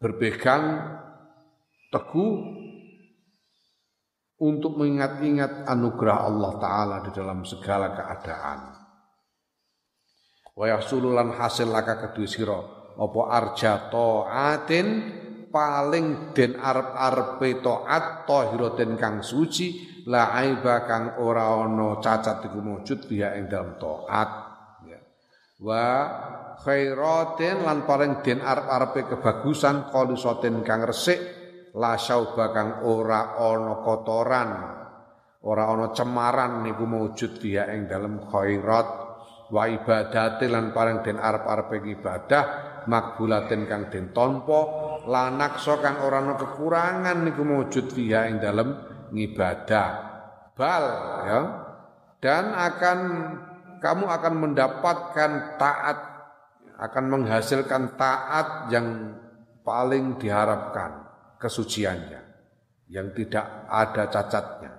berpegang 0.02 0.98
teguh 1.94 2.34
untuk 4.44 4.76
mengingat-ingat 4.76 5.70
anugerah 5.70 6.18
Allah 6.26 6.52
Ta'ala 6.58 6.96
di 7.06 7.12
dalam 7.14 7.46
segala 7.46 7.94
keadaan. 7.94 8.60
Wa 10.54 10.66
yasululan 10.70 11.34
hasil 11.34 11.70
laka 11.70 12.10
kedua 12.10 12.28
sirah 12.30 12.64
apa 12.94 13.22
arja 13.26 13.90
taatin 13.90 14.88
paling 15.54 16.34
den 16.34 16.58
arep-arepe 16.58 17.62
taat 17.62 18.26
tahiratin 18.26 18.98
kang 18.98 19.22
suci 19.22 20.02
la 20.10 20.34
aiba 20.34 20.90
kang 20.90 21.22
ora 21.22 21.62
ana 21.62 22.02
cacat 22.02 22.50
iku 22.50 22.58
wujud 22.58 23.06
biya 23.06 23.38
ing 23.38 23.46
dalem 23.46 23.78
taat 23.78 24.30
ya. 24.90 24.98
wa 25.62 25.86
khairatin 26.58 27.62
lan 27.62 27.86
paling 27.86 28.26
den 28.26 28.42
arep-arepe 28.42 29.14
kebagusan 29.14 29.94
qalisatin 29.94 30.66
kang 30.66 30.90
resik 30.90 31.22
la 31.78 32.02
syauba 32.02 32.50
kang 32.50 32.82
ora 32.90 33.38
ana 33.38 33.86
kotoran 33.86 34.50
ora 35.46 35.64
ana 35.70 35.94
cemaran 35.94 36.66
niku 36.66 36.90
wujud 36.90 37.38
biya 37.38 37.70
ing 37.78 37.86
dalem 37.86 38.26
khairat 38.26 38.88
wa 39.54 39.70
ibadati 39.70 40.50
lan 40.50 40.74
paling 40.74 41.06
den 41.06 41.22
arep-arepe 41.22 41.78
ibadah 41.94 42.44
makbulatin 42.90 43.70
kang 43.70 43.94
den 43.94 44.10
tampa 44.10 44.83
lanak 45.04 45.60
so 45.60 45.80
kang 45.84 46.00
ora 46.00 46.24
ana 46.24 46.40
kekurangan 46.40 47.28
niku 47.28 47.44
mujud 47.44 47.92
fiha 47.92 48.32
ing 48.32 48.40
dalem 48.40 48.76
ngibadah. 49.12 49.90
Bal 50.56 50.86
ya. 51.28 51.40
Dan 52.24 52.56
akan 52.56 53.00
kamu 53.84 54.06
akan 54.08 54.34
mendapatkan 54.40 55.32
taat 55.60 56.00
akan 56.80 57.06
menghasilkan 57.12 58.00
taat 58.00 58.72
yang 58.72 59.20
paling 59.68 60.16
diharapkan 60.20 61.04
kesuciannya 61.40 62.22
yang 62.88 63.12
tidak 63.12 63.68
ada 63.68 64.08
cacatnya. 64.08 64.72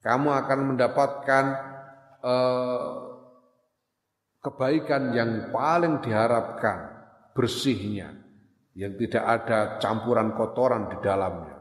Kamu 0.00 0.28
akan 0.32 0.60
mendapatkan 0.72 1.44
eh, 2.24 2.88
kebaikan 4.40 5.12
yang 5.12 5.52
paling 5.52 6.00
diharapkan 6.00 6.88
bersihnya 7.36 8.17
yang 8.78 8.94
tidak 8.94 9.24
ada 9.26 9.82
campuran 9.82 10.38
kotoran 10.38 10.86
di 10.86 11.02
dalamnya 11.02 11.58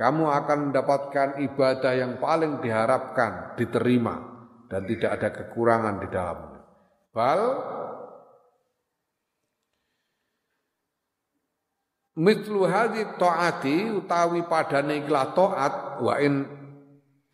kamu 0.00 0.32
akan 0.32 0.58
mendapatkan 0.72 1.28
ibadah 1.44 1.92
yang 1.92 2.16
paling 2.16 2.64
diharapkan 2.64 3.52
diterima 3.60 4.16
dan 4.72 4.88
tidak 4.88 5.10
ada 5.20 5.28
kekurangan 5.28 6.00
di 6.00 6.08
dalamnya. 6.08 6.60
Bal 7.12 7.42
mitlu 12.16 12.64
hadhi 12.64 13.12
taati 13.20 13.92
utawi 13.92 14.40
padane 14.48 15.04
ikhlas 15.04 15.36
taat 15.36 16.00
wa 16.00 16.16
in 16.16 16.48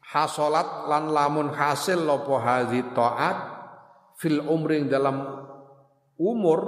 hasolat 0.02 0.90
lan 0.90 1.14
lamun 1.14 1.54
hasil 1.54 2.02
lopo 2.02 2.34
hadhi 2.34 2.82
taat 2.98 3.36
fil 4.18 4.42
umri 4.42 4.90
dalam 4.90 5.22
umur 6.18 6.60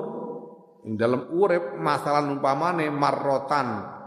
ing 0.84 0.94
dalam 0.94 1.32
urip 1.34 1.74
masalah 1.78 2.22
umpamane 2.26 2.92
marrotan. 2.92 3.98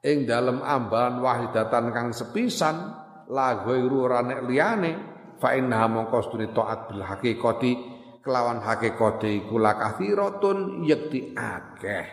Ing 0.00 0.24
dalam 0.24 0.64
ambalan 0.64 1.20
wahidatan 1.20 1.92
kang 1.92 2.08
sepisan 2.16 2.76
la 3.28 3.60
ghairu 3.60 4.08
rane 4.08 4.48
liyane 4.48 4.92
fa 5.36 5.52
innaha 5.52 5.92
mongko 5.92 6.18
stune 6.24 6.48
taat 6.56 6.88
bil 6.88 7.04
haqiqati 7.04 7.72
kelawan 8.24 8.60
hakikate 8.64 9.44
iku 9.44 9.60
lakathiratun 9.60 10.84
yakti 10.84 11.36
akeh. 11.36 12.06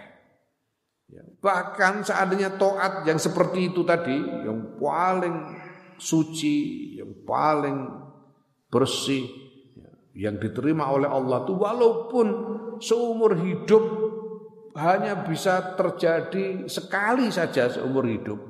Ya, 1.07 1.23
bahkan 1.39 2.03
seandainya 2.03 2.59
taat 2.59 3.07
yang 3.07 3.15
seperti 3.15 3.71
itu 3.71 3.87
tadi 3.87 4.15
yang 4.19 4.75
paling 4.75 5.55
suci 5.95 6.55
yang 6.99 7.23
paling 7.23 7.87
bersih 8.67 9.46
yang 10.17 10.41
diterima 10.41 10.89
oleh 10.89 11.05
Allah 11.05 11.45
itu 11.45 11.53
walaupun 11.53 12.27
seumur 12.81 13.37
hidup 13.37 13.85
hanya 14.73 15.21
bisa 15.21 15.77
terjadi 15.77 16.65
sekali 16.65 17.29
saja 17.29 17.69
seumur 17.69 18.09
hidup 18.09 18.41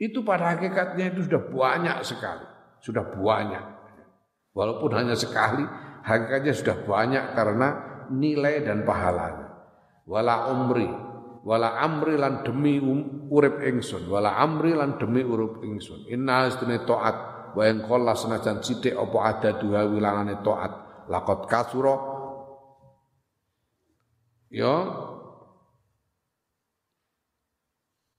itu 0.00 0.24
pada 0.24 0.56
hakikatnya 0.56 1.12
itu 1.12 1.28
sudah 1.28 1.42
banyak 1.52 1.96
sekali 2.00 2.48
sudah 2.80 3.04
banyak 3.12 3.80
Walaupun 4.50 4.90
hanya 4.98 5.14
sekali, 5.14 5.62
hakikatnya 6.02 6.54
sudah 6.54 6.76
banyak 6.82 7.24
karena 7.38 7.68
nilai 8.10 8.66
dan 8.66 8.82
pahalanya. 8.82 9.46
Wala 10.10 10.50
umri, 10.50 10.90
wala 11.46 11.78
amri 11.78 12.18
lan 12.18 12.42
demi 12.42 12.82
urip 13.30 13.62
ingsun, 13.62 14.10
wala 14.10 14.34
amri 14.42 14.74
lan 14.74 14.98
demi 14.98 15.22
urip 15.22 15.62
ingsun. 15.62 16.10
Inna 16.10 16.50
astune 16.50 16.82
taat 16.82 17.29
wa 17.56 17.62
yang 17.66 17.82
kolla 17.84 18.14
senajan 18.14 18.62
sithik 18.62 18.94
apa 18.94 19.18
ada 19.26 19.50
dua 19.58 19.86
wilangane 19.86 20.38
taat. 20.42 20.72
Lakot 21.10 21.50
kasuro. 21.50 21.96
Ya. 24.50 24.76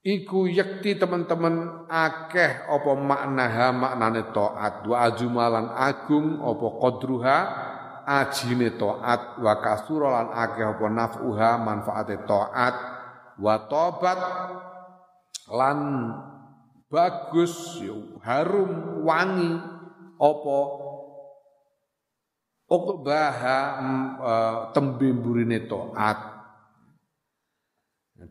Iku 0.01 0.49
yakti 0.49 0.97
teman-teman 0.97 1.85
akeh 1.85 2.65
apa 2.65 2.91
maknaha 2.97 3.69
maknane 3.69 4.33
taat. 4.33 4.83
Wa 4.83 5.07
ajumalan 5.11 5.71
agung 5.77 6.41
apa 6.41 6.67
qadruha? 6.81 7.37
Ajine 8.01 8.73
taat. 8.75 9.37
Wa 9.37 9.61
kasuralan 9.61 10.33
akeh 10.33 10.65
apa 10.65 10.85
naf'uha 10.89 11.49
manfaate 11.61 12.17
taat. 12.25 12.75
Wa 13.37 13.55
tobat 13.69 14.19
lan 15.51 15.79
bagus 16.91 17.79
harum 18.21 19.01
wangi. 19.07 19.55
Apa? 20.21 20.59
Ukbaha 22.71 23.59
uh, 24.21 24.57
tembe 24.71 25.11
mburine 25.11 25.67
taat 25.67 26.31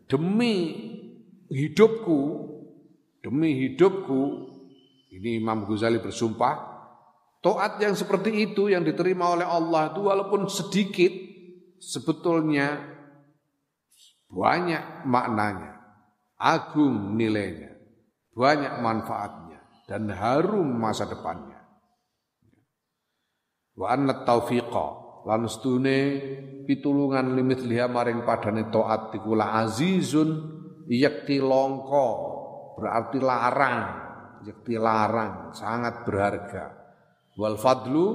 demi 0.07 0.55
hidupku 1.51 2.19
demi 3.21 3.59
hidupku 3.67 4.21
ini 5.11 5.43
Imam 5.43 5.67
Ghazali 5.67 5.99
bersumpah 5.99 6.55
taat 7.43 7.83
yang 7.83 7.99
seperti 7.99 8.49
itu 8.51 8.71
yang 8.71 8.87
diterima 8.87 9.35
oleh 9.35 9.47
Allah 9.47 9.91
itu 9.91 10.01
walaupun 10.07 10.47
sedikit 10.47 11.11
sebetulnya 11.83 12.79
banyak 14.31 15.05
maknanya 15.11 15.75
agung 16.39 17.19
nilainya 17.19 17.70
banyak 18.41 18.81
manfaatnya 18.81 19.61
dan 19.85 20.09
harum 20.09 20.81
masa 20.81 21.05
depannya. 21.05 21.61
Wa 23.77 23.93
anna 23.93 24.25
taufiqa 24.25 24.89
lan 25.29 25.45
stune 25.45 25.99
pitulungan 26.65 27.37
limit 27.37 27.61
liha 27.69 27.85
maring 27.93 28.25
padane 28.25 28.73
taat 28.73 29.13
iku 29.13 29.37
azizun 29.37 30.31
yakti 30.89 31.37
longko 31.37 32.09
berarti 32.81 33.19
larang 33.21 33.79
yakti 34.49 34.81
larang 34.81 35.53
sangat 35.53 36.09
berharga. 36.09 36.65
Wal 37.37 37.61
fadlu 37.61 38.07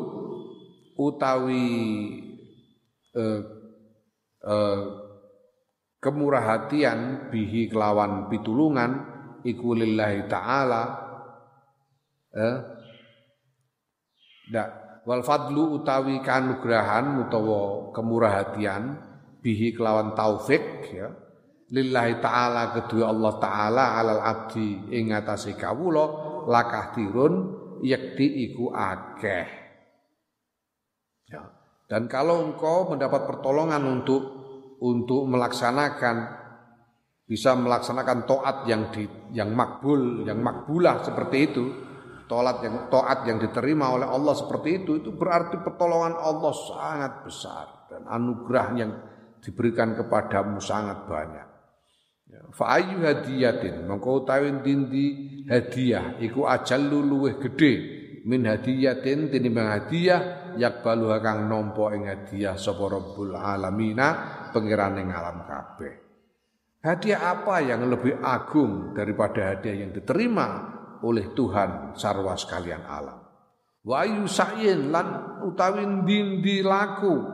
utawi 0.97 1.65
eh, 3.13 3.41
eh, 4.41 4.83
kemurahatian 6.01 7.29
bihi 7.29 7.69
kelawan 7.69 8.29
pitulungan 8.29 9.14
iku 9.45 9.77
lillahi 9.77 10.25
taala. 10.25 10.83
Eh? 12.33 12.57
Ndak. 14.51 14.69
Wal 15.05 15.21
fadlu 15.21 15.77
utawi 15.77 16.17
kanugrahan 16.25 17.21
utawa 17.21 17.93
kemurahatian 17.93 18.97
bihi 19.45 19.77
kelawan 19.77 20.17
taufik 20.17 20.89
ya. 20.89 21.13
Lillahi 21.69 22.17
taala 22.21 22.73
kedua 22.73 23.13
Allah 23.13 23.33
taala 23.37 23.83
alal 24.01 24.21
abdi 24.21 24.89
ing 24.89 25.13
atase 25.13 25.53
kawula 25.53 26.05
lakah 26.49 26.93
tirun 26.97 27.33
yakti 27.85 28.49
iku 28.49 28.73
akeh. 28.73 29.45
Ya. 31.29 31.53
Dan 31.85 32.09
kalau 32.09 32.49
engkau 32.49 32.89
mendapat 32.89 33.29
pertolongan 33.29 33.85
untuk 33.85 34.23
untuk 34.81 35.29
melaksanakan 35.29 36.44
bisa 37.25 37.57
melaksanakan 37.57 38.29
toat 38.29 38.69
yang 38.69 38.93
di, 38.93 39.09
yang 39.33 39.49
makbul, 39.57 40.21
yang 40.29 40.37
makbulah 40.45 41.01
seperti 41.01 41.37
itu, 41.41 41.65
toat 42.29 42.61
yang 42.61 42.85
toat 42.93 43.25
yang 43.25 43.41
diterima 43.41 43.89
oleh 43.97 44.05
Allah 44.05 44.37
seperti 44.37 44.85
itu, 44.85 45.01
itu 45.01 45.09
berarti 45.17 45.57
pertolongan 45.65 46.21
Allah 46.21 46.53
sangat 46.53 47.13
besar 47.25 47.65
dan 47.89 48.05
anugerah 48.05 48.67
yang 48.77 48.91
diberikan 49.41 49.97
kepadamu 49.97 50.61
sangat 50.61 51.09
banyak. 51.09 51.47
Ya, 52.25 52.41
fa 52.53 52.77
ayu 52.77 53.05
hadiyatin 53.05 53.85
mengko 53.85 54.25
utawi 54.25 54.49
dindi 54.65 55.05
hadiah 55.45 56.17
iku 56.17 56.49
ajallu 56.49 57.05
luweh 57.05 57.37
gedhe 57.37 57.73
min 58.25 58.49
hadiyatin 58.49 59.29
tinimbang 59.29 59.69
hadiah 59.69 60.53
yakbalu 60.57 61.13
kang 61.21 61.45
nampa 61.45 61.93
ing 61.93 62.09
hadiah 62.09 62.57
alamina 62.57 64.07
pangerane 64.49 65.05
alam 65.05 65.45
kabeh 65.45 66.04
hadiah 66.85 67.33
apa 67.33 67.65
yang 67.65 67.89
lebih 67.89 68.21
agung 68.21 68.93
daripada 68.93 69.57
hadiah 69.57 69.81
yang 69.81 69.91
diterima 69.91 70.69
oleh 71.01 71.33
Tuhan 71.33 71.97
sarwa 71.97 72.37
sekalian 72.37 72.85
alam? 72.85 73.25
Wa 73.81 74.05
ayu 74.05 74.29
sa'yin 74.29 74.93
lan 74.93 75.41
utawi 75.49 75.81
dindi 76.05 76.61
laku? 76.61 77.33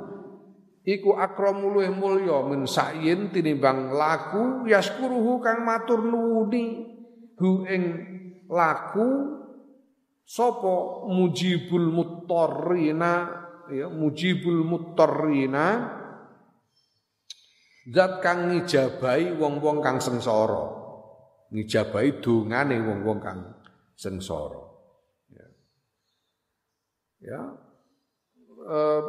Iku 0.81 1.13
akramu 1.13 1.77
luwih 1.77 1.93
mulya 1.93 2.41
min 2.47 2.65
sa'yin 2.65 3.29
tinimbang 3.29 3.91
laku 3.91 4.65
yaskuruhu 4.71 5.43
kang 5.43 5.67
matur 5.67 5.99
nuwuni. 5.99 6.89
Hu 7.37 7.67
ing 7.67 7.83
laku 8.49 9.09
sapa 10.23 11.05
mujibul 11.11 11.91
muttarrina? 11.91 13.43
Ya 13.71 13.87
mujibul 13.87 14.67
muttarrina 14.67 16.00
zat 17.89 18.21
kang 18.21 18.53
ngijabahi 18.53 19.33
wong-wong 19.41 19.81
kang 19.81 19.97
sengsara. 19.97 20.77
Ngijabahi 21.49 22.21
dongane 22.21 22.77
wong-wong 22.77 23.19
kang 23.23 23.39
sengsara. 23.97 24.61
Ya. 25.33 25.47
Ya. 27.25 27.41
Uh, 28.61 29.01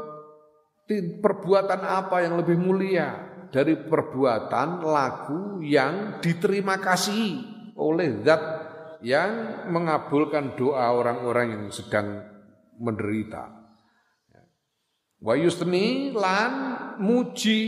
perbuatan 1.21 1.81
apa 1.85 2.25
yang 2.25 2.41
lebih 2.41 2.57
mulia 2.57 3.33
dari 3.53 3.77
perbuatan 3.77 4.81
laku 4.81 5.61
yang 5.61 6.25
diterima 6.25 6.81
kasih 6.81 7.45
oleh 7.77 8.25
zat 8.25 8.43
yang 9.05 9.67
mengabulkan 9.69 10.57
doa 10.57 10.89
orang-orang 10.95 11.47
yang 11.53 11.65
sedang 11.69 12.23
menderita. 12.81 13.63
Wa 15.23 15.39
yusni 15.39 16.11
lan 16.11 16.53
muji 16.99 17.61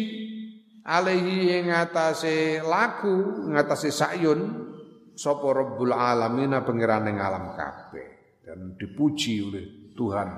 alaihi 0.84 1.64
ing 1.64 1.72
atase 1.72 2.60
laku 2.60 3.48
ngatasi 3.50 3.90
sayun 3.90 4.40
sapa 5.16 5.48
rabbul 5.50 5.96
alamin 5.96 6.52
pangeran 6.60 7.08
alam 7.16 7.56
kabeh 7.56 8.40
dan 8.44 8.76
dipuji 8.76 9.40
oleh 9.40 9.66
Tuhan 9.96 10.28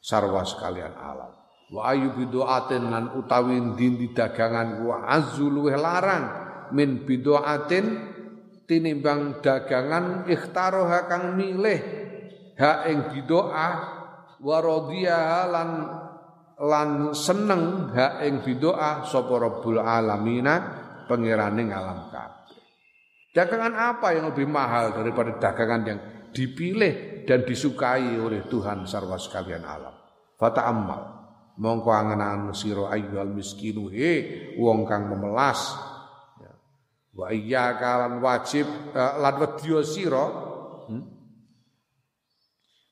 sarwa 0.00 0.46
sekalian 0.46 0.94
alam. 0.96 1.32
Wa 1.66 1.90
ayu 1.90 2.14
biduatin 2.14 2.94
lan 2.94 3.18
utawi 3.18 3.58
dindi 3.74 4.14
dagangan 4.14 4.86
wa 4.86 5.02
azzu 5.10 5.50
larang 5.50 6.24
min 6.70 7.02
biduatin 7.02 8.14
tinimbang 8.70 9.42
dagangan 9.42 10.30
ikhtaroha 10.30 11.10
kang 11.10 11.34
milih 11.34 11.78
ha 12.54 12.86
ing 12.86 13.10
bidoah 13.10 13.74
wa 14.38 14.58
lan 15.50 15.70
lan 16.56 17.12
seneng 17.12 17.92
ha 17.92 18.24
ing 18.24 18.40
bidoa 18.40 19.04
sapa 19.04 19.36
Rabbul 19.36 19.76
Alamina 19.76 20.54
pangeraning 21.04 21.68
alam 21.68 22.08
kabeh. 22.08 22.56
Dagangan 23.36 23.74
apa 23.76 24.16
yang 24.16 24.32
lebih 24.32 24.48
mahal 24.48 24.96
daripada 24.96 25.36
dagangan 25.36 25.82
yang 25.84 26.00
dipilih 26.32 27.24
dan 27.28 27.44
disukai 27.44 28.16
oleh 28.16 28.48
Tuhan 28.48 28.88
sarwa 28.88 29.20
sekalian 29.20 29.60
alam. 29.60 29.92
Fata 30.40 30.64
amal. 30.64 31.12
Mongko 31.56 31.88
angen-angen 31.88 32.52
sira 32.52 32.92
ayyuhal 32.92 33.32
miskinu 33.32 33.88
he 33.92 34.52
wong 34.56 34.84
kang 34.84 35.08
memelas. 35.08 35.76
Ya. 36.40 36.52
Wa 37.16 37.32
iya 37.32 37.76
kalan 37.80 38.20
wajib 38.20 38.68
uh, 38.92 39.20
lan 39.20 39.34
wedya 39.40 39.80
sira. 39.84 40.24
Hmm? 40.88 41.04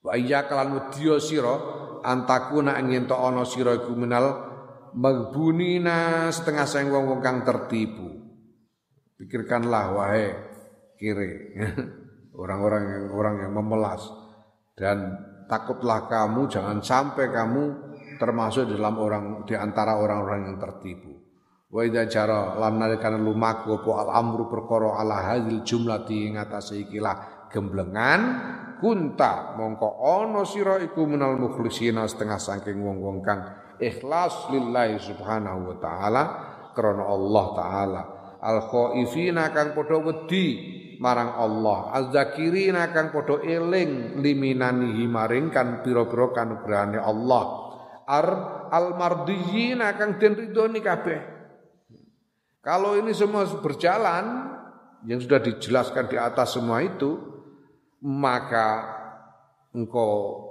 Wa 0.01 0.17
iya 0.17 0.49
kalan 0.49 0.81
wedya 0.81 1.21
sira 1.21 1.84
antakuna 2.05 2.77
ingin 2.85 3.09
to 3.09 3.17
ana 3.17 3.43
sira 3.49 3.73
iku 3.81 3.97
magbunina 4.95 6.31
setengah 6.31 6.69
sayang 6.69 6.95
wong-wong 6.95 7.21
kang 7.25 7.43
tertipu. 7.43 8.13
Pikirkanlah 9.19 9.85
wahai 9.97 10.27
kiri 11.01 11.59
orang-orang 12.43 12.83
yang 12.87 13.05
orang 13.15 13.35
yang 13.47 13.53
memelas 13.55 14.03
dan 14.75 15.19
takutlah 15.47 16.07
kamu 16.07 16.51
jangan 16.51 16.79
sampai 16.83 17.31
kamu 17.31 17.63
termasuk 18.19 18.71
dalam 18.71 18.95
orang 18.99 19.25
di 19.47 19.55
antara 19.59 19.99
orang-orang 19.99 20.51
yang 20.53 20.57
tertipu. 20.59 21.15
Wa 21.75 21.83
idza 21.83 22.07
jara 22.07 22.55
lan 22.55 22.79
nalikane 22.79 23.19
lumaku 23.19 23.83
apa 23.83 23.91
al 24.07 24.11
amru 24.15 24.47
perkara 24.47 25.03
ala 25.03 25.35
hadil 25.35 25.67
jumlati 25.67 26.31
ing 26.31 26.39
gemblengan 27.51 28.21
kunta. 28.79 29.55
Mongko 29.59 29.89
ono 30.03 30.43
sira 30.47 30.81
iku 30.81 31.07
menal 31.07 31.37
mukhlisina 31.37 32.07
setengah 32.07 32.39
saking 32.39 32.79
wong-wong 32.81 33.18
kang 33.22 33.41
ikhlas 33.79 34.51
lillahi 34.55 34.99
subhanahu 34.99 35.75
wa 35.75 35.77
taala 35.83 36.22
krana 36.72 37.05
Allah 37.07 37.47
taala. 37.55 38.03
Al 38.45 38.59
khaifina 38.68 39.51
kang 39.57 39.72
padha 39.72 39.99
wedi 39.99 40.47
marang 41.01 41.33
Allah. 41.35 41.97
Az-zakirina 41.97 42.93
kang 42.93 43.09
padha 43.11 43.41
eling 43.41 44.20
liminanihi 44.20 45.05
maring 45.09 45.49
kan 45.49 45.81
pira-pira 45.81 46.31
kanugrahane 46.33 47.01
Allah. 47.01 47.45
Ar 48.05 48.29
al 48.68 49.01
mardiyina 49.01 49.97
kang 49.97 50.20
den 50.20 50.37
ridhoni 50.37 50.85
kabeh. 50.85 51.20
Kalau 52.64 52.97
ini 52.97 53.12
semua 53.12 53.45
berjalan 53.61 54.57
yang 55.05 55.20
sudah 55.20 55.41
dijelaskan 55.41 56.09
di 56.09 56.16
atas 56.16 56.57
semua 56.57 56.81
itu 56.81 57.34
maka 58.05 58.69
engkau 59.73 60.45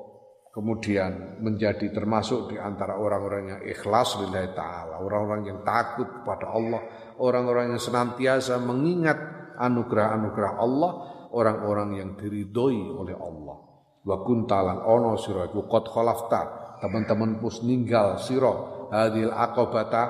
kemudian 0.53 1.41
menjadi 1.41 1.89
termasuk 1.89 2.53
di 2.53 2.57
antara 2.61 2.97
orang-orang 2.97 3.43
yang 3.57 3.61
ikhlas 3.65 4.21
lillahi 4.21 4.53
ta'ala, 4.53 5.01
orang-orang 5.01 5.41
yang 5.49 5.59
takut 5.65 6.05
kepada 6.05 6.53
Allah, 6.53 6.81
orang-orang 7.17 7.73
yang 7.73 7.81
senantiasa 7.81 8.61
mengingat 8.61 9.17
anugerah-anugerah 9.57 10.53
Allah, 10.61 10.91
orang-orang 11.33 11.89
yang 11.97 12.09
diridhoi 12.17 12.85
oleh 12.93 13.17
Allah. 13.17 13.57
Wa 14.03 14.17
kuntalan 14.21 14.83
ono 14.83 15.17
sira 15.17 15.49
iku 15.49 15.65
qad 15.65 15.89
khalafta, 15.89 16.41
teman-teman 16.83 17.41
pus 17.41 17.63
ninggal 17.65 18.21
sira 18.21 18.53
hadil 18.93 19.33
aqabata 19.33 20.03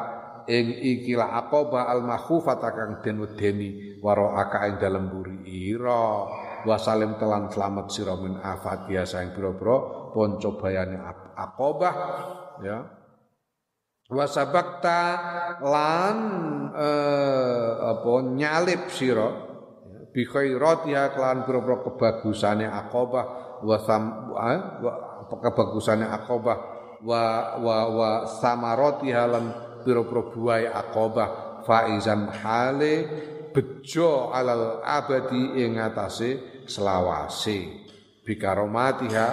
ing 0.49 0.75
ikilah 0.75 1.39
aqaba 1.45 1.87
al 1.87 2.03
makhufata 2.03 2.73
kang 2.75 2.99
den 2.99 3.23
wedeni 3.23 3.95
waro 4.03 4.35
aka 4.35 4.67
ing 4.67 4.75
dalem 4.81 5.07
buri 5.07 5.39
ira 5.45 6.27
wasalim 6.63 7.15
telan 7.19 7.51
selamat 7.51 7.85
sira 7.91 8.15
min 8.19 8.39
biasa 8.39 9.23
yang 9.23 9.31
pira-pira 9.35 9.77
ponco 10.11 10.49
bayane 10.59 10.97
akobah 11.35 11.95
ya. 12.63 12.79
Wasabakta 14.13 15.01
lan 15.63 16.17
eh, 16.75 17.71
apa 17.95 18.13
nyalip 18.35 18.91
sira 18.91 19.25
ya, 19.87 19.99
bi 20.11 20.27
khairatiha 20.27 21.15
kelan 21.15 21.47
pira-pira 21.47 21.81
kebagusane 21.87 22.67
akobah 22.67 23.25
wa 23.63 23.77
sam 23.79 24.03
eh, 24.37 24.61
kebagusane 25.31 26.05
akobah 26.05 26.57
wa 27.03 27.23
wa 27.59 27.77
wa 27.89 28.09
samaratiha 28.27 29.23
lan 29.27 29.45
pira-pira 29.87 30.21
buai 30.29 30.63
akobah 30.67 31.63
faizan 31.63 32.27
hale 32.31 32.95
bejo 33.55 34.33
alal 34.35 34.83
abadi 34.83 35.63
ing 35.63 35.79
atase 35.79 36.52
selawase 36.69 37.83
bikaromatiha 38.23 39.27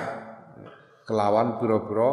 kelawan 1.07 1.59
pira-pira 1.59 2.11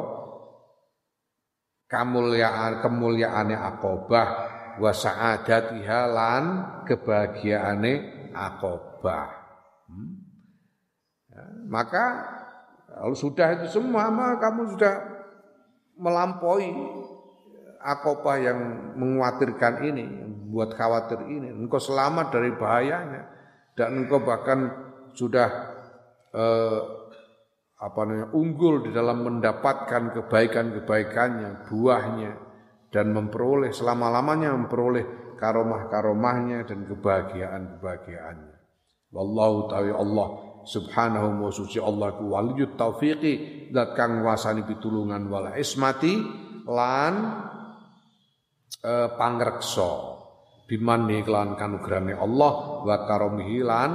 kamulyaan 1.88 2.84
kemuliaane 2.84 3.56
akobah 3.56 4.30
wa 4.78 4.92
sa'adatiha 4.94 6.00
lan 6.12 6.44
kebahagiaane 6.86 7.94
akobah 8.36 9.30
hmm? 9.90 10.12
ya, 11.34 11.42
maka 11.70 12.06
kalau 12.88 13.14
sudah 13.14 13.62
itu 13.62 13.78
semua 13.78 14.10
maka 14.10 14.50
kamu 14.50 14.74
sudah 14.74 14.94
melampaui 15.98 16.70
akobah 17.82 18.38
yang 18.42 18.60
mengkhawatirkan 18.98 19.86
ini, 19.86 20.06
buat 20.50 20.74
khawatir 20.74 21.26
ini. 21.30 21.54
Engkau 21.54 21.82
selamat 21.82 22.34
dari 22.34 22.52
bahayanya 22.58 23.24
dan 23.78 24.06
engkau 24.06 24.22
bahkan 24.22 24.87
sudah 25.18 25.50
eh, 26.30 26.80
apa 27.78 28.00
namanya 28.06 28.34
unggul 28.34 28.86
di 28.86 28.92
dalam 28.94 29.26
mendapatkan 29.26 30.14
kebaikan-kebaikannya, 30.14 31.66
buahnya 31.70 32.32
dan 32.90 33.14
memperoleh 33.14 33.70
selama-lamanya 33.74 34.54
memperoleh 34.54 35.38
karomah-karomahnya 35.38 36.66
dan 36.66 36.90
kebahagiaan-kebahagiaannya. 36.90 38.56
Wallahu 39.14 39.70
ta'ala 39.70 39.94
Allah 39.94 40.28
subhanahu 40.68 41.48
wa 41.48 41.52
suci 41.54 41.80
Allah 41.80 42.12
ku 42.18 42.36
waliyut 42.36 42.76
taufiqi 42.76 43.70
dat 43.72 43.96
kang 43.96 44.20
wasani 44.20 44.68
pitulungan 44.68 45.24
wala 45.32 45.56
ismati 45.56 46.20
lan 46.68 47.14
e, 48.84 48.94
pangreksa 49.16 50.20
biman 50.68 51.08
kelan 51.24 51.56
kanugrahane 51.56 52.20
Allah 52.20 52.84
wa 52.84 52.98
karomihi 53.08 53.64
lan 53.64 53.90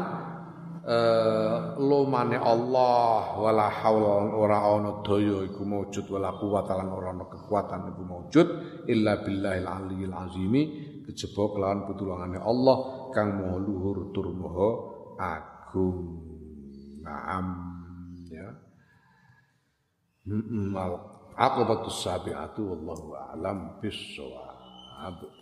uh, 0.86 1.78
lumane 1.78 2.38
Allah 2.38 3.38
wala 3.38 3.66
haula 3.70 4.30
ora 4.34 4.58
ana 4.66 5.02
daya 5.02 5.46
iku 5.46 5.62
maujud 5.66 6.06
wala 6.10 6.34
quwata 6.36 6.78
lan 6.78 6.90
ora 6.92 7.10
ana 7.14 7.26
kekuatan 7.26 7.90
iku 7.94 8.02
maujud 8.06 8.48
illa 8.86 9.22
billahil 9.22 9.66
aliyil 9.66 10.14
azimi. 10.14 10.62
Kejaba 11.02 11.50
kelawan 11.50 11.80
pitulungane 11.90 12.38
Allah 12.38 12.76
kang 13.10 13.34
maha 13.34 13.58
luhur 13.58 14.14
tur 14.14 14.30
maha 14.30 14.68
agung. 15.18 15.98
Naam 17.02 17.46
ya. 18.30 18.48
Al 20.78 20.94
aqibatus 21.34 22.06
sabiatu 22.06 22.62
wallahu 22.70 23.18
a'lam 23.18 23.82
bissawab 23.82 25.41